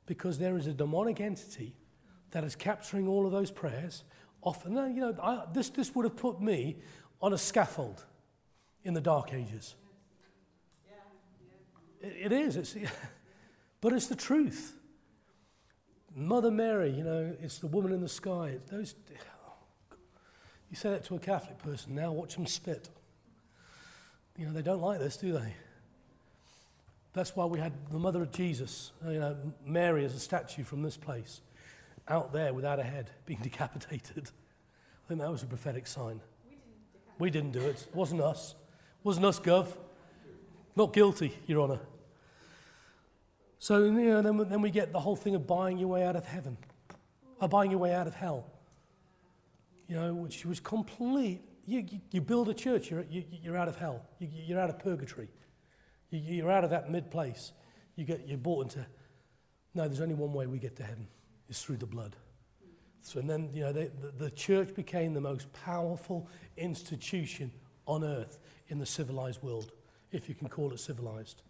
Because 0.04 0.36
there 0.40 0.56
is 0.56 0.66
a 0.66 0.72
demonic 0.72 1.20
entity 1.20 1.76
that 2.32 2.42
is 2.42 2.56
capturing 2.56 3.06
all 3.06 3.24
of 3.24 3.30
those 3.30 3.52
prayers. 3.52 4.02
Often, 4.42 4.72
you 4.96 5.00
know, 5.00 5.16
I, 5.22 5.44
this, 5.52 5.68
this 5.68 5.94
would 5.94 6.06
have 6.06 6.16
put 6.16 6.40
me 6.40 6.78
on 7.22 7.32
a 7.32 7.38
scaffold 7.38 8.04
in 8.82 8.94
the 8.94 9.00
Dark 9.00 9.32
Ages. 9.32 9.76
It, 12.00 12.16
it 12.24 12.32
is, 12.32 12.56
it's, 12.56 12.74
but 13.80 13.92
it's 13.92 14.08
the 14.08 14.16
truth. 14.16 14.76
Mother 16.16 16.50
Mary, 16.50 16.90
you 16.90 17.04
know, 17.04 17.36
it's 17.40 17.60
the 17.60 17.68
woman 17.68 17.92
in 17.92 18.00
the 18.00 18.08
sky. 18.08 18.58
Those, 18.72 18.96
you 20.68 20.74
say 20.74 20.90
that 20.90 21.04
to 21.04 21.14
a 21.14 21.20
Catholic 21.20 21.58
person 21.58 21.94
now, 21.94 22.10
watch 22.10 22.34
them 22.34 22.46
spit. 22.48 22.88
You 24.36 24.46
know, 24.46 24.52
they 24.52 24.62
don't 24.62 24.82
like 24.82 24.98
this, 24.98 25.16
do 25.16 25.32
they? 25.32 25.54
That's 27.14 27.34
why 27.34 27.46
we 27.46 27.58
had 27.58 27.72
the 27.90 27.98
mother 27.98 28.20
of 28.22 28.30
Jesus, 28.32 28.92
uh, 29.06 29.10
you 29.10 29.20
know, 29.20 29.36
Mary 29.64 30.04
as 30.04 30.14
a 30.14 30.20
statue 30.20 30.64
from 30.64 30.82
this 30.82 30.96
place, 30.96 31.40
out 32.08 32.32
there 32.32 32.52
without 32.52 32.78
a 32.78 32.82
head, 32.82 33.10
being 33.24 33.38
decapitated. 33.42 34.30
I 35.04 35.08
think 35.08 35.20
that 35.20 35.30
was 35.30 35.42
a 35.42 35.46
prophetic 35.46 35.86
sign. 35.86 36.20
We 37.18 37.30
didn't, 37.30 37.52
do 37.52 37.60
it. 37.60 37.86
It 37.88 37.94
wasn't 37.94 38.20
us. 38.20 38.54
It 39.00 39.04
wasn't 39.04 39.26
us, 39.26 39.40
Gov. 39.40 39.68
Not 40.76 40.92
guilty, 40.92 41.32
Your 41.46 41.62
Honour. 41.62 41.80
So, 43.60 43.84
you 43.84 43.92
know, 43.92 44.20
then, 44.20 44.36
then 44.48 44.60
we 44.60 44.70
get 44.70 44.92
the 44.92 45.00
whole 45.00 45.16
thing 45.16 45.34
of 45.34 45.46
buying 45.46 45.78
your 45.78 45.88
way 45.88 46.04
out 46.04 46.16
of 46.16 46.26
heaven, 46.26 46.58
or 47.40 47.48
buying 47.48 47.70
your 47.70 47.80
way 47.80 47.94
out 47.94 48.06
of 48.06 48.14
hell 48.14 48.44
you 49.88 49.96
know, 49.96 50.14
which 50.14 50.44
was 50.44 50.60
complete. 50.60 51.42
You, 51.66 51.80
you, 51.80 52.00
you 52.10 52.20
build 52.20 52.48
a 52.48 52.54
church, 52.54 52.90
you're, 52.90 53.04
you, 53.10 53.24
you're 53.42 53.56
out 53.56 53.68
of 53.68 53.76
hell, 53.76 54.04
you, 54.18 54.28
you're 54.32 54.60
out 54.60 54.70
of 54.70 54.78
purgatory, 54.78 55.28
you, 55.28 55.43
you're 56.18 56.50
out 56.50 56.64
of 56.64 56.70
that 56.70 56.90
mid 56.90 57.10
place. 57.10 57.52
You 57.96 58.04
get, 58.04 58.26
you're 58.26 58.38
bought 58.38 58.64
into. 58.64 58.86
No, 59.74 59.86
there's 59.86 60.00
only 60.00 60.14
one 60.14 60.32
way 60.32 60.46
we 60.46 60.58
get 60.58 60.76
to 60.76 60.82
heaven. 60.82 61.08
It's 61.48 61.62
through 61.62 61.78
the 61.78 61.86
blood. 61.86 62.16
So, 63.00 63.20
and 63.20 63.28
then, 63.28 63.50
you 63.52 63.62
know, 63.62 63.72
they, 63.72 63.90
the, 64.00 64.12
the 64.16 64.30
church 64.30 64.74
became 64.74 65.12
the 65.12 65.20
most 65.20 65.52
powerful 65.52 66.28
institution 66.56 67.52
on 67.86 68.02
earth 68.02 68.38
in 68.68 68.78
the 68.78 68.86
civilized 68.86 69.42
world, 69.42 69.72
if 70.10 70.28
you 70.28 70.34
can 70.34 70.48
call 70.48 70.72
it 70.72 70.80
civilized. 70.80 71.42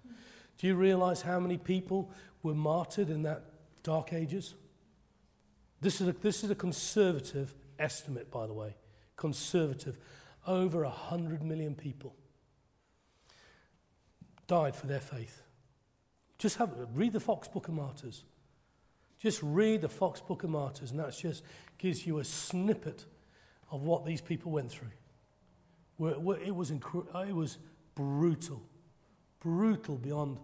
Do 0.59 0.67
you 0.67 0.75
realize 0.75 1.23
how 1.23 1.39
many 1.39 1.59
people 1.59 2.11
were 2.43 2.55
martyred 2.55 3.09
in 3.09 3.23
that 3.23 3.45
dark 3.83 4.13
ages? 4.13 4.55
This 5.81 6.01
is 6.01 6.09
a, 6.09 6.13
this 6.13 6.43
is 6.43 6.51
a 6.51 6.55
conservative 6.55 7.55
estimate, 7.79 8.31
by 8.31 8.47
the 8.47 8.53
way, 8.53 8.75
conservative, 9.17 9.99
over 10.47 10.83
100 10.83 11.43
million 11.43 11.75
people 11.75 12.17
died 14.47 14.77
for 14.77 14.87
their 14.87 15.01
faith. 15.01 15.43
Just 16.39 16.57
have, 16.59 16.73
read 16.95 17.13
the 17.13 17.21
Fox 17.21 17.49
Book 17.49 17.69
of 17.69 17.75
Martyrs. 17.75 18.25
Just 19.19 19.43
read 19.43 19.81
the 19.81 19.89
Fox 19.89 20.21
Book 20.21 20.45
of 20.45 20.51
Martyrs, 20.51 20.91
and 20.91 21.01
that 21.01 21.17
just 21.17 21.45
gives 21.79 22.07
you 22.07 22.19
a 22.19 22.25
snippet 22.25 23.05
of 23.71 23.83
what 23.83 24.05
these 24.05 24.21
people 24.21 24.53
went 24.53 24.71
through. 24.71 24.91
It, 25.99 26.55
was 26.55 26.71
incre- 26.71 27.07
uh, 27.15 27.21
it 27.21 27.35
was 27.35 27.59
brutal, 27.95 28.63
brutal 29.41 29.97
beyond 29.97 30.39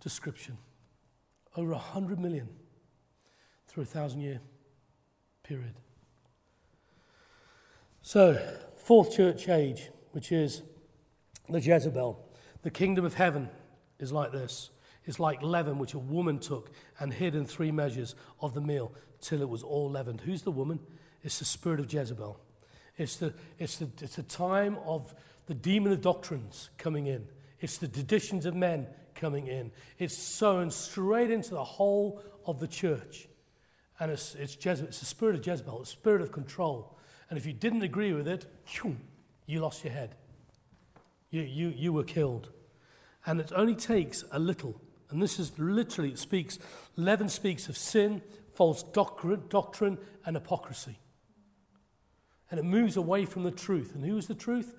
description. 0.00 0.58
Over 1.56 1.72
100 1.72 2.18
million 2.18 2.48
through 3.68 3.84
a 3.84 3.86
thousand 3.86 4.20
year 4.20 4.40
period. 5.42 5.74
So, 8.02 8.40
fourth 8.76 9.14
church 9.14 9.48
age, 9.48 9.90
which 10.12 10.32
is 10.32 10.62
the 11.48 11.60
Jezebel. 11.60 12.29
The 12.62 12.70
kingdom 12.70 13.04
of 13.04 13.14
heaven 13.14 13.48
is 13.98 14.12
like 14.12 14.32
this. 14.32 14.70
It's 15.06 15.18
like 15.18 15.42
leaven, 15.42 15.78
which 15.78 15.94
a 15.94 15.98
woman 15.98 16.38
took 16.38 16.70
and 16.98 17.12
hid 17.12 17.34
in 17.34 17.46
three 17.46 17.72
measures 17.72 18.14
of 18.40 18.54
the 18.54 18.60
meal 18.60 18.92
till 19.20 19.40
it 19.40 19.48
was 19.48 19.62
all 19.62 19.90
leavened. 19.90 20.20
Who's 20.20 20.42
the 20.42 20.50
woman? 20.50 20.78
It's 21.22 21.38
the 21.38 21.44
spirit 21.44 21.80
of 21.80 21.92
Jezebel. 21.92 22.38
It's 22.96 23.16
the, 23.16 23.34
it's 23.58 23.78
the, 23.78 23.88
it's 24.02 24.16
the 24.16 24.22
time 24.22 24.76
of 24.84 25.14
the 25.46 25.54
demon 25.54 25.92
of 25.92 26.02
doctrines 26.02 26.70
coming 26.76 27.06
in. 27.06 27.26
It's 27.60 27.78
the 27.78 27.88
traditions 27.88 28.46
of 28.46 28.54
men 28.54 28.86
coming 29.14 29.46
in. 29.46 29.72
It's 29.98 30.16
sown 30.16 30.70
straight 30.70 31.30
into 31.30 31.50
the 31.50 31.64
whole 31.64 32.22
of 32.46 32.60
the 32.60 32.68
church. 32.68 33.26
And 33.98 34.10
it's, 34.10 34.34
it's, 34.34 34.54
Jezebel, 34.54 34.88
it's 34.88 35.00
the 35.00 35.06
spirit 35.06 35.36
of 35.36 35.46
Jezebel, 35.46 35.80
the 35.80 35.86
spirit 35.86 36.22
of 36.22 36.32
control. 36.32 36.96
And 37.28 37.38
if 37.38 37.46
you 37.46 37.52
didn't 37.52 37.82
agree 37.82 38.12
with 38.12 38.28
it, 38.28 38.46
you 39.46 39.60
lost 39.60 39.84
your 39.84 39.92
head. 39.92 40.14
You, 41.30 41.42
you, 41.42 41.68
you 41.68 41.92
were 41.92 42.04
killed. 42.04 42.50
And 43.26 43.40
it 43.40 43.52
only 43.54 43.74
takes 43.74 44.24
a 44.32 44.38
little. 44.38 44.80
And 45.10 45.22
this 45.22 45.38
is 45.38 45.58
literally, 45.58 46.10
it 46.10 46.18
speaks, 46.18 46.58
leaven 46.96 47.28
speaks 47.28 47.68
of 47.68 47.76
sin, 47.76 48.22
false 48.54 48.82
doctrine, 48.82 49.42
doctrine, 49.48 49.98
and 50.24 50.36
hypocrisy. 50.36 50.98
And 52.50 52.58
it 52.58 52.64
moves 52.64 52.96
away 52.96 53.24
from 53.26 53.44
the 53.44 53.50
truth. 53.50 53.94
And 53.94 54.04
who 54.04 54.16
is 54.16 54.26
the 54.26 54.34
truth? 54.34 54.74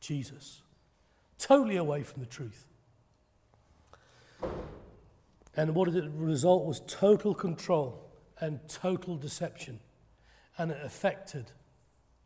Jesus. 0.00 0.62
Totally 1.38 1.76
away 1.76 2.02
from 2.02 2.20
the 2.20 2.28
truth. 2.28 2.66
And 5.56 5.74
what 5.74 5.92
did 5.92 6.04
it 6.04 6.10
result 6.14 6.64
was 6.64 6.80
total 6.86 7.34
control 7.34 8.10
and 8.40 8.60
total 8.68 9.16
deception. 9.16 9.80
And 10.58 10.70
it 10.70 10.78
affected 10.82 11.52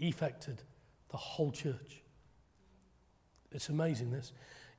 affected 0.01 0.63
the 1.11 1.17
whole 1.17 1.51
church. 1.51 2.03
It's 3.53 3.69
amazing 3.69 4.11
this. 4.11 4.33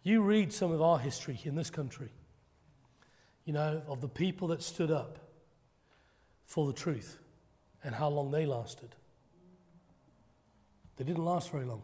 You 0.03 0.21
read 0.21 0.53
some 0.53 0.71
of 0.71 0.81
our 0.81 0.99
history 0.99 1.39
in 1.43 1.55
this 1.55 1.69
country, 1.69 2.09
you 3.45 3.53
know, 3.53 3.81
of 3.87 4.01
the 4.01 4.07
people 4.07 4.49
that 4.49 4.61
stood 4.61 4.91
up 4.91 5.19
for 6.45 6.67
the 6.67 6.73
truth 6.73 7.17
and 7.83 7.93
how 7.93 8.09
long 8.09 8.31
they 8.31 8.45
lasted. 8.45 8.95
They 10.97 11.03
didn't 11.03 11.23
last 11.23 11.51
very 11.51 11.65
long 11.65 11.81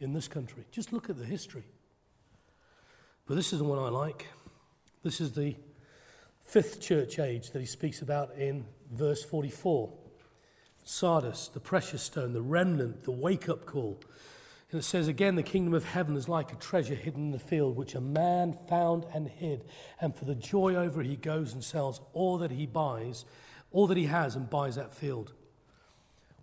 in 0.00 0.12
this 0.12 0.28
country. 0.28 0.64
Just 0.70 0.92
look 0.92 1.08
at 1.08 1.18
the 1.18 1.24
history. 1.24 1.64
But 3.26 3.34
this 3.34 3.52
is 3.52 3.58
the 3.58 3.64
one 3.64 3.78
I 3.78 3.88
like. 3.88 4.26
This 5.02 5.20
is 5.20 5.32
the 5.32 5.56
fifth 6.42 6.80
church 6.80 7.18
age 7.18 7.50
that 7.50 7.60
he 7.60 7.66
speaks 7.66 8.02
about 8.02 8.34
in 8.36 8.66
verse 8.92 9.24
44 9.24 9.92
sardis, 10.84 11.48
the 11.48 11.60
precious 11.60 12.02
stone, 12.02 12.32
the 12.32 12.40
remnant, 12.40 13.02
the 13.02 13.10
wake 13.10 13.48
up 13.48 13.66
call. 13.66 14.00
And 14.70 14.80
it 14.80 14.84
says 14.84 15.06
again, 15.08 15.36
the 15.36 15.42
kingdom 15.42 15.74
of 15.74 15.84
heaven 15.84 16.16
is 16.16 16.28
like 16.28 16.52
a 16.52 16.56
treasure 16.56 16.94
hidden 16.94 17.26
in 17.26 17.30
the 17.30 17.38
field, 17.38 17.76
which 17.76 17.94
a 17.94 18.00
man 18.00 18.58
found 18.68 19.06
and 19.14 19.28
hid. 19.28 19.64
And 20.00 20.14
for 20.14 20.24
the 20.24 20.34
joy 20.34 20.74
over 20.74 21.00
it, 21.00 21.06
he 21.06 21.16
goes 21.16 21.52
and 21.52 21.62
sells 21.62 22.00
all 22.12 22.38
that 22.38 22.50
he 22.50 22.66
buys, 22.66 23.24
all 23.70 23.86
that 23.86 23.96
he 23.96 24.06
has, 24.06 24.34
and 24.34 24.50
buys 24.50 24.74
that 24.76 24.92
field. 24.92 25.32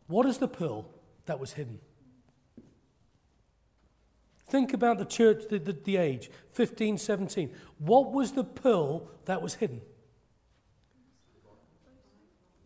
What 0.07 0.25
is 0.25 0.37
the 0.37 0.47
pearl 0.47 0.89
that 1.25 1.39
was 1.39 1.53
hidden? 1.53 1.79
Think 4.47 4.73
about 4.73 4.99
the 4.99 5.05
church, 5.05 5.43
the, 5.49 5.59
the, 5.59 5.73
the 5.73 5.97
age, 5.97 6.29
15, 6.51 6.97
17. 6.97 7.51
What 7.79 8.11
was 8.11 8.33
the 8.33 8.43
pearl 8.43 9.09
that 9.25 9.41
was 9.41 9.55
hidden? 9.55 9.81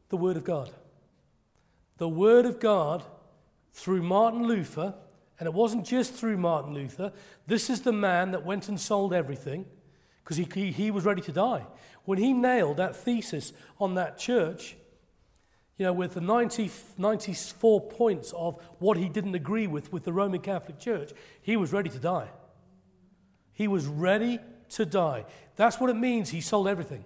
The 0.09 0.17
Word 0.17 0.37
of 0.37 0.43
God 0.43 0.71
the 1.97 2.07
Word 2.07 2.45
of 2.45 2.59
God 2.59 3.03
through 3.73 4.03
Martin 4.03 4.43
Luther, 4.43 4.93
and 5.39 5.47
it 5.47 5.53
wasn't 5.53 5.85
just 5.85 6.13
through 6.13 6.37
Martin 6.37 6.73
Luther. 6.73 7.11
This 7.45 7.69
is 7.69 7.81
the 7.81 7.93
man 7.93 8.31
that 8.31 8.45
went 8.45 8.67
and 8.69 8.79
sold 8.79 9.13
everything 9.13 9.65
because 10.23 10.37
he, 10.37 10.47
he, 10.53 10.71
he 10.71 10.91
was 10.91 11.05
ready 11.05 11.21
to 11.21 11.31
die. 11.31 11.65
When 12.05 12.17
he 12.17 12.33
nailed 12.33 12.77
that 12.77 12.95
thesis 12.95 13.53
on 13.79 13.95
that 13.95 14.17
church, 14.17 14.75
you 15.77 15.85
know, 15.85 15.93
with 15.93 16.15
the 16.15 16.21
90, 16.21 16.71
94 16.97 17.81
points 17.81 18.33
of 18.33 18.57
what 18.79 18.97
he 18.97 19.09
didn't 19.09 19.35
agree 19.35 19.67
with 19.67 19.93
with 19.93 20.03
the 20.03 20.13
Roman 20.13 20.41
Catholic 20.41 20.79
Church, 20.79 21.11
he 21.41 21.55
was 21.55 21.71
ready 21.71 21.89
to 21.89 21.99
die. 21.99 22.29
He 23.53 23.67
was 23.67 23.85
ready 23.85 24.39
to 24.69 24.85
die. 24.85 25.25
That's 25.55 25.79
what 25.79 25.89
it 25.89 25.95
means 25.95 26.29
he 26.29 26.41
sold 26.41 26.67
everything. 26.67 27.03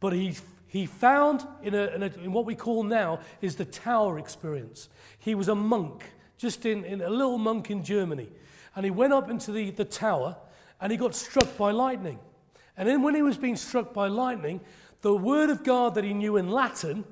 But 0.00 0.12
he 0.12 0.34
he 0.68 0.84
found 0.84 1.46
in, 1.62 1.74
a, 1.74 1.86
in, 1.86 2.02
a, 2.02 2.06
in, 2.06 2.32
what 2.32 2.44
we 2.44 2.54
call 2.54 2.82
now 2.82 3.20
is 3.40 3.56
the 3.56 3.64
tower 3.64 4.18
experience. 4.18 4.90
He 5.18 5.34
was 5.34 5.48
a 5.48 5.54
monk 5.54 6.04
just 6.38 6.64
in, 6.64 6.84
in 6.84 7.02
a 7.02 7.10
little 7.10 7.36
monk 7.36 7.70
in 7.70 7.84
Germany. 7.84 8.28
And 8.74 8.84
he 8.84 8.90
went 8.90 9.12
up 9.12 9.28
into 9.28 9.52
the, 9.52 9.70
the 9.70 9.84
tower 9.84 10.36
and 10.80 10.90
he 10.90 10.96
got 10.96 11.14
struck 11.14 11.56
by 11.58 11.72
lightning. 11.72 12.18
And 12.76 12.88
then 12.88 13.02
when 13.02 13.14
he 13.14 13.22
was 13.22 13.36
being 13.36 13.56
struck 13.56 13.92
by 13.92 14.06
lightning, 14.06 14.60
the 15.02 15.14
word 15.14 15.50
of 15.50 15.64
God 15.64 15.96
that 15.96 16.04
he 16.04 16.14
knew 16.14 16.36
in 16.36 16.48
Latin, 16.48 17.04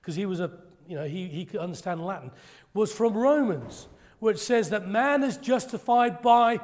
because 0.00 0.16
he 0.16 0.26
was 0.26 0.40
a, 0.40 0.50
you 0.88 0.96
know, 0.96 1.06
he, 1.06 1.28
he 1.28 1.44
could 1.44 1.60
understand 1.60 2.04
Latin, 2.04 2.32
was 2.74 2.92
from 2.92 3.14
Romans, 3.16 3.86
it 4.22 4.38
says 4.38 4.70
that 4.70 4.88
man 4.88 5.22
is 5.22 5.36
justified 5.36 6.22
by 6.22 6.58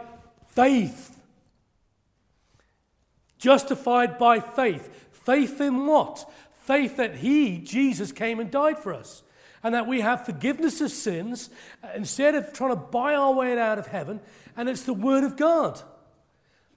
faith. 0.48 1.20
Justified 3.38 4.18
by 4.18 4.40
faith. 4.40 5.08
Faith 5.12 5.61
in 5.61 5.86
what? 5.86 6.30
Faith 6.64 6.96
that 6.96 7.16
he, 7.16 7.58
Jesus, 7.58 8.12
came 8.12 8.40
and 8.40 8.50
died 8.50 8.78
for 8.78 8.94
us. 8.94 9.22
And 9.62 9.74
that 9.74 9.86
we 9.86 10.00
have 10.00 10.24
forgiveness 10.24 10.80
of 10.80 10.90
sins 10.90 11.50
uh, 11.82 11.88
instead 11.94 12.34
of 12.34 12.52
trying 12.52 12.70
to 12.70 12.76
buy 12.76 13.14
our 13.14 13.32
way 13.32 13.58
out 13.58 13.78
of 13.78 13.86
heaven. 13.86 14.20
And 14.56 14.68
it's 14.68 14.84
the 14.84 14.94
Word 14.94 15.24
of 15.24 15.36
God. 15.36 15.80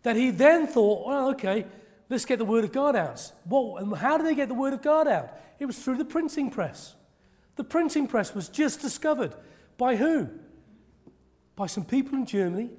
That 0.03 0.15
he 0.15 0.31
then 0.31 0.67
thought, 0.67 1.07
well, 1.07 1.29
okay, 1.31 1.65
let's 2.09 2.25
get 2.25 2.39
the 2.39 2.45
Word 2.45 2.65
of 2.65 2.71
God 2.71 2.95
out. 2.95 3.31
Well, 3.47 3.77
and 3.77 3.95
how 3.95 4.17
did 4.17 4.27
they 4.27 4.36
get 4.36 4.49
the 4.49 4.53
Word 4.53 4.73
of 4.73 4.81
God 4.81 5.07
out? 5.07 5.31
It 5.59 5.65
was 5.65 5.77
through 5.79 5.97
the 5.97 6.05
printing 6.05 6.51
press. 6.51 6.95
The 7.55 7.63
printing 7.63 8.07
press 8.07 8.36
was 8.36 8.49
just 8.49 8.81
discovered. 8.81 9.34
By 9.77 9.95
who? 9.95 10.29
By 11.55 11.67
some 11.67 11.86
people 11.86 12.17
in 12.17 12.25
Germany 12.25 12.69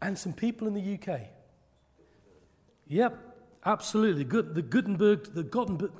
and 0.00 0.18
some 0.18 0.32
people 0.32 0.66
in 0.66 0.74
the 0.74 0.94
UK. 0.94 1.20
Yep, 2.86 3.18
absolutely. 3.64 4.24
Good, 4.24 4.54
the 4.54 4.62
Gutenberg, 4.62 5.34
the 5.34 5.42
Gothenburg, 5.42 5.92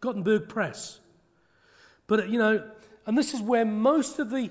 Gothenburg 0.00 0.48
Press. 0.48 1.00
But, 2.06 2.28
you 2.28 2.38
know, 2.38 2.68
and 3.10 3.18
this 3.18 3.34
is 3.34 3.42
where 3.42 3.64
most 3.64 4.20
of 4.20 4.30
the, 4.30 4.50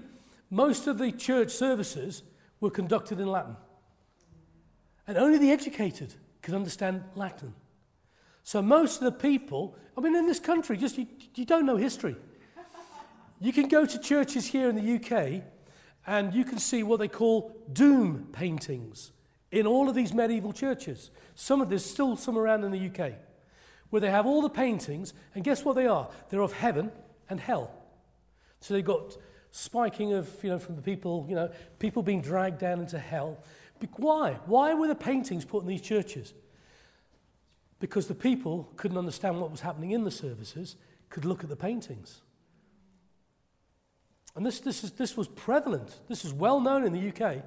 most 0.49 0.85
of 0.85 0.97
the 0.97 1.13
church 1.13 1.49
services 1.49 2.23
were 2.59 2.69
conducted 2.69 3.17
in 3.17 3.27
Latin. 3.27 3.55
And 5.07 5.17
only 5.17 5.37
the 5.37 5.49
educated 5.49 6.13
could 6.41 6.53
understand 6.53 7.05
Latin. 7.15 7.53
So 8.43 8.61
most 8.61 8.97
of 8.97 9.05
the 9.05 9.13
people, 9.13 9.77
I 9.97 10.01
mean, 10.01 10.13
in 10.13 10.27
this 10.27 10.41
country, 10.41 10.75
just 10.75 10.97
you, 10.97 11.07
you 11.35 11.45
don't 11.45 11.65
know 11.65 11.77
history. 11.77 12.17
You 13.39 13.53
can 13.53 13.69
go 13.69 13.85
to 13.85 13.97
churches 13.97 14.45
here 14.45 14.67
in 14.67 14.75
the 14.75 14.95
UK 14.95 15.41
and 16.05 16.33
you 16.33 16.43
can 16.43 16.59
see 16.59 16.83
what 16.83 16.99
they 16.99 17.07
call 17.07 17.55
doom 17.71 18.27
paintings 18.33 19.13
in 19.53 19.67
all 19.67 19.87
of 19.87 19.95
these 19.95 20.13
medieval 20.13 20.51
churches. 20.51 21.11
Some 21.33 21.61
of 21.61 21.69
there's 21.69 21.85
still 21.85 22.17
some 22.17 22.37
around 22.37 22.65
in 22.65 22.71
the 22.71 22.87
UK 22.89 23.13
where 23.89 24.01
they 24.01 24.11
have 24.11 24.25
all 24.25 24.41
the 24.41 24.49
paintings, 24.49 25.13
and 25.33 25.45
guess 25.45 25.63
what 25.63 25.77
they 25.77 25.87
are? 25.87 26.09
They're 26.29 26.41
of 26.41 26.51
heaven 26.51 26.91
and 27.29 27.39
hell. 27.39 27.78
So 28.59 28.73
they've 28.73 28.83
got 28.85 29.17
spiking 29.51 30.13
of, 30.13 30.29
you 30.43 30.49
know, 30.49 30.59
from 30.59 30.75
the 30.75 30.81
people, 30.81 31.25
you 31.27 31.35
know, 31.35 31.51
people 31.79 32.03
being 32.03 32.21
dragged 32.21 32.59
down 32.59 32.79
into 32.79 32.99
hell. 32.99 33.43
But 33.79 33.89
Why? 33.97 34.33
Why 34.45 34.73
were 34.73 34.87
the 34.87 34.95
paintings 34.95 35.45
put 35.45 35.63
in 35.63 35.67
these 35.67 35.81
churches? 35.81 36.33
Because 37.79 38.07
the 38.07 38.15
people 38.15 38.71
couldn't 38.75 38.97
understand 38.97 39.39
what 39.39 39.51
was 39.51 39.61
happening 39.61 39.91
in 39.91 40.03
the 40.03 40.11
services, 40.11 40.75
could 41.09 41.25
look 41.25 41.43
at 41.43 41.49
the 41.49 41.55
paintings. 41.55 42.21
And 44.35 44.45
this, 44.45 44.59
this, 44.59 44.83
is, 44.83 44.91
this 44.91 45.17
was 45.17 45.27
prevalent. 45.27 45.99
This 46.07 46.23
is 46.23 46.33
well 46.33 46.59
known 46.59 46.85
in 46.85 46.93
the 46.93 47.09
UK. 47.09 47.43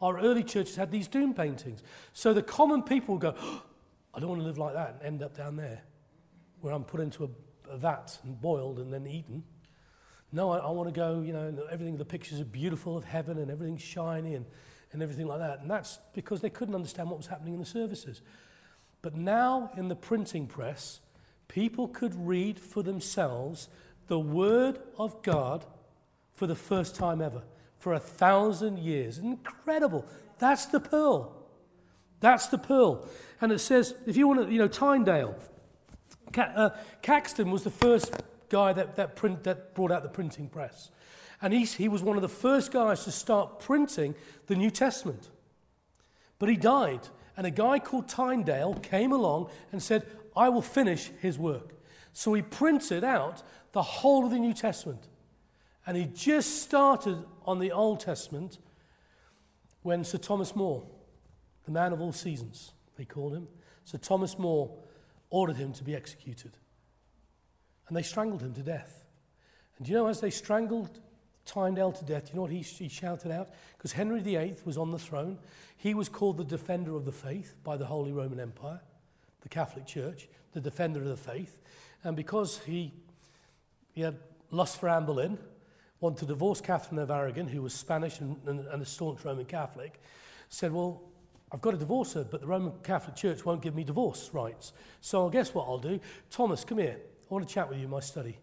Our 0.00 0.18
early 0.18 0.42
churches 0.42 0.76
had 0.76 0.90
these 0.90 1.08
doom 1.08 1.34
paintings. 1.34 1.82
So 2.12 2.32
the 2.32 2.42
common 2.42 2.82
people 2.82 3.18
go, 3.18 3.34
oh, 3.38 3.62
I 4.14 4.20
don't 4.20 4.28
want 4.28 4.42
to 4.42 4.46
live 4.46 4.58
like 4.58 4.74
that 4.74 4.94
and 4.94 5.02
end 5.02 5.22
up 5.24 5.36
down 5.36 5.56
there 5.56 5.82
where 6.60 6.72
I'm 6.72 6.84
put 6.84 7.00
into 7.00 7.24
a, 7.24 7.72
a 7.72 7.76
vat 7.76 8.16
and 8.22 8.40
boiled 8.40 8.78
and 8.78 8.92
then 8.92 9.08
eaten. 9.08 9.42
No, 10.34 10.50
I, 10.50 10.58
I 10.58 10.70
want 10.70 10.92
to 10.92 10.94
go, 10.94 11.22
you 11.22 11.32
know, 11.32 11.66
everything, 11.70 11.96
the 11.96 12.04
pictures 12.04 12.40
are 12.40 12.44
beautiful 12.44 12.96
of 12.96 13.04
heaven 13.04 13.38
and 13.38 13.50
everything's 13.50 13.82
shiny 13.82 14.34
and 14.34 14.44
and 14.94 15.02
everything 15.02 15.26
like 15.26 15.40
that. 15.40 15.60
And 15.60 15.70
that's 15.70 15.98
because 16.14 16.40
they 16.40 16.48
couldn't 16.48 16.74
understand 16.74 17.10
what 17.10 17.18
was 17.18 17.26
happening 17.26 17.52
in 17.52 17.60
the 17.60 17.66
services. 17.66 18.22
But 19.02 19.16
now, 19.16 19.70
in 19.76 19.88
the 19.88 19.96
printing 19.96 20.46
press, 20.46 21.00
people 21.48 21.88
could 21.88 22.14
read 22.14 22.58
for 22.58 22.82
themselves 22.82 23.68
the 24.06 24.18
Word 24.18 24.78
of 24.96 25.20
God 25.22 25.66
for 26.34 26.46
the 26.46 26.54
first 26.54 26.94
time 26.94 27.20
ever, 27.20 27.42
for 27.78 27.92
a 27.92 27.98
thousand 27.98 28.78
years. 28.78 29.18
Incredible. 29.18 30.06
That's 30.38 30.66
the 30.66 30.80
pearl. 30.80 31.44
That's 32.20 32.46
the 32.46 32.58
pearl. 32.58 33.06
And 33.40 33.52
it 33.52 33.58
says, 33.58 33.94
if 34.06 34.16
you 34.16 34.28
want 34.28 34.46
to, 34.46 34.52
you 34.52 34.58
know, 34.58 34.68
Tyndale, 34.68 35.36
uh, 36.38 36.70
Caxton 37.02 37.50
was 37.50 37.64
the 37.64 37.70
first 37.70 38.14
guy 38.54 38.72
that, 38.72 38.94
that, 38.94 39.16
print, 39.16 39.42
that 39.42 39.74
brought 39.74 39.90
out 39.90 40.04
the 40.04 40.08
printing 40.08 40.48
press. 40.48 40.92
And 41.42 41.52
he, 41.52 41.64
he 41.64 41.88
was 41.88 42.04
one 42.04 42.16
of 42.16 42.22
the 42.22 42.28
first 42.28 42.70
guys 42.70 43.02
to 43.02 43.10
start 43.10 43.58
printing 43.58 44.14
the 44.46 44.54
New 44.54 44.70
Testament. 44.70 45.28
But 46.38 46.48
he 46.48 46.56
died, 46.56 47.08
and 47.36 47.48
a 47.48 47.50
guy 47.50 47.80
called 47.80 48.08
Tyndale 48.08 48.74
came 48.74 49.10
along 49.10 49.50
and 49.72 49.82
said, 49.82 50.06
I 50.36 50.50
will 50.50 50.62
finish 50.62 51.10
his 51.20 51.36
work. 51.36 51.74
So 52.12 52.32
he 52.32 52.42
printed 52.42 53.02
out 53.02 53.42
the 53.72 53.82
whole 53.82 54.24
of 54.24 54.30
the 54.30 54.38
New 54.38 54.54
Testament. 54.54 55.08
And 55.84 55.96
he 55.96 56.04
just 56.04 56.62
started 56.62 57.24
on 57.44 57.58
the 57.58 57.72
Old 57.72 57.98
Testament 57.98 58.58
when 59.82 60.04
Sir 60.04 60.18
Thomas 60.18 60.54
More, 60.54 60.84
the 61.64 61.72
man 61.72 61.92
of 61.92 62.00
all 62.00 62.12
seasons, 62.12 62.72
they 62.96 63.04
called 63.04 63.34
him, 63.34 63.48
Sir 63.84 63.98
Thomas 63.98 64.38
More 64.38 64.70
ordered 65.28 65.56
him 65.56 65.72
to 65.72 65.82
be 65.82 65.96
executed. 65.96 66.52
And 67.88 67.96
they 67.96 68.02
strangled 68.02 68.42
him 68.42 68.54
to 68.54 68.62
death. 68.62 69.04
And 69.78 69.88
you 69.88 69.94
know, 69.94 70.06
as 70.06 70.20
they 70.20 70.30
strangled 70.30 71.00
Tyndale 71.44 71.92
to 71.92 72.04
death. 72.04 72.30
You 72.30 72.36
know 72.36 72.42
what 72.42 72.50
he, 72.50 72.60
he 72.60 72.88
shouted 72.88 73.30
out? 73.30 73.50
Because 73.76 73.92
Henry 73.92 74.20
VIII 74.20 74.56
was 74.64 74.78
on 74.78 74.90
the 74.90 74.98
throne. 74.98 75.38
He 75.76 75.94
was 75.94 76.08
called 76.08 76.38
the 76.38 76.44
defender 76.44 76.96
of 76.96 77.04
the 77.04 77.12
faith 77.12 77.54
by 77.62 77.76
the 77.76 77.86
Holy 77.86 78.12
Roman 78.12 78.40
Empire, 78.40 78.80
the 79.42 79.48
Catholic 79.48 79.86
Church, 79.86 80.28
the 80.52 80.60
defender 80.60 81.00
of 81.00 81.08
the 81.08 81.16
faith. 81.16 81.60
And 82.02 82.16
because 82.16 82.60
he, 82.60 82.92
he 83.92 84.02
had 84.02 84.16
lust 84.50 84.80
for 84.80 84.88
Anne 84.88 85.04
Boleyn, 85.04 85.38
wanted 86.00 86.18
to 86.20 86.26
divorce 86.26 86.60
Catherine 86.60 86.98
of 86.98 87.10
Aragon, 87.10 87.48
who 87.48 87.62
was 87.62 87.74
Spanish 87.74 88.20
and, 88.20 88.36
and, 88.46 88.60
and 88.60 88.82
a 88.82 88.86
staunch 88.86 89.24
Roman 89.24 89.44
Catholic, 89.44 90.00
said, 90.48 90.72
Well, 90.72 91.02
I've 91.52 91.60
got 91.60 91.72
to 91.72 91.76
divorce 91.76 92.14
her, 92.14 92.24
but 92.24 92.40
the 92.40 92.46
Roman 92.46 92.72
Catholic 92.82 93.16
Church 93.16 93.44
won't 93.44 93.62
give 93.62 93.74
me 93.74 93.84
divorce 93.84 94.30
rights. 94.32 94.72
So 95.00 95.28
I 95.28 95.30
guess 95.30 95.54
what 95.54 95.66
I'll 95.68 95.78
do? 95.78 96.00
Thomas, 96.30 96.64
come 96.64 96.78
here. 96.78 96.98
I 97.30 97.34
want 97.34 97.48
to 97.48 97.52
chat 97.52 97.68
with 97.68 97.78
you 97.78 97.84
in 97.84 97.90
my 97.90 98.00
study. 98.00 98.38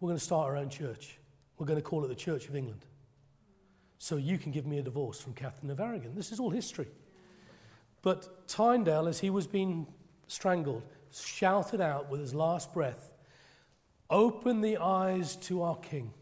We're 0.00 0.08
going 0.08 0.18
to 0.18 0.24
start 0.24 0.46
our 0.46 0.56
own 0.56 0.68
church. 0.68 1.18
We're 1.58 1.66
going 1.66 1.78
to 1.78 1.82
call 1.82 2.04
it 2.04 2.08
the 2.08 2.14
Church 2.14 2.48
of 2.48 2.54
England. 2.54 2.84
So 3.98 4.16
you 4.16 4.38
can 4.38 4.52
give 4.52 4.66
me 4.66 4.78
a 4.78 4.82
divorce 4.82 5.20
from 5.20 5.32
Catherine 5.32 5.70
of 5.70 5.80
Aragon. 5.80 6.14
This 6.14 6.30
is 6.30 6.38
all 6.38 6.50
history. 6.50 6.86
But 8.02 8.46
Tyndale, 8.46 9.08
as 9.08 9.18
he 9.18 9.30
was 9.30 9.46
being 9.46 9.86
strangled, 10.28 10.84
shouted 11.10 11.80
out 11.80 12.10
with 12.10 12.20
his 12.20 12.34
last 12.34 12.72
breath, 12.72 13.12
Open 14.10 14.60
the 14.60 14.78
eyes 14.78 15.36
to 15.36 15.62
our 15.62 15.76
King. 15.76 16.12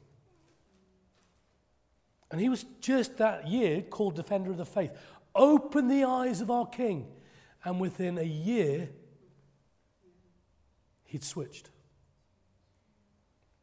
And 2.31 2.41
he 2.41 2.49
was 2.49 2.65
just 2.81 3.19
that 3.19 3.47
year 3.47 3.83
called 3.83 4.17
Defender 4.17 4.51
of 4.51 4.57
the 4.57 4.67
Faith. 4.67 4.93
Open 5.35 5.87
the 5.89 6.05
eyes 6.05 6.41
of 6.41 6.51
our 6.51 6.67
King. 6.67 7.07
And 7.65 7.79
within 7.79 8.19
a 8.19 8.25
year, 8.25 8.89
he'd 11.05 11.23
switched. 11.23 11.71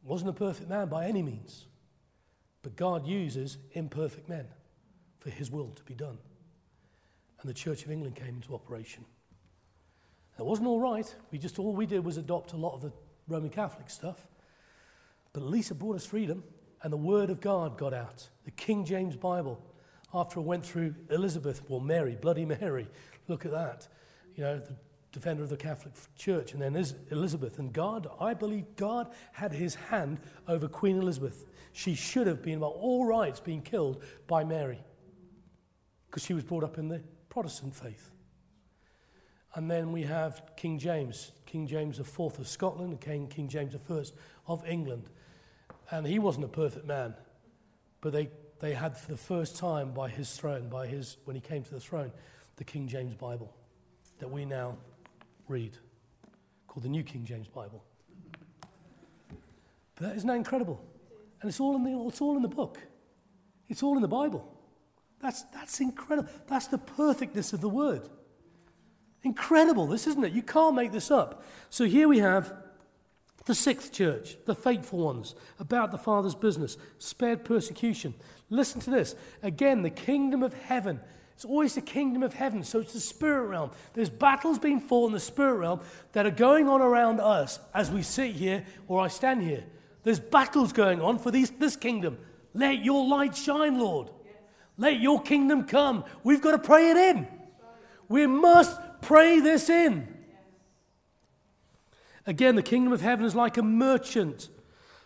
Wasn't 0.04 0.28
a 0.28 0.34
perfect 0.34 0.68
man 0.68 0.88
by 0.88 1.06
any 1.06 1.22
means. 1.22 1.64
But 2.62 2.76
God 2.76 3.06
uses 3.06 3.58
imperfect 3.72 4.28
men 4.28 4.46
for 5.18 5.30
his 5.30 5.50
will 5.50 5.70
to 5.70 5.82
be 5.84 5.94
done. 5.94 6.18
And 7.40 7.48
the 7.48 7.54
Church 7.54 7.84
of 7.84 7.90
England 7.90 8.16
came 8.16 8.36
into 8.36 8.54
operation. 8.54 9.04
It 10.38 10.44
wasn't 10.44 10.68
all 10.68 10.80
right. 10.80 11.14
We 11.30 11.38
just 11.38 11.58
all 11.58 11.74
we 11.74 11.86
did 11.86 12.04
was 12.04 12.16
adopt 12.16 12.52
a 12.52 12.56
lot 12.56 12.74
of 12.74 12.82
the 12.82 12.92
Roman 13.28 13.50
Catholic 13.50 13.88
stuff. 13.88 14.26
But 15.32 15.42
at 15.42 15.48
least 15.48 15.70
it 15.70 15.74
brought 15.74 15.96
us 15.96 16.06
freedom, 16.06 16.44
and 16.82 16.92
the 16.92 16.98
Word 16.98 17.30
of 17.30 17.40
God 17.40 17.78
got 17.78 17.94
out. 17.94 18.28
The 18.44 18.50
King 18.50 18.84
James 18.84 19.16
Bible, 19.16 19.60
after 20.12 20.38
it 20.40 20.42
went 20.42 20.64
through 20.64 20.94
Elizabeth, 21.10 21.62
or 21.68 21.80
Mary, 21.80 22.16
Bloody 22.20 22.44
Mary, 22.44 22.88
look 23.28 23.44
at 23.44 23.52
that. 23.52 23.88
You 24.36 24.44
know, 24.44 24.58
the 24.58 24.74
defender 25.14 25.42
of 25.42 25.48
the 25.48 25.56
Catholic 25.56 25.94
Church, 26.16 26.52
and 26.52 26.60
then 26.60 26.76
Elizabeth. 27.10 27.58
And 27.58 27.72
God, 27.72 28.08
I 28.20 28.34
believe 28.34 28.76
God 28.76 29.10
had 29.32 29.52
his 29.52 29.76
hand 29.76 30.18
over 30.46 30.68
Queen 30.68 30.98
Elizabeth. 30.98 31.46
She 31.72 31.94
should 31.94 32.26
have 32.26 32.42
been, 32.42 32.60
by 32.60 32.66
all 32.66 33.06
rights, 33.06 33.40
being 33.40 33.62
killed 33.62 34.02
by 34.26 34.44
Mary 34.44 34.84
because 36.06 36.24
she 36.24 36.34
was 36.34 36.44
brought 36.44 36.62
up 36.62 36.78
in 36.78 36.88
the 36.88 37.02
Protestant 37.28 37.74
faith. 37.74 38.10
And 39.54 39.70
then 39.70 39.92
we 39.92 40.02
have 40.02 40.42
King 40.56 40.78
James, 40.78 41.32
King 41.46 41.66
James 41.66 41.98
IV 41.98 42.38
of 42.38 42.48
Scotland, 42.48 42.90
and 42.90 43.00
King, 43.00 43.28
King 43.28 43.48
James 43.48 43.74
I 43.74 44.04
of 44.46 44.66
England. 44.66 45.08
And 45.90 46.06
he 46.06 46.18
wasn't 46.18 46.44
a 46.44 46.48
perfect 46.48 46.86
man, 46.86 47.14
but 48.00 48.12
they, 48.12 48.28
they 48.60 48.74
had 48.74 48.96
for 48.96 49.12
the 49.12 49.16
first 49.16 49.56
time 49.56 49.92
by 49.92 50.08
his 50.08 50.32
throne, 50.36 50.68
by 50.68 50.86
his, 50.86 51.16
when 51.24 51.36
he 51.36 51.40
came 51.40 51.62
to 51.62 51.70
the 51.70 51.80
throne, 51.80 52.12
the 52.56 52.64
King 52.64 52.88
James 52.88 53.14
Bible 53.14 53.54
that 54.18 54.30
we 54.30 54.44
now 54.44 54.76
read, 55.48 55.76
called 56.66 56.84
the 56.84 56.88
New 56.88 57.02
King 57.02 57.24
James 57.24 57.48
Bible. 57.48 57.84
But 59.96 60.16
isn't 60.16 60.26
that 60.26 60.36
incredible? 60.36 60.84
And 61.40 61.48
it's 61.48 61.60
all 61.60 61.76
in 61.76 61.84
the, 61.84 62.08
it's 62.08 62.20
all 62.20 62.36
in 62.36 62.42
the 62.42 62.48
book. 62.48 62.78
It's 63.68 63.82
all 63.82 63.96
in 63.96 64.02
the 64.02 64.08
Bible. 64.08 64.50
That's, 65.20 65.42
that's 65.54 65.80
incredible. 65.80 66.28
That's 66.48 66.66
the 66.66 66.78
perfectness 66.78 67.52
of 67.52 67.60
the 67.60 67.68
word. 67.68 68.08
Incredible, 69.22 69.86
this 69.86 70.06
isn't 70.06 70.22
it? 70.22 70.32
You 70.32 70.42
can't 70.42 70.74
make 70.74 70.92
this 70.92 71.10
up. 71.10 71.42
So 71.70 71.84
here 71.84 72.08
we 72.08 72.18
have 72.18 72.52
the 73.46 73.54
sixth 73.54 73.92
church, 73.92 74.36
the 74.44 74.54
faithful 74.54 74.98
ones, 74.98 75.34
about 75.58 75.92
the 75.92 75.98
Father's 75.98 76.34
business, 76.34 76.76
spared 76.98 77.44
persecution. 77.44 78.14
Listen 78.50 78.80
to 78.82 78.90
this. 78.90 79.14
Again, 79.42 79.82
the 79.82 79.90
kingdom 79.90 80.42
of 80.42 80.54
heaven. 80.54 81.00
It's 81.34 81.44
always 81.44 81.74
the 81.74 81.80
kingdom 81.80 82.22
of 82.22 82.34
heaven, 82.34 82.62
so 82.62 82.78
it's 82.78 82.92
the 82.92 83.00
spirit 83.00 83.46
realm. 83.46 83.70
There's 83.92 84.10
battles 84.10 84.58
being 84.58 84.80
fought 84.80 85.08
in 85.08 85.12
the 85.12 85.20
spirit 85.20 85.54
realm 85.54 85.80
that 86.12 86.26
are 86.26 86.30
going 86.30 86.68
on 86.68 86.80
around 86.80 87.20
us 87.20 87.58
as 87.74 87.90
we 87.90 88.02
sit 88.02 88.32
here 88.34 88.64
or 88.86 89.00
I 89.00 89.08
stand 89.08 89.42
here. 89.42 89.64
There's 90.04 90.20
battles 90.20 90.72
going 90.72 91.00
on 91.00 91.18
for 91.18 91.30
these, 91.30 91.50
this 91.50 91.76
kingdom. 91.76 92.18
Let 92.52 92.84
your 92.84 93.06
light 93.06 93.36
shine, 93.36 93.78
Lord. 93.78 94.10
Let 94.76 95.00
your 95.00 95.20
kingdom 95.22 95.64
come. 95.64 96.04
We've 96.22 96.40
got 96.40 96.52
to 96.52 96.58
pray 96.58 96.90
it 96.90 96.96
in. 96.96 97.26
We 98.08 98.26
must 98.26 98.78
pray 99.00 99.40
this 99.40 99.68
in. 99.68 100.08
Again, 102.26 102.54
the 102.54 102.62
kingdom 102.62 102.92
of 102.92 103.00
heaven 103.00 103.24
is 103.24 103.34
like 103.34 103.56
a 103.56 103.62
merchant 103.62 104.48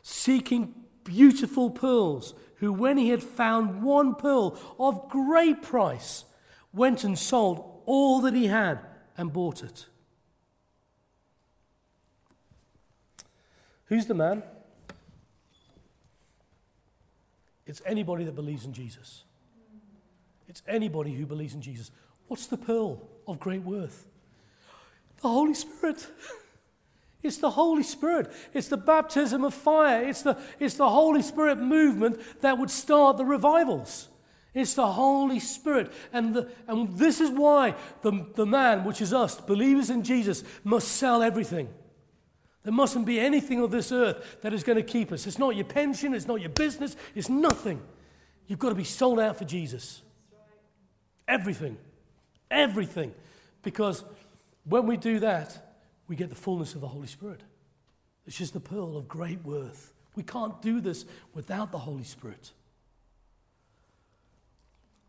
seeking 0.02 0.74
beautiful 1.04 1.70
pearls, 1.70 2.34
who, 2.59 2.72
when 2.72 2.98
he 2.98 3.11
had 3.11 3.22
found 3.22 3.82
one 3.82 4.14
pearl 4.14 4.59
of 4.78 5.09
great 5.09 5.62
price, 5.62 6.24
went 6.72 7.04
and 7.04 7.18
sold 7.18 7.82
all 7.86 8.20
that 8.20 8.34
he 8.34 8.46
had 8.46 8.80
and 9.16 9.32
bought 9.32 9.62
it. 9.62 9.86
Who's 13.86 14.06
the 14.06 14.14
man? 14.14 14.42
It's 17.66 17.82
anybody 17.86 18.24
that 18.24 18.34
believes 18.34 18.64
in 18.64 18.72
Jesus. 18.72 19.24
It's 20.48 20.62
anybody 20.66 21.12
who 21.12 21.26
believes 21.26 21.54
in 21.54 21.62
Jesus. 21.62 21.90
What's 22.26 22.46
the 22.46 22.56
pearl 22.56 23.09
of 23.26 23.38
great 23.38 23.62
worth? 23.62 24.06
The 25.22 25.28
Holy 25.28 25.54
Spirit. 25.54 26.06
It's 27.22 27.38
the 27.38 27.50
Holy 27.50 27.82
Spirit. 27.82 28.32
It's 28.54 28.68
the 28.68 28.76
baptism 28.76 29.44
of 29.44 29.52
fire. 29.52 30.04
It's 30.04 30.22
the, 30.22 30.38
it's 30.60 30.74
the 30.74 30.88
Holy 30.88 31.22
Spirit 31.22 31.58
movement 31.58 32.20
that 32.42 32.58
would 32.58 32.70
start 32.70 33.16
the 33.16 33.24
revivals. 33.24 34.08
It's 34.54 34.74
the 34.74 34.86
Holy 34.86 35.40
Spirit. 35.40 35.92
And, 36.12 36.34
the, 36.34 36.48
and 36.66 36.96
this 36.96 37.20
is 37.20 37.30
why 37.30 37.74
the, 38.02 38.26
the 38.34 38.46
man, 38.46 38.84
which 38.84 39.02
is 39.02 39.12
us, 39.12 39.40
believers 39.40 39.90
in 39.90 40.04
Jesus, 40.04 40.44
must 40.64 40.88
sell 40.88 41.22
everything. 41.22 41.68
There 42.62 42.72
mustn't 42.72 43.06
be 43.06 43.18
anything 43.18 43.60
of 43.60 43.70
this 43.70 43.92
earth 43.92 44.38
that 44.42 44.52
is 44.52 44.62
going 44.62 44.76
to 44.76 44.82
keep 44.82 45.10
us. 45.12 45.26
It's 45.26 45.38
not 45.38 45.56
your 45.56 45.64
pension, 45.64 46.14
it's 46.14 46.26
not 46.26 46.40
your 46.40 46.50
business, 46.50 46.96
it's 47.14 47.28
nothing. 47.28 47.80
You've 48.46 48.58
got 48.58 48.70
to 48.70 48.74
be 48.74 48.84
sold 48.84 49.20
out 49.20 49.36
for 49.36 49.44
Jesus. 49.44 50.02
Everything. 51.26 51.76
Everything. 52.50 53.14
Because 53.62 54.04
when 54.64 54.86
we 54.86 54.96
do 54.96 55.20
that, 55.20 55.67
we 56.09 56.16
get 56.16 56.30
the 56.30 56.34
fullness 56.34 56.74
of 56.74 56.80
the 56.80 56.88
Holy 56.88 57.06
Spirit. 57.06 57.42
It's 58.26 58.36
just 58.36 58.54
the 58.54 58.61
pearl 58.61 58.96
of 58.96 59.06
great 59.06 59.44
worth. 59.44 59.92
We 60.16 60.22
can't 60.22 60.61
do 60.61 60.80
this 60.80 61.04
without 61.34 61.70
the 61.70 61.78
Holy 61.78 62.04
Spirit. 62.04 62.52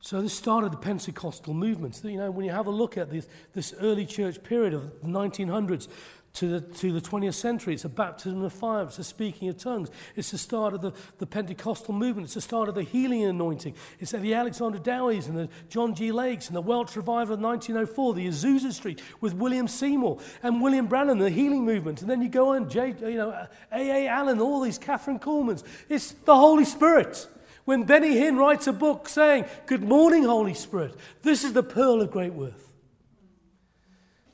So 0.02 0.22
this 0.22 0.34
started 0.34 0.72
the 0.72 0.78
Pentecostal 0.78 1.54
movement. 1.54 2.00
You 2.04 2.18
know, 2.18 2.32
when 2.32 2.45
you 2.45 2.52
have 2.52 2.68
a 2.68 2.72
look 2.72 2.97
at 2.97 3.12
this, 3.12 3.28
this 3.54 3.74
early 3.82 4.06
church 4.06 4.41
period 4.43 4.74
of 4.74 5.02
the 5.02 5.08
1900s, 5.08 5.88
to 6.34 6.60
the, 6.60 6.62
to 6.76 6.92
the 6.92 7.02
20th 7.02 7.34
century. 7.34 7.74
It's 7.74 7.86
a 7.86 7.90
baptism 7.90 8.44
of 8.44 8.54
fire. 8.54 8.84
It's 8.84 9.00
a 9.00 9.04
speaking 9.04 9.50
of 9.50 9.58
tongues. 9.58 9.90
It's 10.16 10.32
the 10.32 10.38
start 10.38 10.74
of 10.74 10.82
the, 10.82 10.94
the 11.18 11.26
Pentecostal 11.26 11.94
movement. 11.94 12.26
It's 12.26 12.36
the 12.36 12.42
start 12.42 12.70
of 12.70 12.76
the 12.76 12.84
healing 12.84 13.24
anointing. 13.24 13.76
It's 14.00 14.12
the 14.12 14.34
Alexander 14.34 14.78
Dowies 14.78 15.28
and 15.28 15.38
the 15.38 15.50
John 15.70 15.96
G. 15.96 16.12
Lakes 16.12 16.48
and 16.48 16.56
the 16.56 16.62
Welsh 16.62 16.96
revival 16.96 17.34
of 17.34 17.42
1904, 17.42 18.14
the 18.14 18.28
Azusa 18.28 18.72
Street 18.72 19.02
with 19.22 19.34
William 19.34 19.68
Seymour 19.68 20.20
and 20.44 20.62
William 20.62 20.88
Branham, 20.88 21.20
the 21.20 21.30
healing 21.30 21.66
movement. 21.66 22.02
And 22.02 22.10
then 22.10 22.22
you 22.22 22.30
go 22.30 22.54
on, 22.56 22.70
J, 22.70 22.96
you 23.02 23.18
know, 23.18 23.48
A.A. 23.72 24.08
Allen, 24.08 24.40
all 24.40 24.62
these 24.62 24.80
Kathryn 24.80 25.20
Kuhlmans. 25.20 25.64
It's 25.90 26.12
the 26.12 26.36
Holy 26.36 26.66
Spirit. 26.66 27.28
When 27.66 27.84
Benny 27.84 28.16
Hinn 28.16 28.38
writes 28.38 28.68
a 28.68 28.74
book 28.74 29.10
saying, 29.10 29.46
Good 29.66 29.84
morning, 29.84 30.24
Holy 30.24 30.54
Spirit, 30.54 30.96
this 31.22 31.44
is 31.44 31.54
the 31.54 31.64
pearl 31.64 32.02
of 32.02 32.12
great 32.12 32.34
worth. 32.34 32.68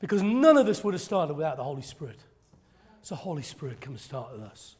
Because 0.00 0.22
none 0.22 0.56
of 0.56 0.66
this 0.66 0.84
would 0.84 0.94
have 0.94 1.00
started 1.00 1.34
without 1.34 1.56
the 1.56 1.64
Holy 1.64 1.82
Spirit. 1.82 2.18
So, 3.02 3.14
Holy 3.14 3.42
Spirit, 3.42 3.80
come 3.80 3.94
and 3.94 4.00
start 4.00 4.32
with 4.32 4.42
us. 4.42 4.76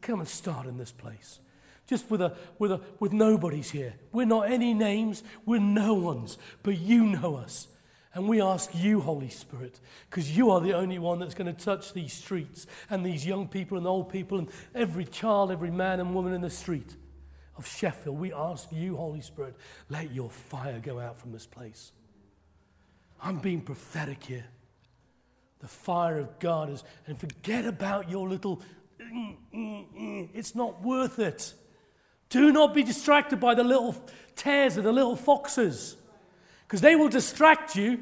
Come 0.00 0.20
and 0.20 0.28
start 0.28 0.66
in 0.66 0.78
this 0.78 0.92
place. 0.92 1.38
Just 1.86 2.10
with, 2.10 2.22
a, 2.22 2.34
with, 2.58 2.72
a, 2.72 2.80
with 2.98 3.12
nobody's 3.12 3.70
here. 3.70 3.94
We're 4.12 4.26
not 4.26 4.50
any 4.50 4.72
names, 4.74 5.22
we're 5.44 5.60
no 5.60 5.94
ones, 5.94 6.38
but 6.62 6.78
you 6.78 7.04
know 7.04 7.36
us. 7.36 7.68
And 8.14 8.28
we 8.28 8.42
ask 8.42 8.70
you, 8.74 9.00
Holy 9.00 9.30
Spirit, 9.30 9.80
because 10.10 10.36
you 10.36 10.50
are 10.50 10.60
the 10.60 10.74
only 10.74 10.98
one 10.98 11.18
that's 11.18 11.34
going 11.34 11.54
to 11.54 11.64
touch 11.64 11.92
these 11.92 12.12
streets 12.12 12.66
and 12.90 13.04
these 13.04 13.26
young 13.26 13.48
people 13.48 13.78
and 13.78 13.86
old 13.86 14.10
people 14.10 14.38
and 14.38 14.48
every 14.74 15.06
child, 15.06 15.50
every 15.50 15.70
man 15.70 15.98
and 15.98 16.14
woman 16.14 16.34
in 16.34 16.42
the 16.42 16.50
street 16.50 16.96
of 17.56 17.66
Sheffield. 17.66 18.18
We 18.18 18.32
ask 18.32 18.68
you, 18.70 18.96
Holy 18.96 19.22
Spirit, 19.22 19.56
let 19.88 20.12
your 20.12 20.30
fire 20.30 20.78
go 20.78 21.00
out 21.00 21.18
from 21.18 21.32
this 21.32 21.46
place. 21.46 21.92
I'm 23.22 23.38
being 23.38 23.60
prophetic 23.60 24.24
here. 24.24 24.44
The 25.60 25.68
fire 25.68 26.18
of 26.18 26.38
God 26.40 26.70
is, 26.70 26.82
and 27.06 27.16
forget 27.16 27.64
about 27.64 28.10
your 28.10 28.28
little, 28.28 28.60
it's 29.52 30.56
not 30.56 30.82
worth 30.82 31.20
it. 31.20 31.54
Do 32.30 32.50
not 32.50 32.74
be 32.74 32.82
distracted 32.82 33.38
by 33.38 33.54
the 33.54 33.62
little 33.62 33.94
tares 34.34 34.76
and 34.76 34.84
the 34.84 34.92
little 34.92 35.14
foxes, 35.14 35.96
because 36.66 36.80
they 36.80 36.96
will 36.96 37.08
distract 37.08 37.76
you 37.76 38.00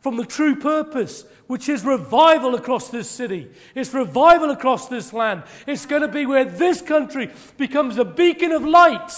from 0.00 0.16
the 0.16 0.26
true 0.26 0.56
purpose, 0.56 1.24
which 1.46 1.68
is 1.68 1.84
revival 1.84 2.54
across 2.54 2.88
this 2.90 3.08
city. 3.08 3.50
It's 3.74 3.94
revival 3.94 4.50
across 4.50 4.88
this 4.88 5.12
land. 5.12 5.44
It's 5.66 5.86
going 5.86 6.02
to 6.02 6.08
be 6.08 6.26
where 6.26 6.44
this 6.44 6.82
country 6.82 7.30
becomes 7.56 7.96
a 7.96 8.04
beacon 8.04 8.52
of 8.52 8.64
light 8.64 9.12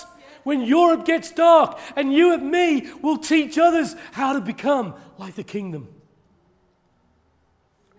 when 0.44 0.60
Europe 0.60 1.04
gets 1.04 1.30
dark, 1.30 1.78
and 1.94 2.12
you 2.12 2.34
and 2.34 2.50
me 2.50 2.90
will 3.00 3.16
teach 3.16 3.58
others 3.58 3.94
how 4.12 4.32
to 4.32 4.40
become 4.40 4.94
like 5.22 5.36
the 5.36 5.44
kingdom. 5.44 5.86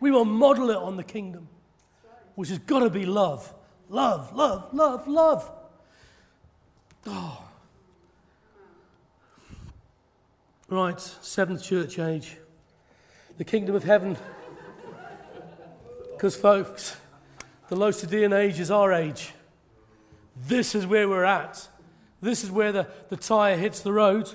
We 0.01 0.11
will 0.11 0.26
model 0.26 0.69
it 0.71 0.76
on 0.76 0.97
the 0.97 1.05
kingdom, 1.05 1.47
which 2.36 2.49
has 2.49 2.59
got 2.59 2.80
to 2.80 2.89
be 2.89 3.05
love. 3.05 3.53
Love, 3.88 4.36
love, 4.36 4.74
love, 4.74 5.07
love. 5.07 5.49
Oh. 7.07 7.41
Right, 10.67 10.99
seventh 10.99 11.63
church 11.63 11.97
age. 11.97 12.36
The 13.38 13.45
kingdom 13.45 13.74
of 13.74 13.86
heaven. 13.86 14.17
Because, 16.11 16.36
folks, 16.36 16.97
the 17.69 17.78
Laodicean 17.78 18.34
age 18.34 18.59
is 18.59 18.69
our 18.69 18.91
age. 18.91 19.32
This 20.36 20.76
is 20.76 20.86
where 20.86 21.07
we're 21.07 21.24
at. 21.24 21.69
This 22.21 22.43
is 22.43 22.51
where 22.51 22.74
the, 22.74 22.88
the 23.07 23.15
tire 23.15 23.55
hits 23.55 23.80
the 23.80 23.93
road. 23.93 24.30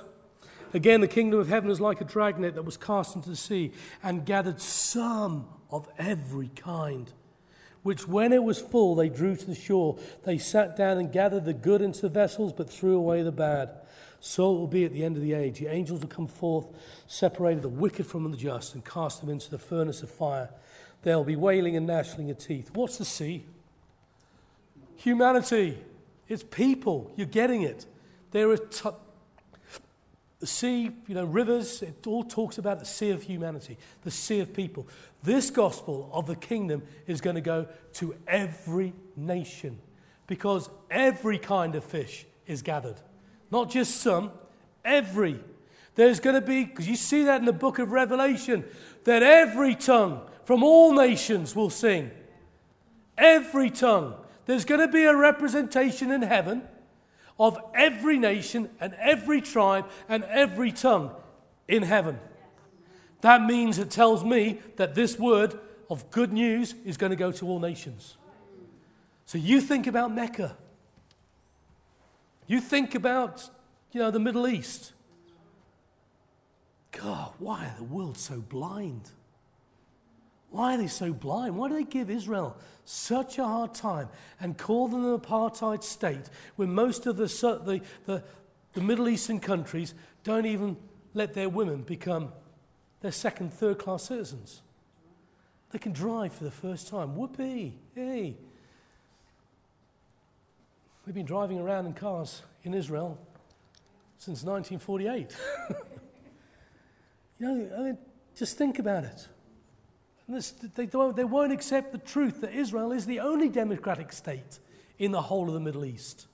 Again, 0.75 1.01
the 1.01 1.09
kingdom 1.09 1.41
of 1.41 1.49
heaven 1.49 1.71
is 1.71 1.81
like 1.81 2.01
a 2.01 2.05
dragnet 2.05 2.55
that 2.55 2.65
was 2.65 2.77
cast 2.77 3.17
into 3.17 3.31
the 3.31 3.37
sea 3.37 3.73
and 4.03 4.25
gathered 4.25 4.61
some 4.61 5.47
of 5.71 5.89
every 5.99 6.49
kind, 6.49 7.13
which 7.83 8.07
when 8.07 8.33
it 8.33 8.43
was 8.43 8.61
full, 8.61 8.95
they 8.95 9.09
drew 9.09 9.37
to 9.37 9.47
the 9.47 9.55
shore. 9.55 9.99
They 10.25 10.39
sat 10.39 10.77
down 10.77 10.99
and 10.99 11.13
gathered 11.13 11.45
the 11.45 11.55
good 11.55 11.81
into 11.81 12.09
vessels, 12.09 12.53
but 12.53 12.71
threw 12.71 12.97
away 12.97 13.23
the 13.23 13.33
bad. 13.33 13.71
So 14.21 14.55
it 14.55 14.59
will 14.59 14.67
be 14.67 14.85
at 14.85 14.93
the 14.93 15.05
end 15.05 15.17
of 15.17 15.23
the 15.23 15.33
age. 15.33 15.59
The 15.59 15.69
angels 15.69 16.01
will 16.01 16.09
come 16.09 16.27
forth, 16.27 16.67
separated 17.07 17.63
the 17.63 17.69
wicked 17.69 18.07
from 18.07 18.31
the 18.31 18.37
just, 18.37 18.75
and 18.75 18.85
cast 18.85 19.21
them 19.21 19.31
into 19.31 19.51
the 19.51 19.59
furnace 19.59 20.03
of 20.03 20.11
fire. 20.11 20.51
They'll 21.03 21.25
be 21.25 21.37
wailing 21.37 21.77
and 21.77 21.87
gnashing 21.87 22.31
of 22.31 22.39
teeth. 22.39 22.71
What's 22.75 22.99
the 22.99 23.05
sea? 23.05 23.45
Humanity. 24.97 25.79
It's 26.27 26.43
people. 26.43 27.13
You're 27.17 27.27
getting 27.27 27.63
it. 27.63 27.87
There 28.33 28.51
are 28.51 28.57
t- 28.57 28.91
the 30.41 30.47
sea, 30.47 30.91
you 31.07 31.15
know, 31.15 31.25
rivers, 31.25 31.83
it 31.83 32.07
all 32.07 32.23
talks 32.23 32.59
about 32.59 32.79
the 32.79 32.85
sea 32.85 33.11
of 33.11 33.23
humanity, 33.23 33.77
the 34.05 34.11
sea 34.11 34.41
of 34.41 34.55
people. 34.55 34.87
This 35.23 35.51
gospel 35.51 36.11
of 36.13 36.27
the 36.27 36.37
kingdom 36.37 36.83
is 37.07 37.21
going 37.21 37.35
to 37.35 37.43
go 37.43 37.67
to 37.95 38.15
every 38.27 38.93
nation 39.17 39.79
because 40.29 40.71
every 40.91 41.39
kind 41.39 41.75
of 41.75 41.83
fish 41.83 42.25
is 42.47 42.63
gathered. 42.63 43.01
Not 43.51 43.71
just 43.71 44.01
some, 44.01 44.31
every. 44.85 45.41
There's 45.97 46.21
going 46.21 46.35
to 46.35 46.47
be, 46.47 46.65
because 46.65 46.87
you 46.87 46.95
see 46.95 47.25
that 47.25 47.41
in 47.41 47.47
the 47.47 47.53
book 47.53 47.81
of 47.81 47.91
Revelation, 47.91 48.65
that 49.05 49.25
every 49.25 49.75
tongue 49.75 50.21
from 50.45 50.63
all 50.63 50.93
nations 50.93 51.57
will 51.57 51.71
sing. 51.71 52.13
Every 53.17 53.71
tongue. 53.71 54.15
There's 54.47 54.65
going 54.65 54.81
to 54.81 54.89
be 54.89 55.03
a 55.03 55.17
representation 55.17 56.13
in 56.13 56.23
heaven 56.23 56.63
of 57.39 57.59
every 57.75 58.19
nation 58.19 58.69
and 58.81 58.95
every 58.95 59.41
tribe 59.41 59.87
and 60.09 60.25
every 60.25 60.73
tongue 60.73 61.11
in 61.67 61.83
heaven. 61.83 62.19
That 63.21 63.45
means 63.45 63.79
it 63.79 63.91
tells 63.91 64.25
me 64.25 64.61
that 64.77 64.95
this 64.95 65.19
word 65.19 65.59
of 65.91 66.11
good 66.11 66.33
news 66.33 66.75
is 66.85 66.97
going 66.97 67.11
to 67.11 67.17
go 67.17 67.33
to 67.33 67.47
all 67.47 67.61
nations. 67.61 68.17
So 69.27 69.39
you 69.39 69.61
think 69.61 69.87
about 69.87 70.13
Mecca. 70.15 70.57
You 72.47 72.61
think 72.61 72.95
about, 72.95 73.49
you 73.93 74.01
know, 74.01 74.11
the 74.11 74.19
Middle 74.19 74.49
East. 74.49 74.93
God, 76.93 77.33
why 77.39 77.67
are 77.67 77.75
the 77.77 77.85
world 77.85 78.17
so 78.17 78.41
blind? 78.41 79.11
Why 80.51 80.75
are 80.75 80.79
they 80.79 80.87
so 80.87 81.13
blind? 81.13 81.57
Why 81.57 81.69
do 81.69 81.75
they 81.75 81.85
give 81.85 82.11
Israel 82.11 82.57
such 82.85 83.39
a 83.39 83.45
hard 83.45 83.75
time 83.75 84.09
and 84.41 84.57
call 84.57 84.89
them 84.89 85.05
an 85.05 85.19
apartheid 85.19 85.83
state 85.83 86.31
when 86.57 86.73
most 86.73 87.07
of 87.07 87.17
the, 87.17 87.27
the, 87.27 87.81
the, 88.07 88.25
the 88.73 88.81
Middle 88.81 89.09
Eastern 89.09 89.41
countries 89.41 89.95
don't 90.25 90.47
even 90.47 90.77
let 91.13 91.35
their 91.35 91.49
women 91.49 91.83
become 91.83 92.33
their 93.01 93.13
second, 93.13 93.53
third 93.53 93.79
class 93.79 94.05
citizens? 94.05 94.63
They 95.71 95.79
can 95.79 95.93
drive 95.93 96.33
for 96.33 96.45
the 96.45 96.51
first 96.51 96.89
time. 96.89 97.15
Whoopee! 97.15 97.75
Hey! 97.95 98.37
We've 101.05 101.15
been 101.15 101.27
driving 101.27 101.59
around 101.59 101.87
in 101.87 101.93
cars 101.93 102.43
in 102.65 102.73
Israel 102.73 103.19
since 104.17 104.43
1948. 104.45 105.37
you 107.39 107.47
know, 107.47 107.77
I 107.77 107.83
mean, 107.83 107.99
just 108.35 108.57
think 108.57 108.79
about 108.79 109.05
it. 109.05 109.29
This, 110.29 110.51
they, 110.51 110.85
they 110.85 111.25
won't 111.25 111.53
accept 111.53 111.93
the 111.93 111.99
truth 111.99 112.43
that 112.43 112.53
Israel 112.53 112.93
is 112.93 113.07
the 113.07 113.21
only 113.21 113.49
democratic 113.49 114.13
state 114.13 114.59
in 114.99 115.11
the 115.11 115.23
whole 115.23 115.49
of 115.49 115.55
the 115.55 115.61
Middle 115.61 115.87
East. 115.87 116.27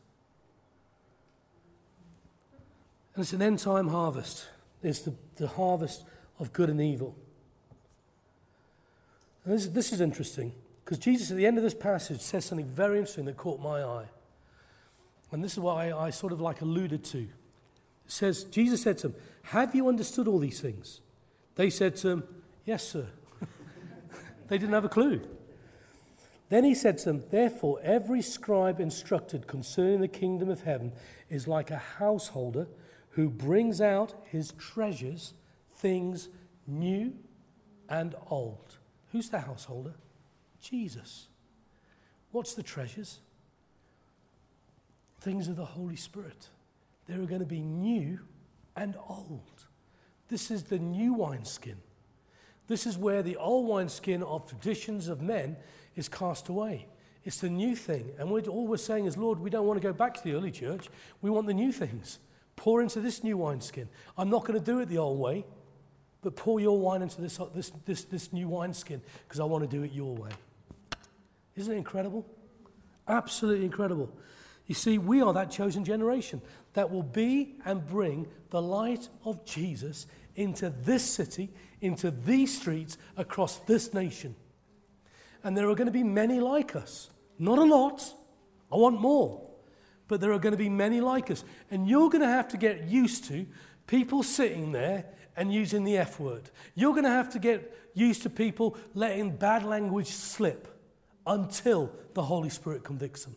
And 3.15 3.23
it's 3.23 3.33
an 3.33 3.41
end 3.41 3.61
time 3.61 3.89
harvest. 3.89 4.49
It's 4.83 5.01
the, 5.01 5.15
the 5.37 5.47
harvest 5.47 6.05
of 6.41 6.53
good 6.53 6.69
and 6.69 6.81
evil. 6.81 7.15
And 9.45 9.55
this, 9.55 9.67
this 9.69 9.93
is 9.93 10.01
interesting 10.01 10.53
because 10.85 10.99
Jesus, 10.99 11.31
at 11.31 11.37
the 11.37 11.47
end 11.47 11.57
of 11.57 11.63
this 11.63 11.75
passage, 11.75 12.21
says 12.21 12.45
something 12.45 12.67
very 12.67 12.99
interesting 12.99 13.27
that 13.27 13.37
caught 13.37 13.61
my 13.61 13.83
eye. 13.83 14.07
And 15.31 15.43
this 15.43 15.53
is 15.53 15.61
what 15.61 15.77
I, 15.77 16.07
I 16.07 16.11
sort 16.11 16.33
of 16.33 16.41
like 16.41 16.61
alluded 16.61 17.05
to. 17.05 17.19
It 17.19 17.29
says, 18.09 18.45
Jesus 18.45 18.83
said 18.83 18.99
to 18.99 19.09
them, 19.09 19.21
Have 19.43 19.75
you 19.75 19.89
understood 19.89 20.27
all 20.27 20.39
these 20.39 20.61
things? 20.61 21.01
They 21.55 21.71
said 21.71 21.97
to 21.97 22.09
him, 22.09 22.25
Yes, 22.65 22.87
sir. 22.87 23.07
They 24.49 24.59
didn't 24.59 24.75
have 24.75 24.85
a 24.85 24.89
clue. 24.89 25.23
Then 26.49 26.65
he 26.65 26.75
said 26.75 26.99
to 26.99 27.05
them, 27.07 27.25
Therefore, 27.31 27.81
every 27.83 28.23
scribe 28.23 28.79
instructed 28.79 29.47
concerning 29.47 30.01
the 30.01 30.09
kingdom 30.09 30.49
of 30.49 30.63
heaven 30.63 30.93
is 31.29 31.49
like 31.49 31.71
a 31.71 31.79
householder 31.79 32.69
who 33.11 33.31
brings 33.31 33.81
out 33.81 34.15
his 34.31 34.53
treasures, 34.53 35.35
things 35.77 36.29
new 36.67 37.15
and 37.89 38.15
old. 38.31 38.79
Who's 39.13 39.31
the 39.31 39.41
householder? 39.41 39.95
Jesus. 40.61 41.29
What's 42.33 42.55
the 42.55 42.63
treasures? 42.63 43.21
Things 45.21 45.49
of 45.49 45.57
the 45.57 45.65
Holy 45.65 45.97
Spirit. 45.97 46.49
They 47.07 47.15
are 47.15 47.27
going 47.27 47.41
to 47.41 47.47
be 47.47 47.63
new 47.63 48.19
and 48.77 48.97
old. 49.09 49.67
This 50.29 50.51
is 50.51 50.65
the 50.65 50.79
new 50.79 51.15
wineskin. 51.15 51.77
This 52.67 52.87
is 52.87 52.97
where 52.97 53.23
the 53.23 53.37
old 53.37 53.69
wineskin 53.69 54.23
of 54.23 54.49
traditions 54.49 55.09
of 55.09 55.21
men 55.21 55.57
is 55.97 56.09
cast 56.09 56.49
away. 56.49 56.87
It's 57.25 57.39
the 57.41 57.51
new 57.51 57.75
thing. 57.75 58.11
And 58.19 58.31
we're, 58.31 58.43
all 58.43 58.67
we're 58.67 58.77
saying 58.77 59.07
is, 59.07 59.17
Lord, 59.17 59.39
we 59.39 59.51
don't 59.51 59.67
want 59.67 59.81
to 59.81 59.87
go 59.87 59.93
back 59.93 60.15
to 60.15 60.25
the 60.25 60.35
early 60.35 60.51
church. 60.51 60.89
We 61.23 61.31
want 61.31 61.47
the 61.47 61.55
new 61.55 61.73
things. 61.73 62.19
Pour 62.57 62.83
into 62.83 63.01
this 63.01 63.25
new 63.25 63.37
wineskin. 63.37 63.89
I'm 64.17 64.31
not 64.31 64.45
going 64.45 64.59
to 64.59 64.65
do 64.65 64.81
it 64.81 64.89
the 64.89 64.99
old 64.99 65.19
way. 65.19 65.45
But 66.23 66.37
pour 66.37 66.59
your 66.59 66.79
wine 66.79 67.03
into 67.03 67.21
this, 67.21 67.39
this, 67.55 67.71
this, 67.85 68.05
this 68.05 68.33
new 68.33 68.49
wineskin 68.49 69.03
because 69.27 69.41
I 69.41 69.45
want 69.45 69.69
to 69.69 69.69
do 69.69 69.83
it 69.83 69.93
your 69.93 70.15
way. 70.15 70.31
Isn't 71.57 71.73
it 71.73 71.77
incredible? 71.77 72.27
Absolutely 73.07 73.67
incredible. 73.67 74.11
You 74.67 74.75
see, 74.75 74.97
we 74.97 75.21
are 75.21 75.35
that 75.35 75.51
chosen 75.51 75.85
generation 75.85 76.41
that 76.73 76.91
will 76.91 77.03
be 77.03 77.57
and 77.67 77.87
bring 77.87 78.27
the 78.51 78.63
light 78.63 79.09
of 79.25 79.45
Jesus 79.45 80.07
into 80.37 80.71
this 80.71 81.05
city, 81.05 81.51
into 81.81 82.11
these 82.11 82.57
streets, 82.59 82.99
across 83.17 83.59
this 83.61 83.95
nation. 83.95 84.35
And 85.43 85.57
there 85.57 85.69
are 85.69 85.75
going 85.75 85.87
to 85.87 85.93
be 85.93 86.03
many 86.03 86.41
like 86.41 86.75
us. 86.75 87.11
Not 87.39 87.59
a 87.59 87.65
lot. 87.65 88.03
I 88.73 88.77
want 88.77 89.01
more. 89.01 89.51
But 90.09 90.21
there 90.21 90.33
are 90.33 90.39
going 90.39 90.53
to 90.53 90.59
be 90.59 90.71
many 90.71 91.01
like 91.01 91.31
us. 91.31 91.45
And 91.71 91.89
you're 91.89 92.11
going 92.11 92.23
to 92.23 92.29
have 92.29 92.49
to 92.49 92.57
get 92.57 92.85
used 92.85 93.25
to 93.27 93.47
people 93.87 94.23
sitting 94.23 94.73
there 94.73 95.07
and 95.37 95.53
using 95.53 95.85
the 95.85 95.99
F 95.99 96.21
word. 96.21 96.51
You're 96.75 96.93
going 96.93 97.05
to 97.05 97.11
have 97.11 97.31
to 97.31 97.39
get 97.39 97.77
used 97.95 98.23
to 98.23 98.31
people 98.31 98.77
letting 98.95 99.37
bad 99.37 99.65
language 99.65 100.09
slip 100.09 100.69
until 101.27 101.93
the 102.15 102.23
Holy 102.23 102.51
Spirit 102.51 102.85
convicts 102.85 103.25
them. 103.25 103.37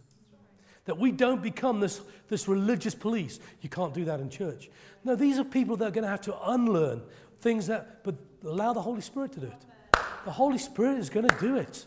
That 0.88 0.98
we 0.98 1.12
don't 1.12 1.44
become 1.44 1.80
this, 1.80 2.02
this 2.30 2.48
religious 2.48 2.96
police. 2.96 3.40
You 3.62 3.70
can't 3.70 3.94
do 3.94 4.06
that 4.06 4.20
in 4.20 4.30
church. 4.30 4.70
No, 5.04 5.16
these 5.16 5.38
are 5.38 5.44
people 5.44 5.78
that 5.78 5.88
are 5.90 5.92
going 5.92 6.06
to 6.06 6.10
have 6.10 6.22
to 6.22 6.50
unlearn 6.50 7.04
things 7.42 7.68
that, 7.68 8.04
but 8.04 8.16
allow 8.44 8.74
the 8.74 8.82
Holy 8.82 9.02
Spirit 9.02 9.34
to 9.34 9.42
do 9.42 9.48
it. 9.48 9.66
The 10.26 10.32
Holy 10.32 10.58
Spirit 10.58 10.98
is 10.98 11.10
going 11.10 11.28
to 11.28 11.36
do 11.40 11.58
it. 11.58 11.86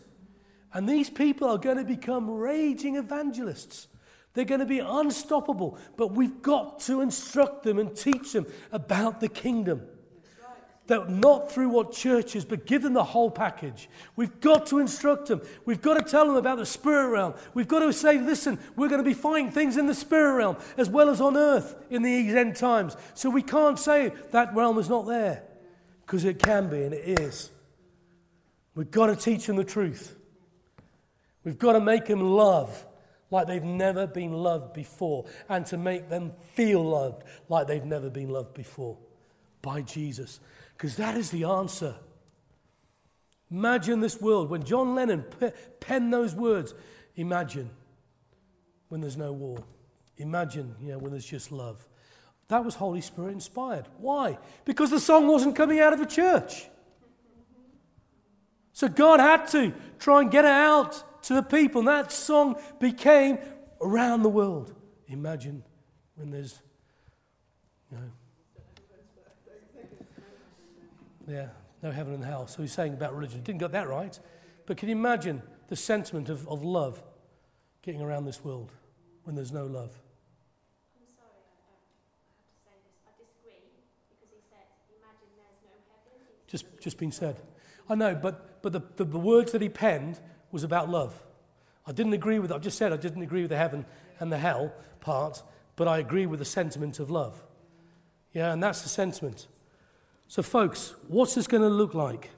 And 0.73 0.87
these 0.87 1.09
people 1.09 1.49
are 1.49 1.57
going 1.57 1.77
to 1.77 1.83
become 1.83 2.29
raging 2.29 2.95
evangelists. 2.95 3.87
They're 4.33 4.45
going 4.45 4.61
to 4.61 4.65
be 4.65 4.79
unstoppable, 4.79 5.77
but 5.97 6.13
we've 6.13 6.41
got 6.41 6.79
to 6.81 7.01
instruct 7.01 7.63
them 7.63 7.79
and 7.79 7.95
teach 7.95 8.31
them 8.31 8.45
about 8.71 9.19
the 9.19 9.27
kingdom 9.27 9.81
that 10.91 11.09
not 11.09 11.49
through 11.49 11.69
what 11.69 11.93
churches, 11.93 12.43
but 12.43 12.65
give 12.65 12.81
them 12.81 12.91
the 12.91 13.03
whole 13.03 13.31
package. 13.31 13.89
We've 14.17 14.41
got 14.41 14.65
to 14.67 14.79
instruct 14.79 15.29
them. 15.29 15.41
We've 15.63 15.81
got 15.81 15.93
to 15.93 16.03
tell 16.03 16.27
them 16.27 16.35
about 16.35 16.57
the 16.57 16.65
spirit 16.65 17.07
realm. 17.11 17.33
We've 17.53 17.67
got 17.67 17.79
to 17.79 17.93
say, 17.93 18.19
listen, 18.19 18.59
we're 18.75 18.89
going 18.89 18.99
to 18.99 19.09
be 19.09 19.13
fighting 19.13 19.51
things 19.51 19.77
in 19.77 19.87
the 19.87 19.95
spirit 19.95 20.33
realm 20.33 20.57
as 20.75 20.89
well 20.89 21.09
as 21.09 21.21
on 21.21 21.37
earth 21.37 21.75
in 21.89 22.03
the 22.03 22.37
end 22.37 22.57
times. 22.57 22.97
So 23.13 23.29
we 23.29 23.41
can't 23.41 23.79
say 23.79 24.11
that 24.31 24.53
realm 24.53 24.77
is 24.79 24.89
not 24.89 25.07
there 25.07 25.43
because 26.05 26.25
it 26.25 26.39
can 26.39 26.69
be 26.69 26.83
and 26.83 26.93
it 26.93 27.21
is. 27.21 27.51
We've 28.75 28.91
got 28.91 29.05
to 29.05 29.15
teach 29.15 29.45
them 29.45 29.55
the 29.55 29.63
truth. 29.63 30.13
We've 31.45 31.57
got 31.57 31.73
to 31.73 31.79
make 31.79 32.05
them 32.05 32.19
love 32.19 32.85
like 33.29 33.47
they've 33.47 33.63
never 33.63 34.07
been 34.07 34.33
loved 34.33 34.73
before 34.73 35.23
and 35.47 35.65
to 35.67 35.77
make 35.77 36.09
them 36.09 36.33
feel 36.53 36.83
loved 36.83 37.23
like 37.47 37.67
they've 37.67 37.85
never 37.85 38.09
been 38.09 38.29
loved 38.29 38.53
before 38.53 38.97
by 39.61 39.81
Jesus. 39.83 40.41
Because 40.81 40.95
that 40.95 41.15
is 41.15 41.29
the 41.29 41.43
answer. 41.43 41.93
Imagine 43.51 43.99
this 43.99 44.19
world. 44.19 44.49
When 44.49 44.63
John 44.63 44.95
Lennon 44.95 45.23
penned 45.79 46.11
those 46.11 46.33
words, 46.33 46.73
imagine 47.15 47.69
when 48.89 48.99
there's 48.99 49.15
no 49.15 49.31
war. 49.31 49.59
Imagine, 50.17 50.73
you 50.81 50.93
know, 50.93 50.97
when 50.97 51.11
there's 51.11 51.23
just 51.23 51.51
love. 51.51 51.87
That 52.47 52.65
was 52.65 52.73
Holy 52.73 53.01
Spirit 53.01 53.33
inspired. 53.33 53.85
Why? 53.99 54.39
Because 54.65 54.89
the 54.89 54.99
song 54.99 55.27
wasn't 55.27 55.55
coming 55.55 55.79
out 55.79 55.93
of 55.93 56.01
a 56.01 56.05
church. 56.07 56.65
So 58.73 58.87
God 58.87 59.19
had 59.19 59.49
to 59.49 59.75
try 59.99 60.21
and 60.21 60.31
get 60.31 60.45
it 60.45 60.49
out 60.49 61.23
to 61.25 61.35
the 61.35 61.43
people. 61.43 61.81
And 61.81 61.89
that 61.89 62.11
song 62.11 62.59
became 62.79 63.37
around 63.81 64.23
the 64.23 64.29
world. 64.29 64.73
Imagine 65.05 65.61
when 66.15 66.31
there's, 66.31 66.59
you 67.91 67.97
know, 67.97 68.11
Yeah, 71.27 71.47
no 71.81 71.91
heaven 71.91 72.13
and 72.13 72.23
hell. 72.23 72.47
So 72.47 72.61
he's 72.61 72.73
saying 72.73 72.93
about 72.93 73.15
religion. 73.15 73.41
Didn't 73.43 73.59
get 73.59 73.71
that 73.71 73.87
right. 73.87 74.17
But 74.65 74.77
can 74.77 74.89
you 74.89 74.95
imagine 74.95 75.41
the 75.67 75.75
sentiment 75.75 76.29
of, 76.29 76.47
of 76.47 76.63
love 76.63 77.01
getting 77.81 78.01
around 78.01 78.25
this 78.25 78.43
world 78.43 78.71
when 79.23 79.35
there's 79.35 79.51
no 79.51 79.65
love? 79.65 79.91
I'm 80.95 81.07
sorry, 81.15 81.41
I, 81.47 82.29
have 82.37 82.37
to 82.37 82.59
say 82.63 82.71
this. 82.73 82.97
I 83.07 83.11
disagree 83.17 83.67
because 84.09 84.29
he 84.31 84.41
said, 84.49 84.67
imagine 84.97 85.29
there's 85.37 85.59
no 85.63 85.75
heaven. 85.91 86.27
Just, 86.47 86.65
just 86.81 86.97
been 86.97 87.11
said. 87.11 87.41
I 87.89 87.95
know, 87.95 88.15
but, 88.15 88.61
but 88.61 88.73
the, 88.73 88.81
the, 88.97 89.05
the 89.05 89.19
words 89.19 89.51
that 89.51 89.61
he 89.61 89.69
penned 89.69 90.19
was 90.51 90.63
about 90.63 90.89
love. 90.89 91.23
I 91.85 91.91
didn't 91.91 92.13
agree 92.13 92.39
with, 92.39 92.51
I've 92.51 92.61
just 92.61 92.77
said 92.77 92.93
I 92.93 92.97
didn't 92.97 93.21
agree 93.21 93.41
with 93.41 93.49
the 93.49 93.57
heaven 93.57 93.85
and 94.19 94.31
the 94.31 94.37
hell 94.37 94.73
part, 94.99 95.41
but 95.75 95.87
I 95.87 95.97
agree 95.97 96.25
with 96.25 96.39
the 96.39 96.45
sentiment 96.45 96.99
of 96.99 97.09
love. 97.09 97.43
Yeah, 98.33 98.53
and 98.53 98.61
that's 98.61 98.81
the 98.81 98.89
sentiment. 98.89 99.47
So, 100.31 100.41
folks, 100.41 100.95
what's 101.09 101.35
this 101.35 101.45
going 101.45 101.61
to 101.61 101.67
look 101.67 101.93
like? 101.93 102.29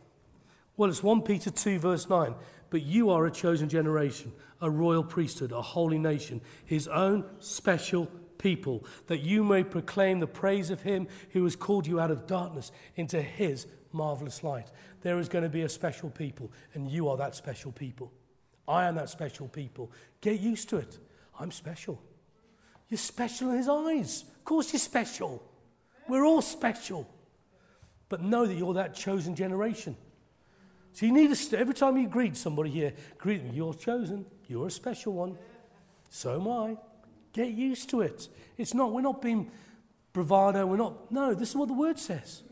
Well, 0.78 0.90
it's 0.90 1.04
1 1.04 1.22
Peter 1.22 1.52
2, 1.52 1.78
verse 1.78 2.10
9. 2.10 2.34
But 2.72 2.82
you 2.82 3.12
are 3.12 3.28
a 3.28 3.32
chosen 3.32 3.70
generation, 3.70 4.32
a 4.60 4.68
royal 4.68 5.04
priesthood, 5.04 5.52
a 5.52 5.62
holy 5.62 6.00
nation, 6.00 6.42
his 6.66 6.88
own 6.88 7.24
special 7.38 8.08
people, 8.40 8.84
that 9.06 9.20
you 9.20 9.44
may 9.44 9.64
proclaim 9.64 10.20
the 10.20 10.26
praise 10.26 10.72
of 10.72 10.82
him 10.82 11.08
who 11.34 11.44
has 11.44 11.56
called 11.56 11.86
you 11.86 12.00
out 12.00 12.10
of 12.10 12.26
darkness 12.26 12.72
into 12.96 13.22
his 13.22 13.68
marvelous 13.92 14.44
light. 14.44 14.72
There 15.02 15.20
is 15.20 15.30
going 15.30 15.44
to 15.44 15.50
be 15.50 15.62
a 15.62 15.70
special 15.70 16.10
people, 16.10 16.52
and 16.74 16.90
you 16.90 17.10
are 17.10 17.18
that 17.18 17.36
special 17.36 17.72
people. 17.72 18.12
I 18.68 18.86
am 18.86 18.96
that 18.96 19.10
special 19.10 19.48
people. 19.48 19.92
Get 20.20 20.40
used 20.40 20.68
to 20.70 20.78
it. 20.78 20.98
I'm 21.40 21.52
special. 21.52 22.02
You're 22.90 22.98
special 22.98 23.52
in 23.52 23.58
his 23.58 23.70
eyes. 23.70 24.24
Of 24.36 24.46
course, 24.46 24.74
you're 24.74 24.80
special. 24.80 25.44
We're 26.10 26.26
all 26.26 26.42
special 26.42 27.08
but 28.14 28.22
know 28.22 28.46
that 28.46 28.54
you're 28.54 28.76
that 28.76 28.94
chosen 28.94 29.36
generation. 29.36 29.98
So 30.92 31.08
you 31.08 31.12
need 31.12 31.34
to, 31.34 31.58
every 31.58 31.74
time 31.74 31.98
you 31.98 32.08
greet 32.08 32.38
somebody 32.38 32.70
here, 32.70 32.94
greet 33.18 33.44
them, 33.44 33.56
you're 33.56 33.74
chosen, 33.74 34.28
you're 34.48 34.68
a 34.68 34.72
special 34.72 35.14
one. 35.14 35.36
So 36.12 36.40
am 36.40 36.48
I. 36.48 36.78
Get 37.32 37.48
used 37.54 37.90
to 37.90 38.02
it. 38.02 38.30
It's 38.56 38.76
not, 38.76 38.94
we're 38.94 39.02
not 39.02 39.20
being 39.20 39.50
bravado, 40.14 40.68
we're 40.68 40.78
not, 40.78 41.12
no, 41.12 41.34
this 41.34 41.50
is 41.50 41.56
what 41.56 41.70
the 41.70 41.74
word 41.74 41.98
says. 41.98 42.44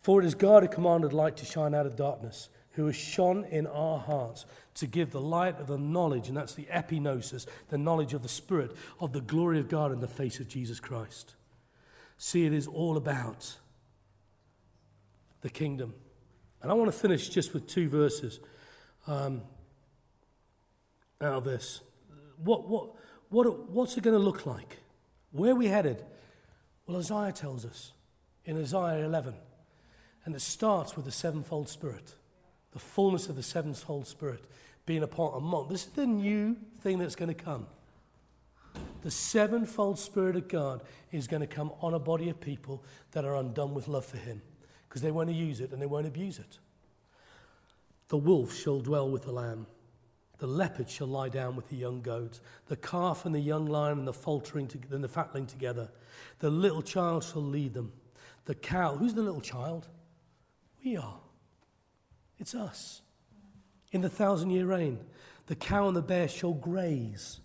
For 0.00 0.20
it 0.20 0.26
is 0.26 0.34
God 0.34 0.64
who 0.64 0.68
commanded 0.68 1.12
light 1.12 1.36
to 1.36 1.44
shine 1.44 1.76
out 1.76 1.86
of 1.86 1.94
darkness, 1.94 2.48
who 2.72 2.86
has 2.86 2.96
shone 2.96 3.44
in 3.44 3.68
our 3.68 4.00
hearts 4.00 4.46
to 4.74 4.88
give 4.88 5.12
the 5.12 5.20
light 5.20 5.60
of 5.60 5.68
the 5.68 5.78
knowledge, 5.78 6.26
and 6.26 6.36
that's 6.36 6.54
the 6.54 6.66
epignosis, 6.72 7.46
the 7.68 7.78
knowledge 7.78 8.14
of 8.14 8.24
the 8.24 8.28
Spirit, 8.28 8.74
of 8.98 9.12
the 9.12 9.20
glory 9.20 9.60
of 9.60 9.68
God 9.68 9.92
in 9.92 10.00
the 10.00 10.08
face 10.08 10.40
of 10.40 10.48
Jesus 10.48 10.80
Christ. 10.80 11.36
See, 12.22 12.44
it 12.44 12.52
is 12.52 12.66
all 12.66 12.98
about 12.98 13.56
the 15.40 15.48
kingdom. 15.48 15.94
And 16.60 16.70
I 16.70 16.74
want 16.74 16.92
to 16.92 16.96
finish 16.96 17.30
just 17.30 17.54
with 17.54 17.66
two 17.66 17.88
verses 17.88 18.40
um, 19.06 19.40
out 21.22 21.32
of 21.32 21.44
this. 21.44 21.80
What, 22.36 22.68
what, 22.68 22.90
what, 23.30 23.70
what's 23.70 23.96
it 23.96 24.02
going 24.02 24.18
to 24.18 24.22
look 24.22 24.44
like? 24.44 24.80
Where 25.32 25.52
are 25.52 25.54
we 25.54 25.68
headed? 25.68 26.04
Well, 26.86 26.98
Isaiah 26.98 27.32
tells 27.32 27.64
us 27.64 27.92
in 28.44 28.60
Isaiah 28.60 29.02
11. 29.06 29.32
And 30.26 30.34
it 30.34 30.42
starts 30.42 30.96
with 30.96 31.06
the 31.06 31.12
sevenfold 31.12 31.70
spirit, 31.70 32.16
the 32.72 32.78
fullness 32.78 33.30
of 33.30 33.36
the 33.36 33.42
sevenfold 33.42 34.06
spirit 34.06 34.44
being 34.84 35.02
upon 35.02 35.38
a 35.38 35.40
month. 35.40 35.70
This 35.70 35.86
is 35.86 35.92
the 35.92 36.06
new 36.06 36.58
thing 36.82 36.98
that's 36.98 37.16
going 37.16 37.34
to 37.34 37.44
come. 37.44 37.66
The 39.02 39.10
sevenfold 39.10 39.98
spirit 39.98 40.36
of 40.36 40.48
God 40.48 40.82
is 41.10 41.26
going 41.26 41.40
to 41.40 41.46
come 41.46 41.72
on 41.80 41.94
a 41.94 41.98
body 41.98 42.28
of 42.28 42.40
people 42.40 42.84
that 43.12 43.24
are 43.24 43.36
undone 43.36 43.74
with 43.74 43.88
love 43.88 44.04
for 44.04 44.18
Him 44.18 44.42
because 44.88 45.02
they 45.02 45.10
won't 45.10 45.30
use 45.30 45.60
it 45.60 45.72
and 45.72 45.80
they 45.80 45.86
won't 45.86 46.06
abuse 46.06 46.38
it. 46.38 46.58
The 48.08 48.18
wolf 48.18 48.54
shall 48.54 48.80
dwell 48.80 49.08
with 49.08 49.22
the 49.22 49.32
lamb. 49.32 49.66
The 50.38 50.46
leopard 50.46 50.88
shall 50.88 51.06
lie 51.06 51.28
down 51.28 51.54
with 51.54 51.68
the 51.68 51.76
young 51.76 52.00
goat. 52.00 52.40
The 52.66 52.76
calf 52.76 53.24
and 53.24 53.34
the 53.34 53.40
young 53.40 53.66
lion 53.66 53.98
and 53.98 54.08
the 54.08 54.12
faltering 54.12 54.68
to, 54.68 54.78
and 54.90 55.04
the 55.04 55.08
fatling 55.08 55.46
together. 55.46 55.90
The 56.40 56.50
little 56.50 56.82
child 56.82 57.24
shall 57.24 57.42
lead 57.42 57.74
them. 57.74 57.92
The 58.46 58.54
cow, 58.54 58.96
who's 58.96 59.14
the 59.14 59.22
little 59.22 59.40
child? 59.40 59.88
We 60.84 60.96
are. 60.96 61.20
It's 62.38 62.54
us. 62.54 63.02
In 63.92 64.00
the 64.00 64.08
thousand 64.08 64.50
year 64.50 64.66
reign, 64.66 65.00
the 65.46 65.54
cow 65.54 65.88
and 65.88 65.96
the 65.96 66.02
bear 66.02 66.26
shall 66.26 66.54
graze. 66.54 67.40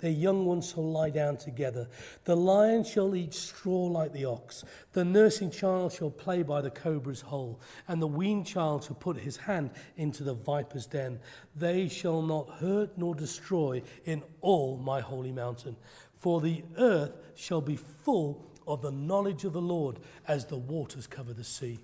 Their 0.00 0.10
young 0.10 0.46
ones 0.46 0.72
shall 0.72 0.90
lie 0.90 1.10
down 1.10 1.36
together. 1.36 1.88
The 2.24 2.36
lion 2.36 2.84
shall 2.84 3.14
eat 3.14 3.34
straw 3.34 3.84
like 3.84 4.12
the 4.12 4.24
ox. 4.24 4.64
The 4.92 5.04
nursing 5.04 5.50
child 5.50 5.92
shall 5.92 6.10
play 6.10 6.42
by 6.42 6.62
the 6.62 6.70
cobra's 6.70 7.20
hole. 7.20 7.60
And 7.86 8.00
the 8.00 8.06
weaned 8.06 8.46
child 8.46 8.84
shall 8.84 8.96
put 8.96 9.18
his 9.18 9.36
hand 9.36 9.70
into 9.96 10.24
the 10.24 10.32
viper's 10.32 10.86
den. 10.86 11.20
They 11.54 11.88
shall 11.88 12.22
not 12.22 12.48
hurt 12.60 12.96
nor 12.96 13.14
destroy 13.14 13.82
in 14.06 14.22
all 14.40 14.78
my 14.78 15.00
holy 15.00 15.32
mountain. 15.32 15.76
For 16.18 16.40
the 16.40 16.64
earth 16.78 17.12
shall 17.34 17.60
be 17.60 17.76
full 17.76 18.50
of 18.66 18.80
the 18.80 18.92
knowledge 18.92 19.44
of 19.44 19.52
the 19.52 19.60
Lord 19.60 19.98
as 20.26 20.46
the 20.46 20.56
waters 20.56 21.06
cover 21.06 21.34
the 21.34 21.44
sea. 21.44 21.78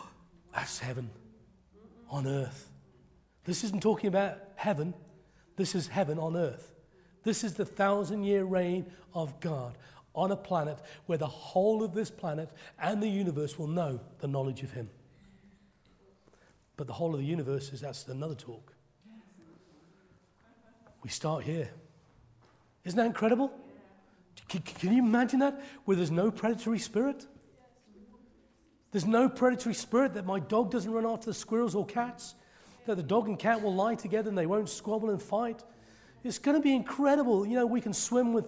That's 0.54 0.78
heaven 0.78 1.10
on 2.08 2.28
earth. 2.28 2.70
This 3.44 3.64
isn't 3.64 3.82
talking 3.82 4.08
about 4.08 4.38
heaven, 4.54 4.94
this 5.56 5.74
is 5.74 5.88
heaven 5.88 6.18
on 6.18 6.36
earth. 6.36 6.75
This 7.26 7.42
is 7.42 7.54
the 7.54 7.64
thousand 7.64 8.22
year 8.22 8.44
reign 8.44 8.86
of 9.12 9.40
God 9.40 9.76
on 10.14 10.30
a 10.30 10.36
planet 10.36 10.78
where 11.06 11.18
the 11.18 11.26
whole 11.26 11.82
of 11.82 11.92
this 11.92 12.08
planet 12.08 12.48
and 12.80 13.02
the 13.02 13.08
universe 13.08 13.58
will 13.58 13.66
know 13.66 13.98
the 14.20 14.28
knowledge 14.28 14.62
of 14.62 14.70
Him. 14.70 14.88
But 16.76 16.86
the 16.86 16.92
whole 16.92 17.12
of 17.14 17.18
the 17.18 17.26
universe 17.26 17.72
is 17.72 17.80
that's 17.80 18.06
another 18.06 18.36
talk. 18.36 18.72
We 21.02 21.10
start 21.10 21.42
here. 21.42 21.68
Isn't 22.84 22.96
that 22.96 23.06
incredible? 23.06 23.50
Can, 24.48 24.92
you 24.92 25.02
imagine 25.02 25.40
that? 25.40 25.60
Where 25.84 25.96
there's 25.96 26.12
no 26.12 26.30
predatory 26.30 26.78
spirit? 26.78 27.26
There's 28.92 29.04
no 29.04 29.28
predatory 29.28 29.74
spirit 29.74 30.14
that 30.14 30.26
my 30.26 30.38
dog 30.38 30.70
doesn't 30.70 30.92
run 30.92 31.04
after 31.04 31.26
the 31.26 31.34
squirrels 31.34 31.74
or 31.74 31.86
cats, 31.86 32.36
that 32.86 32.94
the 32.94 33.02
dog 33.02 33.26
and 33.26 33.36
cat 33.36 33.62
will 33.62 33.74
lie 33.74 33.96
together 33.96 34.28
and 34.28 34.38
they 34.38 34.46
won't 34.46 34.68
squabble 34.68 35.10
and 35.10 35.20
fight. 35.20 35.64
It's 36.26 36.38
going 36.38 36.56
to 36.56 36.62
be 36.62 36.74
incredible. 36.74 37.46
You 37.46 37.54
know, 37.54 37.66
we 37.66 37.80
can 37.80 37.92
swim 37.92 38.32
with, 38.32 38.46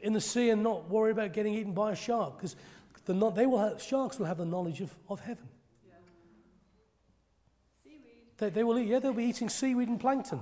in 0.00 0.12
the 0.12 0.20
sea 0.20 0.50
and 0.50 0.62
not 0.62 0.88
worry 0.88 1.10
about 1.10 1.32
getting 1.32 1.54
eaten 1.54 1.72
by 1.72 1.92
a 1.92 1.96
shark 1.96 2.36
because 2.36 2.56
the, 3.04 3.30
they 3.30 3.46
will 3.46 3.58
have, 3.58 3.82
sharks 3.82 4.18
will 4.18 4.26
have 4.26 4.38
the 4.38 4.44
knowledge 4.44 4.80
of, 4.80 4.94
of 5.08 5.20
heaven. 5.20 5.48
Yeah. 5.86 7.92
They, 8.38 8.50
they 8.50 8.64
will 8.64 8.78
eat, 8.78 8.88
yeah, 8.88 8.98
they'll 8.98 9.12
be 9.12 9.24
eating 9.24 9.48
seaweed 9.48 9.88
and 9.88 10.00
plankton. 10.00 10.40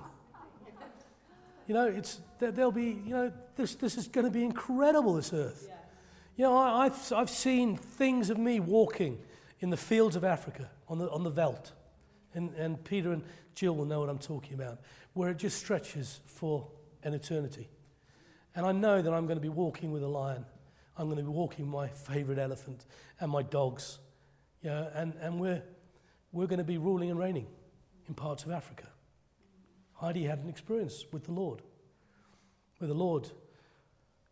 you 1.66 1.74
know, 1.74 1.86
it's, 1.86 2.20
they'll 2.38 2.70
be, 2.70 3.00
you 3.04 3.14
know, 3.14 3.32
this, 3.56 3.74
this 3.74 3.96
is 3.96 4.06
going 4.06 4.26
to 4.26 4.30
be 4.30 4.44
incredible, 4.44 5.14
this 5.14 5.32
earth. 5.32 5.64
Yeah. 5.66 5.74
You 6.36 6.44
know, 6.44 6.56
I, 6.56 6.84
I've, 6.84 7.12
I've 7.12 7.30
seen 7.30 7.76
things 7.76 8.30
of 8.30 8.38
me 8.38 8.60
walking 8.60 9.18
in 9.60 9.70
the 9.70 9.76
fields 9.76 10.14
of 10.14 10.22
Africa, 10.22 10.70
on 10.88 10.98
the, 10.98 11.10
on 11.10 11.24
the 11.24 11.30
veldt. 11.30 11.72
And, 12.34 12.54
and 12.54 12.82
Peter 12.84 13.12
and 13.12 13.22
Jill 13.54 13.74
will 13.74 13.84
know 13.84 14.00
what 14.00 14.08
I'm 14.08 14.18
talking 14.18 14.54
about, 14.54 14.78
where 15.14 15.30
it 15.30 15.38
just 15.38 15.58
stretches 15.58 16.20
for 16.26 16.68
an 17.02 17.14
eternity. 17.14 17.68
And 18.54 18.66
I 18.66 18.72
know 18.72 19.02
that 19.02 19.12
I'm 19.12 19.26
going 19.26 19.36
to 19.36 19.42
be 19.42 19.48
walking 19.48 19.92
with 19.92 20.02
a 20.02 20.08
lion. 20.08 20.44
I'm 20.96 21.06
going 21.06 21.18
to 21.18 21.22
be 21.22 21.30
walking 21.30 21.66
my 21.66 21.88
favorite 21.88 22.38
elephant 22.38 22.84
and 23.20 23.30
my 23.30 23.42
dogs. 23.42 23.98
You 24.62 24.70
know, 24.70 24.90
and, 24.94 25.14
and 25.20 25.38
we're, 25.38 25.62
we're 26.32 26.46
going 26.46 26.58
to 26.58 26.64
be 26.64 26.78
ruling 26.78 27.10
and 27.10 27.18
reigning 27.18 27.46
in 28.08 28.14
parts 28.14 28.44
of 28.44 28.50
Africa. 28.50 28.88
Heidi 29.94 30.24
had 30.24 30.40
an 30.40 30.48
experience 30.48 31.04
with 31.12 31.24
the 31.24 31.32
Lord, 31.32 31.62
where 32.78 32.88
the 32.88 32.94
Lord 32.94 33.28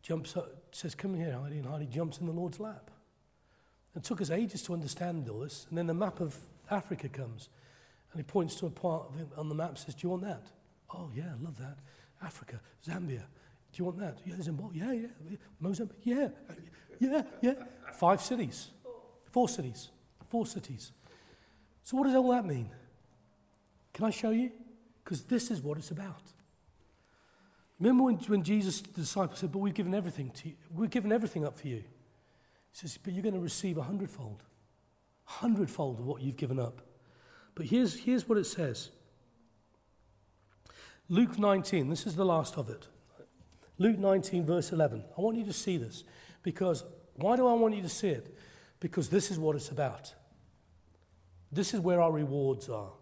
jumps 0.03 0.36
up, 0.36 0.49
says, 0.70 0.94
Come 0.94 1.14
here, 1.14 1.32
Heidi, 1.32 1.59
and 1.59 1.66
Heidi 1.66 1.86
jumps 1.86 2.18
in 2.18 2.26
the 2.26 2.32
Lord's 2.32 2.61
lap. 2.61 2.90
It 3.97 4.05
took 4.05 4.20
us 4.20 4.30
ages 4.30 4.62
to 4.64 4.74
understand 4.74 5.28
all 5.28 5.40
this. 5.40 5.66
And 5.68 5.78
then 5.78 5.86
the 5.86 5.94
map 5.94 6.20
of 6.20 6.36
Africa 6.70 7.09
comes, 7.09 7.49
and 8.13 8.21
he 8.21 8.23
points 8.23 8.55
to 8.57 8.67
a 8.67 8.71
part 8.71 9.11
on 9.37 9.49
the 9.49 9.55
map 9.55 9.71
and 9.71 9.79
says, 9.79 9.95
Do 9.95 10.01
you 10.05 10.11
want 10.11 10.23
that? 10.23 10.47
Oh, 10.95 11.11
yeah, 11.15 11.33
I 11.39 11.45
love 11.45 11.59
that. 11.59 11.79
Africa, 12.23 12.61
Zambia. 12.87 13.23
Do 13.73 13.83
you 13.83 13.85
want 13.85 13.99
that? 13.99 14.19
Yeah, 14.25 14.41
Zimbabwe. 14.41 14.79
Yeah, 14.79 14.93
yeah. 14.93 15.37
Mozambique. 15.61 15.99
Yeah, 16.05 16.29
yeah, 16.99 17.23
yeah. 17.43 17.55
Five 17.95 18.23
cities. 18.23 18.69
Four 19.31 19.49
cities. 19.49 19.91
Four 20.31 20.47
cities. 20.47 20.93
So, 21.83 21.97
what 21.97 22.05
does 22.05 22.15
all 22.15 22.31
that 22.31 22.47
mean? 22.47 22.71
Can 23.93 24.07
I 24.07 24.11
show 24.11 24.31
you? 24.31 24.51
Because 25.05 25.23
this 25.23 25.51
is 25.51 25.63
what 25.63 25.79
it's 25.79 25.91
about. 25.91 26.23
Remember 27.79 28.05
when, 28.05 28.17
when 28.17 28.43
Jesus, 28.43 28.81
the 28.81 29.01
disciples, 29.01 29.41
said, 29.41 29.53
But 29.53 29.59
we've 29.59 29.75
given 29.75 29.95
everything 29.95 30.31
to 30.31 30.49
you. 30.49 30.55
We've 30.75 30.91
given 30.91 31.13
everything 31.13 31.45
up 31.45 31.59
for 31.59 31.69
you. 31.69 31.77
He 31.77 31.83
says, 32.73 32.99
But 33.03 33.13
you're 33.13 33.23
going 33.23 33.35
to 33.35 33.41
receive 33.41 33.77
a 33.77 33.83
hundredfold, 33.83 34.43
a 35.29 35.31
hundredfold 35.31 36.01
of 36.01 36.07
what 36.07 36.23
you've 36.23 36.37
given 36.37 36.59
up. 36.59 36.81
But 37.57 37.67
here's, 37.67 37.95
here's 37.95 38.29
what 38.29 38.39
it 38.39 38.45
says 38.45 38.91
Luke 41.09 41.37
19, 41.39 41.89
this 41.91 42.07
is 42.07 42.15
the 42.15 42.25
last 42.25 42.57
of 42.57 42.71
it. 42.71 42.87
Luke 43.79 43.99
19, 43.99 44.47
verse 44.47 44.71
11. 44.71 45.05
I 45.19 45.21
want 45.21 45.37
you 45.37 45.45
to 45.45 45.53
see 45.53 45.77
this 45.77 46.05
because 46.43 46.85
why 47.17 47.37
do 47.37 47.47
I 47.47 47.55
want 47.55 47.75
you 47.75 47.83
to 47.83 47.89
see 47.89 48.09
it? 48.09 48.37
Because 48.79 49.09
this 49.09 49.31
is 49.31 49.39
what 49.39 49.57
it's 49.57 49.71
about. 49.71 50.15
This 51.51 51.75
is 51.75 51.81
where 51.81 52.01
our 52.01 52.13
rewards 52.13 52.69
are. 52.69 52.93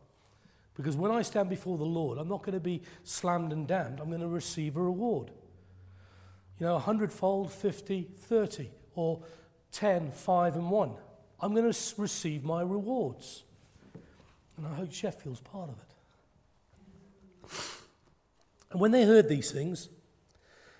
Because 0.74 0.96
when 0.96 1.10
I 1.10 1.22
stand 1.22 1.48
before 1.48 1.78
the 1.78 1.84
Lord, 1.84 2.18
I'm 2.18 2.28
not 2.28 2.42
going 2.42 2.54
to 2.54 2.60
be 2.60 2.82
slammed 3.04 3.52
and 3.52 3.66
damned. 3.66 4.00
I'm 4.00 4.08
going 4.08 4.20
to 4.20 4.28
receive 4.28 4.76
a 4.76 4.82
reward. 4.82 5.30
You 6.58 6.66
know, 6.66 6.76
a 6.76 6.80
hundredfold, 6.80 7.52
50, 7.52 8.08
30, 8.18 8.70
or 8.94 9.22
10, 9.72 10.10
5, 10.10 10.56
and 10.56 10.70
1. 10.70 10.92
I'm 11.40 11.54
going 11.54 11.72
to 11.72 11.94
receive 11.96 12.44
my 12.44 12.62
rewards. 12.62 13.44
And 14.56 14.66
I 14.66 14.74
hope 14.74 14.92
Sheffield's 14.92 15.40
part 15.40 15.70
of 15.70 15.76
it. 15.78 15.94
And 18.70 18.80
when 18.80 18.90
they 18.90 19.04
heard 19.04 19.28
these 19.28 19.50
things, 19.50 19.88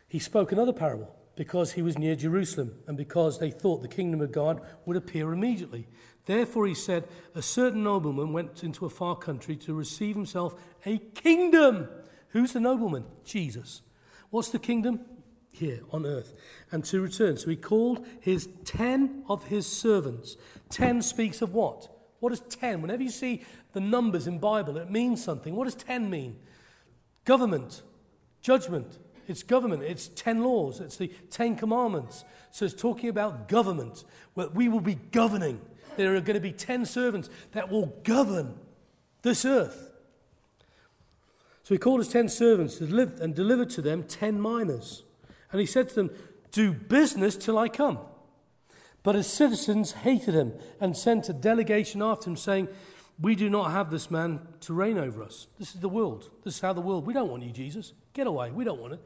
he 0.09 0.19
spoke 0.19 0.53
another 0.53 0.73
parable 0.73 1.15
because 1.37 1.73
he 1.73 1.83
was 1.83 1.99
near 1.99 2.15
Jerusalem 2.15 2.73
and 2.87 2.97
because 2.97 3.39
they 3.39 3.51
thought 3.51 3.83
the 3.83 3.89
kingdom 3.89 4.21
of 4.21 4.33
God 4.33 4.61
would 4.85 4.97
appear 4.97 5.33
immediately. 5.33 5.89
Therefore, 6.27 6.67
he 6.67 6.75
said, 6.75 7.09
A 7.35 7.43
certain 7.43 7.83
nobleman 7.83 8.33
went 8.33 8.63
into 8.63 8.87
a 8.87 8.91
far 8.91 9.17
country 9.17 9.57
to 9.57 9.75
receive 9.75 10.17
himself 10.17 10.55
a 10.87 10.99
kingdom. 10.99 11.89
Who's 12.29 12.53
the 12.53 12.61
nobleman? 12.61 13.05
Jesus. 13.25 13.83
What's 14.31 14.51
the 14.51 14.59
kingdom? 14.59 15.01
here 15.55 15.81
on 15.93 16.05
earth 16.05 16.35
and 16.71 16.85
to 16.85 17.01
return. 17.01 17.37
So 17.37 17.49
he 17.49 17.57
called 17.57 18.05
his 18.21 18.49
ten 18.65 19.23
of 19.29 19.45
his 19.45 19.67
servants. 19.67 20.37
Ten 20.69 21.01
speaks 21.01 21.41
of 21.43 21.55
what? 21.55 21.94
What 22.21 22.33
is 22.33 22.41
ten? 22.41 22.81
Whenever 22.83 23.03
you 23.03 23.11
see 23.11 23.43
the 23.73 23.81
numbers 23.81 24.27
in 24.27 24.39
Bible, 24.39 24.77
it 24.79 24.91
means 24.91 25.23
something. 25.23 25.55
What 25.55 25.65
does 25.65 25.75
ten 25.75 26.09
mean? 26.09 26.37
Government, 27.25 27.83
judgment. 28.41 28.99
It's 29.27 29.43
government. 29.43 29.83
It's 29.83 30.09
ten 30.09 30.43
laws. 30.43 30.81
It's 30.81 30.97
the 30.97 31.09
Ten 31.31 31.57
Commandments. 31.57 32.25
So 32.51 32.65
it's 32.65 32.75
talking 32.75 33.09
about 33.09 33.49
government. 33.49 34.05
Where 34.35 34.49
we 34.49 34.69
will 34.69 34.81
be 34.81 34.95
governing. 34.95 35.61
There 35.97 36.15
are 36.15 36.21
going 36.21 36.35
to 36.35 36.41
be 36.41 36.53
ten 36.53 36.85
servants 36.85 37.31
that 37.53 37.71
will 37.71 37.87
govern 38.05 38.55
this 39.23 39.45
earth. 39.45 39.91
So 41.63 41.75
he 41.75 41.79
called 41.79 42.01
his 42.01 42.09
ten 42.09 42.29
servants 42.29 42.81
and 42.81 43.35
delivered 43.35 43.71
to 43.71 43.83
them 43.83 44.03
ten 44.03 44.41
minas. 44.41 45.03
And 45.51 45.61
he 45.61 45.67
said 45.67 45.89
to 45.91 45.95
them, 45.95 46.11
Do 46.51 46.73
business 46.73 47.37
till 47.37 47.57
I 47.57 47.69
come. 47.69 47.99
But 49.05 49.15
his 49.15 49.27
citizens 49.29 49.93
hated 49.93 50.35
him 50.35 50.55
and 50.81 50.97
sent 50.97 51.29
a 51.29 51.35
delegation 51.35 52.03
after 52.03 52.29
him, 52.29 52.37
saying, 52.37 52.69
We 53.21 53.37
do 53.37 53.49
not 53.49 53.71
have 53.71 53.91
this 53.91 54.11
man 54.11 54.41
to 54.63 54.73
reign 54.73 54.99
over 54.99 55.23
us. 55.23 55.47
This 55.59 55.75
is 55.75 55.81
the 55.81 55.91
world. 55.91 56.31
This 56.43 56.55
is 56.55 56.61
how 56.61 56.73
the 56.73 56.81
world. 56.81 57.07
We 57.07 57.13
don't 57.13 57.29
want 57.29 57.43
you, 57.43 57.53
Jesus. 57.53 57.93
Get 58.15 58.27
away. 58.27 58.51
We 58.51 58.65
don't 58.65 58.81
want 58.81 58.95
it. 58.95 59.01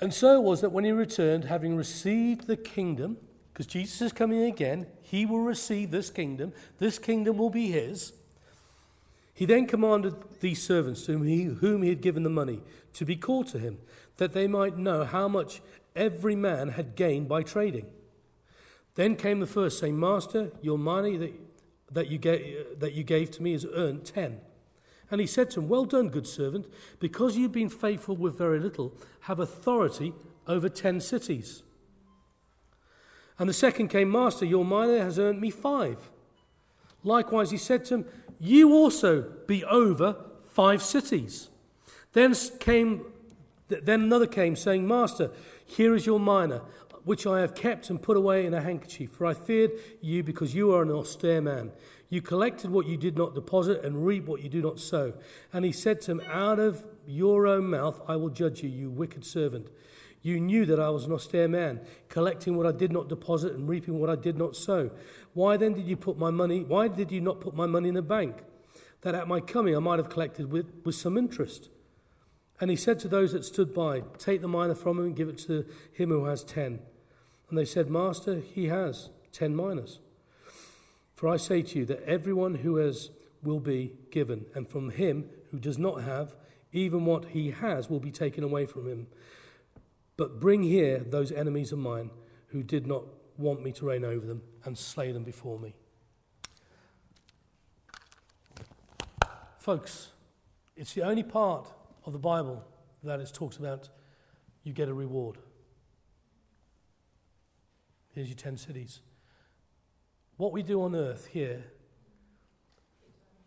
And 0.00 0.14
so 0.14 0.36
it 0.36 0.42
was 0.42 0.60
that 0.60 0.70
when 0.70 0.84
he 0.84 0.92
returned, 0.92 1.44
having 1.44 1.76
received 1.76 2.46
the 2.46 2.56
kingdom, 2.56 3.16
because 3.52 3.66
Jesus 3.66 4.00
is 4.00 4.12
coming 4.12 4.42
again, 4.42 4.86
he 5.02 5.26
will 5.26 5.40
receive 5.40 5.90
this 5.90 6.08
kingdom. 6.08 6.52
This 6.78 6.98
kingdom 6.98 7.38
will 7.38 7.50
be 7.50 7.72
his. 7.72 8.12
He 9.34 9.46
then 9.46 9.66
commanded 9.66 10.14
these 10.40 10.62
servants 10.62 11.06
to 11.06 11.12
whom 11.12 11.26
he, 11.26 11.42
whom 11.44 11.82
he 11.82 11.88
had 11.88 12.00
given 12.00 12.22
the 12.22 12.30
money 12.30 12.62
to 12.92 13.04
be 13.04 13.16
called 13.16 13.48
to 13.48 13.58
him, 13.58 13.78
that 14.18 14.32
they 14.32 14.46
might 14.46 14.78
know 14.78 15.04
how 15.04 15.26
much 15.26 15.60
every 15.96 16.36
man 16.36 16.68
had 16.68 16.94
gained 16.94 17.28
by 17.28 17.42
trading. 17.42 17.86
Then 18.96 19.14
came 19.14 19.40
the 19.40 19.46
first, 19.46 19.78
saying, 19.78 19.98
Master, 19.98 20.50
your 20.60 20.78
money 20.78 21.16
that, 21.16 21.32
that, 21.92 22.08
you, 22.08 22.18
gave, 22.18 22.80
that 22.80 22.94
you 22.94 23.04
gave 23.04 23.30
to 23.32 23.42
me 23.42 23.52
has 23.52 23.64
earned 23.74 24.04
ten. 24.04 24.40
And 25.10 25.20
he 25.20 25.26
said 25.26 25.50
to 25.50 25.60
him, 25.60 25.68
Well 25.68 25.84
done, 25.84 26.08
good 26.08 26.26
servant, 26.26 26.66
because 26.98 27.36
you've 27.36 27.52
been 27.52 27.68
faithful 27.68 28.16
with 28.16 28.36
very 28.36 28.58
little, 28.58 28.92
have 29.20 29.38
authority 29.38 30.12
over 30.48 30.68
ten 30.68 31.00
cities. 31.00 31.62
And 33.38 33.48
the 33.48 33.54
second 33.54 33.88
came, 33.88 34.10
Master, 34.10 34.44
your 34.46 34.64
mina 34.64 35.04
has 35.04 35.18
earned 35.18 35.40
me 35.40 35.50
five. 35.50 36.10
Likewise, 37.04 37.50
he 37.50 37.58
said 37.58 37.84
to 37.86 37.96
him, 37.96 38.04
you 38.40 38.72
also 38.72 39.22
be 39.46 39.64
over 39.64 40.16
five 40.50 40.82
cities. 40.82 41.48
Then 42.12 42.34
came, 42.60 43.04
then 43.68 44.02
another 44.02 44.26
came, 44.26 44.56
saying, 44.56 44.86
Master, 44.88 45.30
here 45.64 45.94
is 45.94 46.06
your 46.06 46.20
mina, 46.20 46.62
which 47.06 47.24
I 47.24 47.40
have 47.40 47.54
kept 47.54 47.88
and 47.88 48.02
put 48.02 48.16
away 48.16 48.46
in 48.46 48.52
a 48.52 48.60
handkerchief. 48.60 49.10
For 49.12 49.26
I 49.26 49.34
feared 49.34 49.70
you 50.00 50.24
because 50.24 50.56
you 50.56 50.74
are 50.74 50.82
an 50.82 50.90
austere 50.90 51.40
man. 51.40 51.70
You 52.08 52.20
collected 52.20 52.68
what 52.68 52.86
you 52.86 52.96
did 52.96 53.16
not 53.16 53.32
deposit 53.32 53.84
and 53.84 54.04
reap 54.04 54.26
what 54.26 54.42
you 54.42 54.48
do 54.48 54.60
not 54.60 54.80
sow. 54.80 55.14
And 55.52 55.64
he 55.64 55.70
said 55.70 56.00
to 56.02 56.10
him, 56.10 56.22
Out 56.28 56.58
of 56.58 56.84
your 57.06 57.46
own 57.46 57.70
mouth 57.70 58.02
I 58.08 58.16
will 58.16 58.28
judge 58.28 58.64
you, 58.64 58.68
you 58.68 58.90
wicked 58.90 59.24
servant. 59.24 59.68
You 60.20 60.40
knew 60.40 60.66
that 60.66 60.80
I 60.80 60.90
was 60.90 61.04
an 61.04 61.12
austere 61.12 61.46
man, 61.46 61.80
collecting 62.08 62.56
what 62.56 62.66
I 62.66 62.72
did 62.72 62.90
not 62.90 63.08
deposit 63.08 63.52
and 63.52 63.68
reaping 63.68 64.00
what 64.00 64.10
I 64.10 64.16
did 64.16 64.36
not 64.36 64.56
sow. 64.56 64.90
Why 65.32 65.56
then 65.56 65.74
did 65.74 65.86
you 65.86 65.96
put 65.96 66.18
my 66.18 66.32
money? 66.32 66.64
Why 66.64 66.88
did 66.88 67.12
you 67.12 67.20
not 67.20 67.40
put 67.40 67.54
my 67.54 67.66
money 67.66 67.88
in 67.88 67.94
the 67.94 68.02
bank? 68.02 68.42
That 69.02 69.14
at 69.14 69.28
my 69.28 69.38
coming 69.38 69.76
I 69.76 69.78
might 69.78 70.00
have 70.00 70.10
collected 70.10 70.50
with, 70.50 70.66
with 70.84 70.96
some 70.96 71.16
interest. 71.16 71.68
And 72.60 72.68
he 72.68 72.76
said 72.76 72.98
to 73.00 73.08
those 73.08 73.32
that 73.32 73.44
stood 73.44 73.72
by, 73.72 74.02
Take 74.18 74.40
the 74.40 74.48
mina 74.48 74.74
from 74.74 74.98
him 74.98 75.04
and 75.04 75.14
give 75.14 75.28
it 75.28 75.38
to 75.46 75.66
him 75.92 76.08
who 76.10 76.24
has 76.24 76.42
ten. 76.42 76.80
And 77.48 77.58
they 77.58 77.64
said, 77.64 77.90
Master, 77.90 78.40
he 78.40 78.66
has 78.66 79.10
ten 79.32 79.54
minas. 79.54 80.00
For 81.14 81.28
I 81.28 81.36
say 81.36 81.62
to 81.62 81.78
you 81.78 81.84
that 81.86 82.02
everyone 82.02 82.56
who 82.56 82.76
has 82.76 83.10
will 83.42 83.60
be 83.60 83.92
given, 84.10 84.46
and 84.54 84.68
from 84.68 84.90
him 84.90 85.30
who 85.50 85.58
does 85.58 85.78
not 85.78 86.02
have, 86.02 86.36
even 86.72 87.04
what 87.04 87.26
he 87.26 87.52
has 87.52 87.88
will 87.88 88.00
be 88.00 88.10
taken 88.10 88.44
away 88.44 88.66
from 88.66 88.88
him. 88.88 89.06
But 90.16 90.40
bring 90.40 90.62
here 90.62 90.98
those 90.98 91.30
enemies 91.30 91.72
of 91.72 91.78
mine 91.78 92.10
who 92.48 92.62
did 92.62 92.86
not 92.86 93.04
want 93.38 93.62
me 93.62 93.72
to 93.72 93.86
reign 93.86 94.04
over 94.04 94.26
them 94.26 94.42
and 94.64 94.76
slay 94.76 95.12
them 95.12 95.24
before 95.24 95.58
me. 95.58 95.74
Folks, 99.58 100.10
it's 100.76 100.94
the 100.94 101.02
only 101.02 101.22
part 101.22 101.68
of 102.04 102.12
the 102.12 102.18
Bible 102.18 102.64
that 103.02 103.20
it 103.20 103.30
talks 103.32 103.56
about 103.56 103.88
you 104.62 104.72
get 104.72 104.88
a 104.88 104.94
reward. 104.94 105.38
Here's 108.16 108.28
your 108.28 108.36
10 108.36 108.56
cities. 108.56 109.02
What 110.38 110.50
we 110.50 110.62
do 110.62 110.80
on 110.80 110.96
earth 110.96 111.26
here 111.26 111.62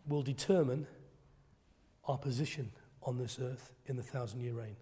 will 0.06 0.22
determine 0.22 0.86
our 2.04 2.16
position 2.16 2.70
on 3.02 3.18
this 3.18 3.40
earth 3.42 3.72
in 3.86 3.96
the 3.96 4.02
thousand 4.04 4.42
year 4.42 4.54
reign. 4.54 4.76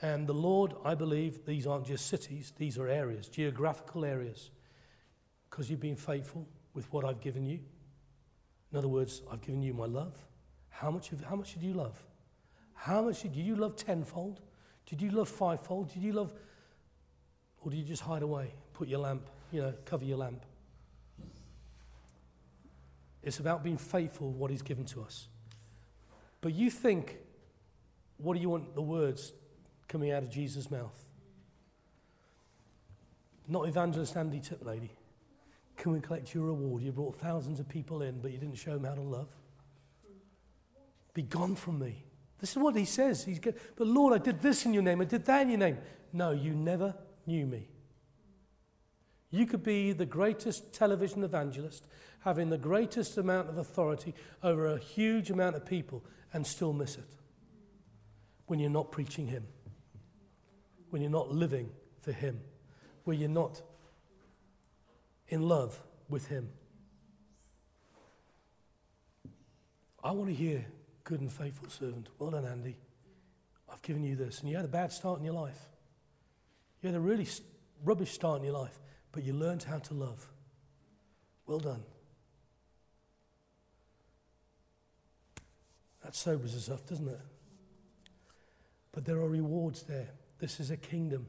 And 0.00 0.28
the 0.28 0.32
Lord, 0.32 0.74
I 0.84 0.94
believe, 0.94 1.44
these 1.44 1.66
aren't 1.66 1.86
just 1.86 2.06
cities, 2.06 2.52
these 2.56 2.78
are 2.78 2.86
areas, 2.86 3.26
geographical 3.26 4.04
areas, 4.04 4.52
because 5.50 5.68
you've 5.68 5.80
been 5.80 5.96
faithful 5.96 6.46
with 6.72 6.90
what 6.92 7.04
I've 7.04 7.20
given 7.20 7.44
you. 7.44 7.58
In 8.70 8.78
other 8.78 8.86
words, 8.86 9.22
I've 9.28 9.40
given 9.40 9.60
you 9.60 9.74
my 9.74 9.86
love. 9.86 10.14
How 10.68 10.92
much, 10.92 11.10
how 11.28 11.34
much 11.34 11.54
did 11.54 11.64
you 11.64 11.74
love? 11.74 12.00
How 12.74 13.02
much 13.02 13.22
did 13.22 13.34
you 13.34 13.56
love 13.56 13.74
tenfold? 13.74 14.40
Did 14.86 15.02
you 15.02 15.10
love 15.10 15.28
fivefold? 15.28 15.92
Did 15.92 16.04
you 16.04 16.12
love, 16.12 16.32
or 17.60 17.70
do 17.70 17.76
you 17.76 17.84
just 17.84 18.02
hide 18.02 18.22
away, 18.22 18.54
put 18.72 18.88
your 18.88 19.00
lamp, 19.00 19.22
you 19.52 19.62
know, 19.62 19.74
cover 19.84 20.04
your 20.04 20.18
lamp? 20.18 20.44
It's 23.22 23.38
about 23.38 23.62
being 23.62 23.76
faithful 23.76 24.32
to 24.32 24.38
what 24.38 24.50
He's 24.50 24.62
given 24.62 24.84
to 24.86 25.02
us. 25.02 25.28
But 26.40 26.54
you 26.54 26.70
think, 26.70 27.18
what 28.16 28.34
do 28.34 28.40
you 28.40 28.48
want 28.48 28.74
the 28.74 28.82
words 28.82 29.32
coming 29.90 30.12
out 30.12 30.22
of 30.22 30.30
Jesus' 30.30 30.70
mouth. 30.70 31.04
Not 33.48 33.66
evangelist 33.66 34.16
Andy 34.16 34.38
Tip 34.38 34.64
lady. 34.64 34.92
Come 35.76 35.94
and 35.94 36.02
collect 36.02 36.32
your 36.32 36.44
reward. 36.44 36.82
You 36.82 36.92
brought 36.92 37.16
thousands 37.16 37.58
of 37.58 37.68
people 37.68 38.02
in, 38.02 38.20
but 38.20 38.30
you 38.30 38.38
didn't 38.38 38.54
show 38.54 38.74
them 38.74 38.84
how 38.84 38.94
to 38.94 39.00
love. 39.00 39.28
Be 41.12 41.22
gone 41.22 41.56
from 41.56 41.80
me. 41.80 42.04
This 42.38 42.50
is 42.50 42.58
what 42.58 42.76
he 42.76 42.84
says. 42.84 43.24
He's. 43.24 43.40
But 43.40 43.86
Lord, 43.86 44.14
I 44.14 44.22
did 44.22 44.40
this 44.40 44.64
in 44.64 44.72
your 44.72 44.84
name. 44.84 45.00
I 45.00 45.04
did 45.04 45.24
that 45.24 45.42
in 45.42 45.50
your 45.50 45.58
name. 45.58 45.78
No, 46.12 46.30
you 46.30 46.54
never 46.54 46.94
knew 47.26 47.46
me. 47.46 47.68
You 49.30 49.46
could 49.46 49.62
be 49.62 49.92
the 49.92 50.06
greatest 50.06 50.72
television 50.72 51.22
evangelist, 51.22 51.86
having 52.20 52.50
the 52.50 52.58
greatest 52.58 53.16
amount 53.16 53.48
of 53.48 53.58
authority 53.58 54.14
over 54.42 54.66
a 54.66 54.78
huge 54.78 55.30
amount 55.30 55.56
of 55.56 55.64
people, 55.64 56.04
and 56.32 56.46
still 56.46 56.72
miss 56.72 56.96
it 56.96 57.16
when 58.46 58.58
you're 58.58 58.70
not 58.70 58.90
preaching 58.92 59.26
Him 59.26 59.46
when 60.90 61.02
you're 61.02 61.10
not 61.10 61.30
living 61.30 61.70
for 62.00 62.12
Him, 62.12 62.40
when 63.04 63.18
you're 63.18 63.28
not 63.28 63.62
in 65.28 65.42
love 65.42 65.80
with 66.08 66.26
Him. 66.26 66.50
I 70.02 70.12
want 70.12 70.28
to 70.28 70.34
hear, 70.34 70.64
good 71.04 71.20
and 71.20 71.32
faithful 71.32 71.68
servant. 71.68 72.08
Well 72.18 72.30
done, 72.30 72.44
Andy. 72.44 72.76
I've 73.72 73.82
given 73.82 74.02
you 74.02 74.16
this. 74.16 74.40
And 74.40 74.48
you 74.48 74.56
had 74.56 74.64
a 74.64 74.68
bad 74.68 74.92
start 74.92 75.18
in 75.18 75.24
your 75.24 75.34
life. 75.34 75.69
You 76.82 76.88
had 76.88 76.96
a 76.96 77.00
really 77.00 77.26
rubbish 77.84 78.12
start 78.12 78.38
in 78.38 78.44
your 78.44 78.58
life, 78.58 78.78
but 79.12 79.24
you 79.24 79.32
learned 79.32 79.64
how 79.64 79.78
to 79.78 79.94
love. 79.94 80.28
Well 81.46 81.58
done. 81.58 81.82
That 86.04 86.14
sobers 86.14 86.56
us 86.56 86.70
up, 86.70 86.88
doesn't 86.88 87.08
it? 87.08 87.20
But 88.92 89.04
there 89.04 89.16
are 89.16 89.28
rewards 89.28 89.82
there. 89.82 90.08
This 90.38 90.58
is 90.58 90.70
a 90.70 90.76
kingdom. 90.76 91.26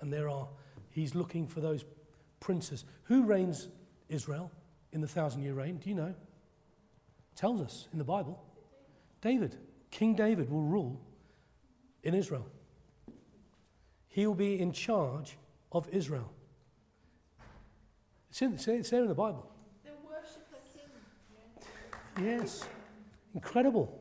And 0.00 0.12
there 0.12 0.28
are, 0.28 0.48
he's 0.90 1.14
looking 1.14 1.46
for 1.46 1.60
those 1.60 1.84
princes. 2.40 2.84
Who 3.04 3.24
reigns 3.24 3.68
Israel 4.08 4.50
in 4.92 5.00
the 5.00 5.08
thousand 5.08 5.42
year 5.42 5.54
reign? 5.54 5.78
Do 5.78 5.88
you 5.88 5.94
know? 5.94 6.14
Tells 7.34 7.60
us 7.60 7.88
in 7.92 7.98
the 7.98 8.04
Bible. 8.04 8.42
David. 9.22 9.56
King 9.90 10.14
David 10.14 10.50
will 10.50 10.62
rule 10.62 11.00
in 12.02 12.14
Israel. 12.14 12.46
He 14.16 14.26
will 14.26 14.34
be 14.34 14.58
in 14.58 14.72
charge 14.72 15.36
of 15.70 15.86
Israel. 15.90 16.32
It's, 18.30 18.40
in, 18.40 18.54
it's 18.54 18.88
there 18.88 19.02
in 19.02 19.08
the 19.08 19.14
Bible. 19.14 19.46
King. 22.16 22.24
Yes. 22.24 22.66
Incredible. 23.34 23.92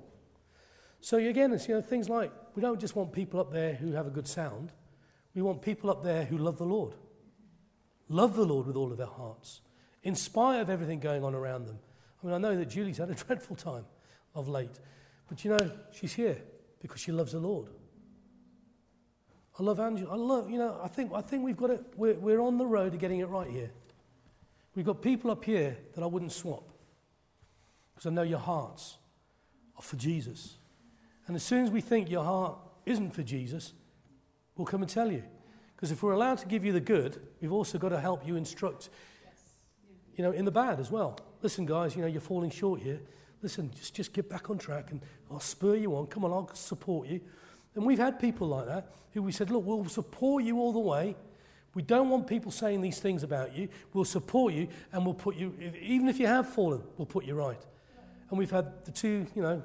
So 1.02 1.18
again, 1.18 1.52
it's 1.52 1.68
you 1.68 1.76
know 1.76 1.82
things 1.82 2.08
like 2.08 2.32
we 2.56 2.62
don't 2.62 2.80
just 2.80 2.96
want 2.96 3.12
people 3.12 3.42
up 3.42 3.52
there 3.52 3.74
who 3.74 3.92
have 3.92 4.08
a 4.08 4.10
good 4.10 4.26
sound. 4.26 4.72
We 5.34 5.42
want 5.42 5.62
people 5.62 5.90
up 5.90 6.02
there 6.02 6.24
who 6.24 6.38
love 6.38 6.60
the 6.60 6.64
Lord. 6.64 6.96
Love 8.08 8.38
the 8.38 8.46
Lord 8.46 8.68
with 8.68 8.78
all 8.78 8.94
of 8.94 8.98
their 8.98 9.08
hearts, 9.08 9.60
in 10.02 10.16
spite 10.16 10.62
of 10.62 10.70
everything 10.70 11.02
going 11.02 11.26
on 11.26 11.36
around 11.36 11.68
them. 11.68 11.80
I 12.24 12.26
mean, 12.26 12.36
I 12.36 12.38
know 12.38 12.56
that 12.56 12.70
Julie's 12.70 13.00
had 13.00 13.10
a 13.10 13.16
dreadful 13.26 13.58
time 13.58 13.84
of 14.34 14.48
late, 14.48 14.80
but 15.28 15.44
you 15.44 15.52
know, 15.52 15.72
she's 15.92 16.14
here 16.14 16.42
because 16.80 17.02
she 17.02 17.12
loves 17.12 17.34
the 17.34 17.40
Lord. 17.40 17.68
I 19.58 19.64
love 19.64 19.80
Angela. 19.80 20.12
I 20.12 20.16
love, 20.16 20.50
you 20.50 20.58
know, 20.58 20.80
I 20.84 20.88
think, 20.88 21.14
I 21.14 21.22
think 21.22 21.44
we've 21.44 21.58
got 21.58 21.70
it, 21.70 21.82
we're, 21.96 22.16
we're 22.16 22.42
on 22.42 22.58
the 22.58 22.66
road 22.66 22.92
to 22.92 22.98
getting 22.98 23.20
it 23.20 23.30
right 23.30 23.50
here. 23.50 23.72
We've 24.76 24.86
got 24.86 25.02
people 25.02 25.32
up 25.32 25.46
here 25.46 25.78
that 25.94 26.04
I 26.04 26.08
wouldn't 26.08 26.34
swap 26.34 26.70
because 27.94 28.08
I 28.08 28.14
know 28.14 28.24
your 28.24 28.40
hearts 28.40 28.98
are 29.78 29.82
for 29.82 29.96
Jesus. 29.96 30.58
And 31.28 31.36
as 31.36 31.44
soon 31.44 31.64
as 31.64 31.72
we 31.72 31.80
think 31.80 32.10
your 32.10 32.24
heart 32.24 32.58
isn't 32.86 33.12
for 33.12 33.24
Jesus, 33.24 33.74
we'll 34.58 34.68
come 34.68 34.82
and 34.82 34.92
tell 34.92 35.12
you. 35.12 35.24
Because 35.76 35.92
if 35.92 36.04
we're 36.04 36.12
allowed 36.12 36.38
to 36.40 36.48
give 36.48 36.66
you 36.66 36.74
the 36.74 36.82
good, 36.82 37.22
we've 37.42 37.52
also 37.52 37.78
got 37.78 37.90
to 37.90 38.00
help 38.00 38.28
you 38.28 38.36
instruct, 38.36 38.90
you 40.16 40.24
know, 40.24 40.32
in 40.32 40.44
the 40.44 40.52
bad 40.52 40.80
as 40.80 40.92
well. 40.92 41.18
Listen, 41.42 41.66
guys, 41.66 41.96
you 41.96 42.02
know, 42.02 42.08
you're 42.08 42.22
falling 42.22 42.50
short 42.50 42.82
here. 42.82 43.00
listen, 43.42 43.72
just, 43.78 43.94
just 43.94 44.14
get 44.14 44.30
back 44.30 44.50
on 44.50 44.58
track 44.58 44.92
and 44.92 45.02
I'll 45.32 45.40
spur 45.40 45.76
you 45.76 45.96
on. 45.96 46.08
Come 46.08 46.26
on, 46.26 46.32
I'll 46.32 46.54
support 46.54 47.08
you. 47.08 47.22
And 47.76 47.86
we've 47.86 48.00
had 48.00 48.20
people 48.20 48.48
like 48.48 48.68
that 48.68 48.92
who 49.14 49.22
we 49.22 49.32
said, 49.32 49.50
look, 49.50 49.66
we'll 49.66 49.86
support 49.86 50.44
you 50.44 50.60
all 50.60 50.74
the 50.74 50.80
way. 50.80 51.16
We 51.74 51.82
don't 51.82 52.10
want 52.10 52.26
people 52.28 52.52
saying 52.52 52.82
these 52.82 53.00
things 53.00 53.24
about 53.24 53.56
you. 53.56 53.68
We'll 53.94 54.06
support 54.06 54.54
you 54.54 54.70
and 54.94 55.06
we'll 55.06 55.14
put 55.14 55.36
you, 55.36 55.54
even 55.82 56.08
if 56.08 56.20
you 56.20 56.28
have 56.28 56.50
fallen, 56.50 56.82
we'll 56.98 57.06
put 57.06 57.26
you 57.26 57.36
right. 57.36 57.62
And 58.30 58.40
we've 58.40 58.52
had 58.52 58.86
the 58.86 58.92
two, 58.92 59.28
you 59.36 59.42
know, 59.42 59.64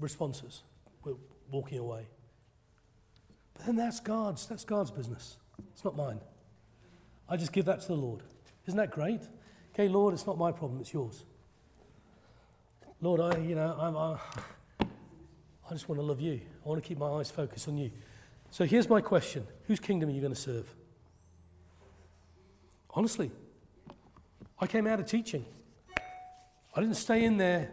responses. 0.00 0.62
We're 1.04 1.14
walking 1.50 1.78
away. 1.78 2.08
But 3.54 3.66
then 3.66 3.76
that's 3.76 4.00
God's, 4.00 4.46
that's 4.46 4.64
God's 4.64 4.90
business. 4.90 5.36
It's 5.72 5.84
not 5.84 5.96
mine. 5.96 6.20
I 7.28 7.36
just 7.36 7.52
give 7.52 7.66
that 7.66 7.80
to 7.82 7.86
the 7.86 7.94
Lord. 7.94 8.22
Isn't 8.66 8.78
that 8.78 8.90
great? 8.90 9.22
Okay, 9.72 9.88
Lord, 9.88 10.14
it's 10.14 10.26
not 10.26 10.36
my 10.36 10.50
problem, 10.50 10.80
it's 10.80 10.92
yours. 10.92 11.24
Lord, 13.00 13.20
I, 13.20 13.38
you 13.38 13.54
know, 13.54 13.76
I'm, 13.78 13.96
I, 13.96 14.18
I 15.70 15.74
just 15.74 15.88
want 15.88 16.00
to 16.00 16.04
love 16.04 16.20
you. 16.20 16.40
I 16.64 16.68
want 16.68 16.82
to 16.82 16.86
keep 16.86 16.98
my 16.98 17.08
eyes 17.08 17.30
focused 17.30 17.68
on 17.68 17.78
you. 17.78 17.92
So 18.50 18.64
here's 18.64 18.88
my 18.88 19.00
question 19.00 19.46
Whose 19.66 19.78
kingdom 19.78 20.08
are 20.08 20.12
you 20.12 20.20
going 20.20 20.34
to 20.34 20.40
serve? 20.40 20.74
Honestly, 22.90 23.30
I 24.58 24.66
came 24.66 24.88
out 24.88 24.98
of 24.98 25.06
teaching. 25.06 25.44
I 26.74 26.80
didn't 26.80 26.96
stay 26.96 27.24
in 27.24 27.36
there 27.36 27.70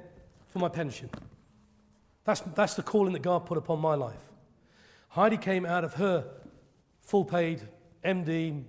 for 0.50 0.60
my 0.60 0.70
pension. 0.70 1.10
That's, 2.24 2.42
that's 2.42 2.76
the 2.76 2.84
calling 2.84 3.14
that 3.14 3.22
God 3.22 3.46
put 3.46 3.58
upon 3.58 3.80
my 3.80 3.96
life. 3.96 4.32
Heidi 5.10 5.38
came 5.38 5.66
out 5.66 5.84
of 5.84 5.96
her 5.96 6.30
full 7.02 7.26
paid 7.26 7.62
MD 8.06 8.64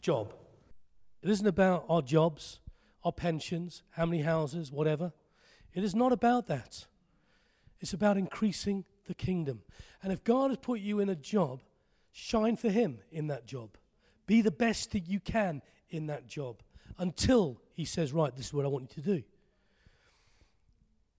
job. 0.00 0.34
It 1.22 1.30
isn't 1.30 1.46
about 1.46 1.84
our 1.88 2.02
jobs, 2.02 2.60
our 3.04 3.12
pensions, 3.12 3.82
how 3.90 4.06
many 4.06 4.22
houses, 4.22 4.70
whatever. 4.70 5.12
It 5.74 5.82
is 5.82 5.94
not 5.94 6.12
about 6.12 6.46
that. 6.46 6.86
It's 7.82 7.92
about 7.92 8.16
increasing 8.16 8.84
the 9.06 9.14
kingdom. 9.14 9.60
And 10.02 10.12
if 10.12 10.24
God 10.24 10.50
has 10.50 10.58
put 10.58 10.80
you 10.80 11.00
in 11.00 11.08
a 11.08 11.16
job, 11.16 11.60
shine 12.12 12.56
for 12.56 12.70
Him 12.70 13.00
in 13.10 13.26
that 13.26 13.44
job. 13.44 13.76
Be 14.26 14.40
the 14.40 14.52
best 14.52 14.92
that 14.92 15.08
you 15.08 15.20
can 15.20 15.60
in 15.90 16.06
that 16.06 16.26
job 16.26 16.62
until 16.96 17.60
He 17.74 17.84
says, 17.84 18.12
Right, 18.12 18.34
this 18.34 18.46
is 18.46 18.54
what 18.54 18.64
I 18.64 18.68
want 18.68 18.96
you 18.96 19.02
to 19.02 19.16
do. 19.16 19.22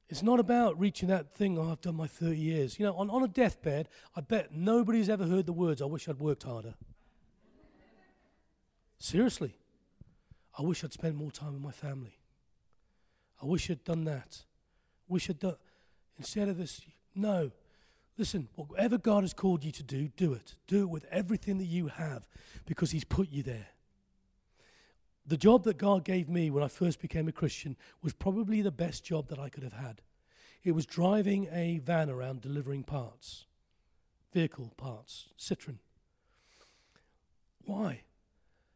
It's 0.09 0.23
not 0.23 0.39
about 0.39 0.79
reaching 0.79 1.09
that 1.09 1.33
thing, 1.35 1.57
oh, 1.57 1.71
I've 1.71 1.81
done 1.81 1.95
my 1.95 2.07
30 2.07 2.37
years. 2.37 2.79
You 2.79 2.85
know, 2.85 2.95
on, 2.95 3.09
on 3.09 3.23
a 3.23 3.27
deathbed, 3.27 3.89
I 4.15 4.21
bet 4.21 4.53
nobody's 4.53 5.09
ever 5.09 5.25
heard 5.25 5.45
the 5.45 5.53
words, 5.53 5.81
I 5.81 5.85
wish 5.85 6.07
I'd 6.07 6.19
worked 6.19 6.43
harder. 6.43 6.75
Seriously. 8.99 9.57
I 10.57 10.61
wish 10.61 10.83
I'd 10.83 10.93
spent 10.93 11.15
more 11.15 11.31
time 11.31 11.53
with 11.53 11.61
my 11.61 11.71
family. 11.71 12.19
I 13.41 13.47
wish 13.47 13.69
I'd 13.69 13.83
done 13.83 14.05
that. 14.05 14.43
Wish 15.07 15.29
I'd 15.29 15.39
done. 15.39 15.55
Instead 16.17 16.49
of 16.49 16.57
this, 16.57 16.81
no. 17.15 17.51
Listen, 18.17 18.47
whatever 18.55 18.97
God 18.97 19.23
has 19.23 19.33
called 19.33 19.63
you 19.63 19.71
to 19.71 19.83
do, 19.83 20.07
do 20.09 20.33
it. 20.33 20.55
Do 20.67 20.83
it 20.83 20.89
with 20.89 21.05
everything 21.09 21.57
that 21.57 21.65
you 21.65 21.87
have 21.87 22.27
because 22.65 22.91
He's 22.91 23.03
put 23.03 23.31
you 23.31 23.43
there. 23.43 23.67
The 25.25 25.37
job 25.37 25.63
that 25.63 25.77
God 25.77 26.03
gave 26.03 26.29
me 26.29 26.49
when 26.49 26.63
I 26.63 26.67
first 26.67 26.99
became 26.99 27.27
a 27.27 27.31
Christian 27.31 27.77
was 28.01 28.13
probably 28.13 28.61
the 28.61 28.71
best 28.71 29.03
job 29.03 29.29
that 29.29 29.39
I 29.39 29.49
could 29.49 29.63
have 29.63 29.73
had. 29.73 30.01
It 30.63 30.73
was 30.73 30.85
driving 30.85 31.47
a 31.51 31.79
van 31.79 32.09
around 32.09 32.41
delivering 32.41 32.83
parts, 32.83 33.45
vehicle 34.33 34.73
parts, 34.77 35.29
Citroen. 35.39 35.79
Why? 37.65 38.01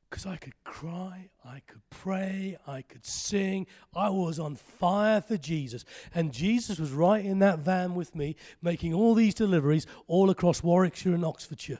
Because 0.09 0.25
I 0.25 0.37
could 0.37 0.53
cry, 0.63 1.29
I 1.43 1.61
could 1.67 1.81
pray, 1.89 2.57
I 2.65 2.81
could 2.81 3.05
sing. 3.05 3.67
I 3.93 4.09
was 4.09 4.39
on 4.39 4.55
fire 4.55 5.19
for 5.19 5.35
Jesus. 5.35 5.83
And 6.15 6.31
Jesus 6.31 6.79
was 6.79 6.91
right 6.91 7.25
in 7.25 7.39
that 7.39 7.59
van 7.59 7.93
with 7.93 8.15
me, 8.15 8.37
making 8.61 8.93
all 8.93 9.13
these 9.13 9.33
deliveries 9.33 9.85
all 10.07 10.29
across 10.29 10.63
Warwickshire 10.63 11.13
and 11.13 11.25
Oxfordshire. 11.25 11.79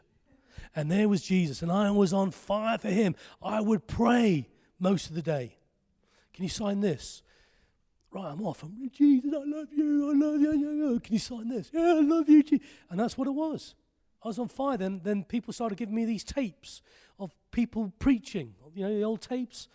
And 0.76 0.92
there 0.92 1.08
was 1.08 1.22
Jesus, 1.24 1.62
and 1.62 1.72
I 1.72 1.90
was 1.92 2.12
on 2.12 2.32
fire 2.32 2.78
for 2.78 2.90
him. 2.90 3.16
I 3.42 3.62
would 3.62 3.88
pray 3.88 4.50
most 4.78 5.10
of 5.10 5.16
the 5.16 5.22
day. 5.22 5.58
Can 6.34 6.44
you 6.44 6.50
sign 6.50 6.82
this? 6.82 7.24
Right, 8.12 8.32
I'm 8.32 8.42
off. 8.42 8.62
I'm, 8.62 8.90
Jesus, 8.94 9.34
I 9.34 9.44
love 9.46 9.68
you. 9.72 10.12
I 10.12 10.14
love 10.14 10.42
you. 10.42 11.00
Can 11.04 11.14
you 11.14 11.20
sign 11.20 11.50
this? 11.50 11.70
Yeah, 11.74 11.96
I 11.98 12.02
love 12.02 12.28
you. 12.30 12.44
Jesus. 12.44 12.68
And 12.90 13.00
that's 13.00 13.18
what 13.18 13.28
it 13.28 13.32
was. 13.32 13.74
I 14.24 14.28
was 14.28 14.38
on 14.38 14.50
fire. 14.50 14.78
Then, 14.78 15.02
then 15.04 15.24
people 15.24 15.54
started 15.54 15.78
giving 15.78 15.96
me 15.96 16.06
these 16.06 16.24
tapes 16.24 16.82
of 17.20 17.32
people 17.52 17.94
preaching, 18.00 18.56
you 18.76 18.84
know, 18.84 18.96
the 18.96 19.04
old 19.04 19.22
tapes. 19.22 19.68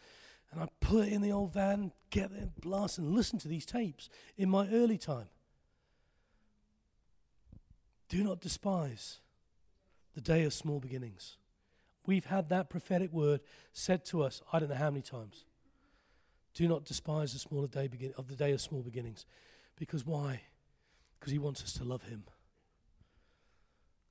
And 0.50 0.60
I 0.60 0.68
put 0.80 1.08
it 1.08 1.12
in 1.12 1.22
the 1.22 1.32
old 1.32 1.52
van, 1.52 1.92
get 2.10 2.30
there, 2.30 2.48
blast, 2.60 2.98
and 2.98 3.12
listen 3.12 3.38
to 3.40 3.48
these 3.48 3.64
tapes 3.64 4.10
in 4.36 4.50
my 4.50 4.68
early 4.68 4.98
time. 4.98 5.28
Do 8.08 8.22
not 8.22 8.40
despise 8.40 9.20
the 10.14 10.20
day 10.20 10.44
of 10.44 10.52
small 10.52 10.78
beginnings. 10.78 11.38
We've 12.04 12.26
had 12.26 12.50
that 12.50 12.68
prophetic 12.68 13.12
word 13.12 13.40
said 13.72 14.04
to 14.06 14.22
us, 14.22 14.42
I 14.52 14.58
don't 14.58 14.68
know 14.68 14.74
how 14.74 14.90
many 14.90 15.02
times. 15.02 15.46
Do 16.54 16.68
not 16.68 16.84
despise 16.84 17.32
the 17.32 17.38
smaller 17.38 17.68
day 17.68 17.86
begin- 17.86 18.12
of 18.18 18.28
the 18.28 18.36
day 18.36 18.52
of 18.52 18.60
small 18.60 18.82
beginnings. 18.82 19.24
Because 19.76 20.04
why? 20.04 20.42
Because 21.18 21.32
he 21.32 21.38
wants 21.38 21.62
us 21.62 21.72
to 21.74 21.84
love 21.84 22.02
him. 22.02 22.24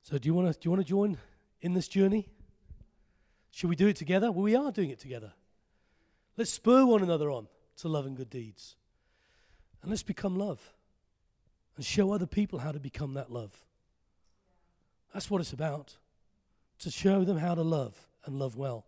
So 0.02 0.18
do 0.18 0.26
you 0.26 0.34
want 0.34 0.52
to 0.52 0.58
do 0.58 0.66
you 0.66 0.70
want 0.72 0.84
to 0.84 0.88
join 0.88 1.18
in 1.60 1.74
this 1.74 1.86
journey? 1.86 2.28
Should 3.52 3.70
we 3.70 3.76
do 3.76 3.86
it 3.86 3.96
together? 3.96 4.32
Well, 4.32 4.42
we 4.42 4.56
are 4.56 4.72
doing 4.72 4.90
it 4.90 4.98
together. 4.98 5.32
Let's 6.36 6.50
spur 6.50 6.84
one 6.84 7.02
another 7.02 7.30
on 7.30 7.46
to 7.76 7.88
love 7.88 8.06
and 8.06 8.16
good 8.16 8.30
deeds. 8.30 8.76
And 9.82 9.90
let's 9.90 10.02
become 10.02 10.36
love. 10.36 10.60
And 11.76 11.84
show 11.84 12.12
other 12.12 12.26
people 12.26 12.58
how 12.58 12.72
to 12.72 12.80
become 12.80 13.14
that 13.14 13.30
love. 13.30 13.52
That's 15.12 15.30
what 15.30 15.40
it's 15.40 15.52
about 15.52 15.96
to 16.80 16.90
show 16.90 17.24
them 17.24 17.36
how 17.36 17.54
to 17.54 17.62
love 17.62 18.08
and 18.24 18.38
love 18.38 18.56
well, 18.56 18.86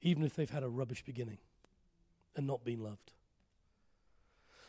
even 0.00 0.24
if 0.24 0.34
they've 0.34 0.50
had 0.50 0.64
a 0.64 0.68
rubbish 0.68 1.04
beginning 1.04 1.38
and 2.36 2.46
not 2.46 2.64
been 2.64 2.82
loved. 2.82 3.12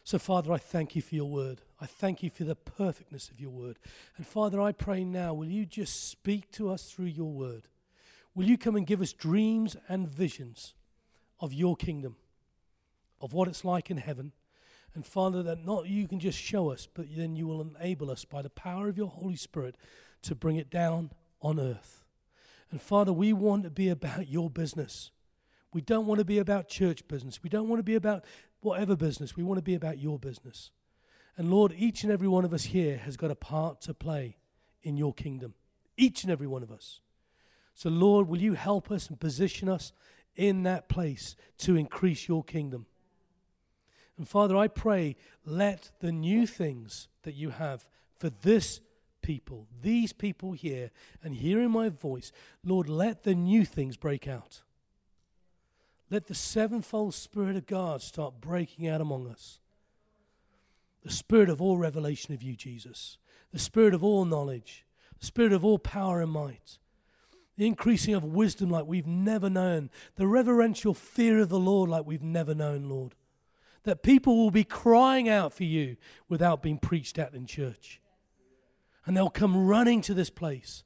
So, 0.04 0.20
Father, 0.20 0.52
I 0.52 0.58
thank 0.58 0.96
you 0.96 1.02
for 1.02 1.16
your 1.16 1.30
word. 1.30 1.62
I 1.80 1.86
thank 1.86 2.22
you 2.22 2.30
for 2.30 2.44
the 2.44 2.56
perfectness 2.56 3.30
of 3.30 3.40
your 3.40 3.52
word. 3.52 3.80
And, 4.18 4.28
Father, 4.28 4.62
I 4.62 4.74
pray 4.74 5.04
now, 5.04 5.34
will 5.34 5.50
you 5.50 5.66
just 5.66 6.10
speak 6.10 6.52
to 6.52 6.70
us 6.70 6.92
through 6.92 7.06
your 7.06 7.32
word? 7.32 7.68
Will 8.36 8.46
you 8.46 8.58
come 8.58 8.76
and 8.76 8.88
give 8.88 9.02
us 9.02 9.14
dreams 9.14 9.76
and 9.88 10.08
visions 10.08 10.74
of 11.40 11.54
your 11.54 11.76
kingdom, 11.76 12.16
of 13.22 13.34
what 13.34 13.48
it's 13.48 13.64
like 13.64 13.92
in 13.92 13.98
heaven? 13.98 14.32
And, 14.96 15.06
Father, 15.06 15.42
that 15.44 15.66
not 15.66 15.88
you 15.88 16.08
can 16.08 16.20
just 16.20 16.38
show 16.38 16.72
us, 16.72 16.88
but 16.92 17.06
then 17.16 17.36
you 17.36 17.48
will 17.48 17.62
enable 17.62 18.12
us 18.12 18.26
by 18.26 18.42
the 18.42 18.50
power 18.50 18.88
of 18.88 18.98
your 18.98 19.08
Holy 19.08 19.36
Spirit 19.36 19.76
to 20.24 20.36
bring 20.36 20.56
it 20.56 20.70
down 20.70 21.12
on 21.42 21.60
earth. 21.60 22.04
And 22.72 22.82
Father, 22.82 23.14
we 23.14 23.34
want 23.34 23.64
to 23.64 23.70
be 23.70 23.90
about 23.90 24.30
your 24.30 24.50
business. 24.50 25.12
We 25.74 25.82
don't 25.82 26.06
want 26.06 26.20
to 26.20 26.26
be 26.26 26.38
about 26.38 26.68
church 26.68 27.08
business. 27.08 27.42
We 27.44 27.50
don't 27.50 27.68
want 27.68 27.80
to 27.80 27.84
be 27.84 27.96
about 27.96 28.24
whatever 28.62 28.96
business. 28.96 29.36
We 29.36 29.44
want 29.44 29.58
to 29.58 29.64
be 29.64 29.76
about 29.76 30.00
your 30.00 30.18
business. 30.18 30.72
And 31.38 31.50
Lord, 31.50 31.74
each 31.76 32.04
and 32.04 32.12
every 32.12 32.28
one 32.28 32.46
of 32.46 32.54
us 32.54 32.64
here 32.64 32.98
has 32.98 33.18
got 33.18 33.32
a 33.32 33.36
part 33.36 33.82
to 33.82 33.94
play 33.94 34.38
in 34.84 34.98
your 34.98 35.14
kingdom. 35.14 35.56
Each 35.98 36.24
and 36.24 36.32
every 36.32 36.48
one 36.48 36.64
of 36.64 36.72
us. 36.72 37.00
So, 37.74 37.90
Lord, 37.90 38.28
will 38.28 38.42
you 38.42 38.54
help 38.54 38.92
us 38.92 39.08
and 39.08 39.20
position 39.20 39.68
us 39.68 39.92
in 40.36 40.64
that 40.64 40.90
place 40.90 41.36
to 41.60 41.76
increase 41.76 42.28
your 42.28 42.44
kingdom? 42.44 42.86
And 44.18 44.28
Father, 44.28 44.56
I 44.56 44.68
pray, 44.68 45.16
let 45.46 45.92
the 46.00 46.12
new 46.12 46.46
things 46.46 47.08
that 47.24 47.34
you 47.34 47.50
have 47.50 47.88
for 48.20 48.30
this 48.30 48.80
people, 49.22 49.68
these 49.82 50.14
people 50.14 50.52
here, 50.52 50.92
and 51.24 51.34
hearing 51.34 51.72
my 51.72 51.90
voice, 51.90 52.32
Lord, 52.64 52.88
let 52.88 53.24
the 53.24 53.34
new 53.34 53.66
things 53.66 53.98
break 53.98 54.28
out. 54.28 54.62
Let 56.12 56.28
the 56.28 56.36
sevenfold 56.36 57.16
Spirit 57.16 57.56
of 57.56 57.66
God 57.66 58.04
start 58.04 58.40
breaking 58.40 58.88
out 58.88 59.02
among 59.02 59.28
us. 59.28 59.60
The 61.02 61.12
Spirit 61.12 61.50
of 61.50 61.62
all 61.62 61.78
revelation 61.78 62.34
of 62.34 62.44
you, 62.44 62.56
Jesus. 62.56 63.18
The 63.52 63.60
Spirit 63.60 63.94
of 63.94 64.04
all 64.04 64.26
knowledge. 64.26 64.86
The 65.20 65.26
Spirit 65.26 65.54
of 65.54 65.66
all 65.66 65.80
power 65.80 66.22
and 66.22 66.32
might. 66.32 66.78
The 67.58 67.68
increasing 67.68 68.16
of 68.16 68.24
wisdom 68.24 68.70
like 68.70 68.86
we've 68.86 69.08
never 69.08 69.50
known. 69.50 69.90
The 70.16 70.28
reverential 70.28 70.94
fear 70.94 71.40
of 71.40 71.50
the 71.50 71.60
Lord 71.60 71.90
like 71.90 72.06
we've 72.06 72.24
never 72.24 72.56
known, 72.56 72.90
Lord. 72.90 73.14
That 73.84 74.02
people 74.02 74.38
will 74.38 74.52
be 74.52 74.64
crying 74.64 75.30
out 75.30 75.54
for 75.54 75.64
you 75.64 75.98
without 76.30 76.64
being 76.64 76.80
preached 76.80 77.20
at 77.20 77.34
in 77.34 77.46
church. 77.46 78.00
And 79.06 79.16
they'll 79.16 79.30
come 79.30 79.68
running 79.68 80.02
to 80.02 80.14
this 80.14 80.30
place 80.30 80.84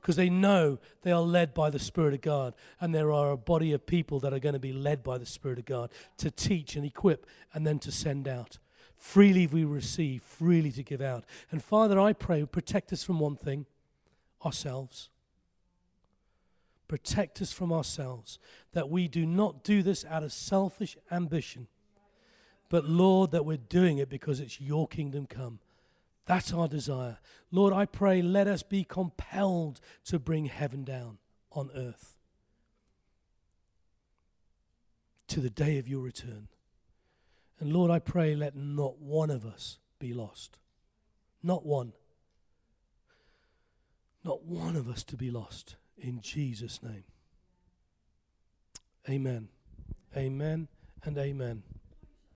because 0.00 0.16
they 0.16 0.28
know 0.28 0.78
they 1.00 1.12
are 1.12 1.22
led 1.22 1.54
by 1.54 1.70
the 1.70 1.78
Spirit 1.78 2.12
of 2.12 2.20
God. 2.20 2.54
And 2.78 2.94
there 2.94 3.10
are 3.10 3.30
a 3.30 3.38
body 3.38 3.72
of 3.72 3.86
people 3.86 4.20
that 4.20 4.34
are 4.34 4.38
going 4.38 4.52
to 4.52 4.58
be 4.58 4.72
led 4.72 5.02
by 5.02 5.16
the 5.16 5.24
Spirit 5.24 5.58
of 5.58 5.64
God 5.64 5.90
to 6.18 6.30
teach 6.30 6.76
and 6.76 6.84
equip 6.84 7.26
and 7.54 7.66
then 7.66 7.78
to 7.78 7.90
send 7.90 8.28
out. 8.28 8.58
Freely 8.98 9.46
we 9.46 9.64
receive, 9.64 10.22
freely 10.22 10.70
to 10.72 10.82
give 10.82 11.00
out. 11.00 11.24
And 11.50 11.64
Father, 11.64 11.98
I 11.98 12.12
pray, 12.12 12.44
protect 12.44 12.92
us 12.92 13.02
from 13.02 13.18
one 13.18 13.36
thing 13.36 13.64
ourselves. 14.44 15.08
Protect 16.88 17.40
us 17.40 17.52
from 17.52 17.72
ourselves, 17.72 18.38
that 18.72 18.90
we 18.90 19.08
do 19.08 19.24
not 19.24 19.64
do 19.64 19.82
this 19.82 20.04
out 20.04 20.22
of 20.22 20.32
selfish 20.32 20.96
ambition, 21.10 21.66
but 22.68 22.84
Lord, 22.84 23.30
that 23.30 23.44
we're 23.44 23.56
doing 23.56 23.98
it 23.98 24.08
because 24.08 24.40
it's 24.40 24.60
your 24.60 24.86
kingdom 24.86 25.26
come. 25.26 25.60
That's 26.26 26.52
our 26.52 26.68
desire. 26.68 27.18
Lord, 27.50 27.72
I 27.72 27.86
pray, 27.86 28.22
let 28.22 28.46
us 28.46 28.62
be 28.62 28.84
compelled 28.84 29.80
to 30.06 30.18
bring 30.18 30.46
heaven 30.46 30.84
down 30.84 31.18
on 31.52 31.70
earth 31.74 32.16
to 35.28 35.40
the 35.40 35.50
day 35.50 35.78
of 35.78 35.88
your 35.88 36.00
return. 36.00 36.48
And 37.60 37.72
Lord, 37.72 37.90
I 37.90 37.98
pray, 37.98 38.34
let 38.34 38.56
not 38.56 38.98
one 38.98 39.30
of 39.30 39.44
us 39.44 39.78
be 39.98 40.12
lost. 40.12 40.58
Not 41.42 41.64
one. 41.64 41.92
Not 44.24 44.44
one 44.44 44.76
of 44.76 44.88
us 44.88 45.02
to 45.04 45.16
be 45.16 45.30
lost. 45.30 45.76
In 45.98 46.20
Jesus' 46.20 46.82
name. 46.82 47.04
Amen. 49.08 49.48
Amen 50.16 50.68
and 51.04 51.18
amen. 51.18 51.62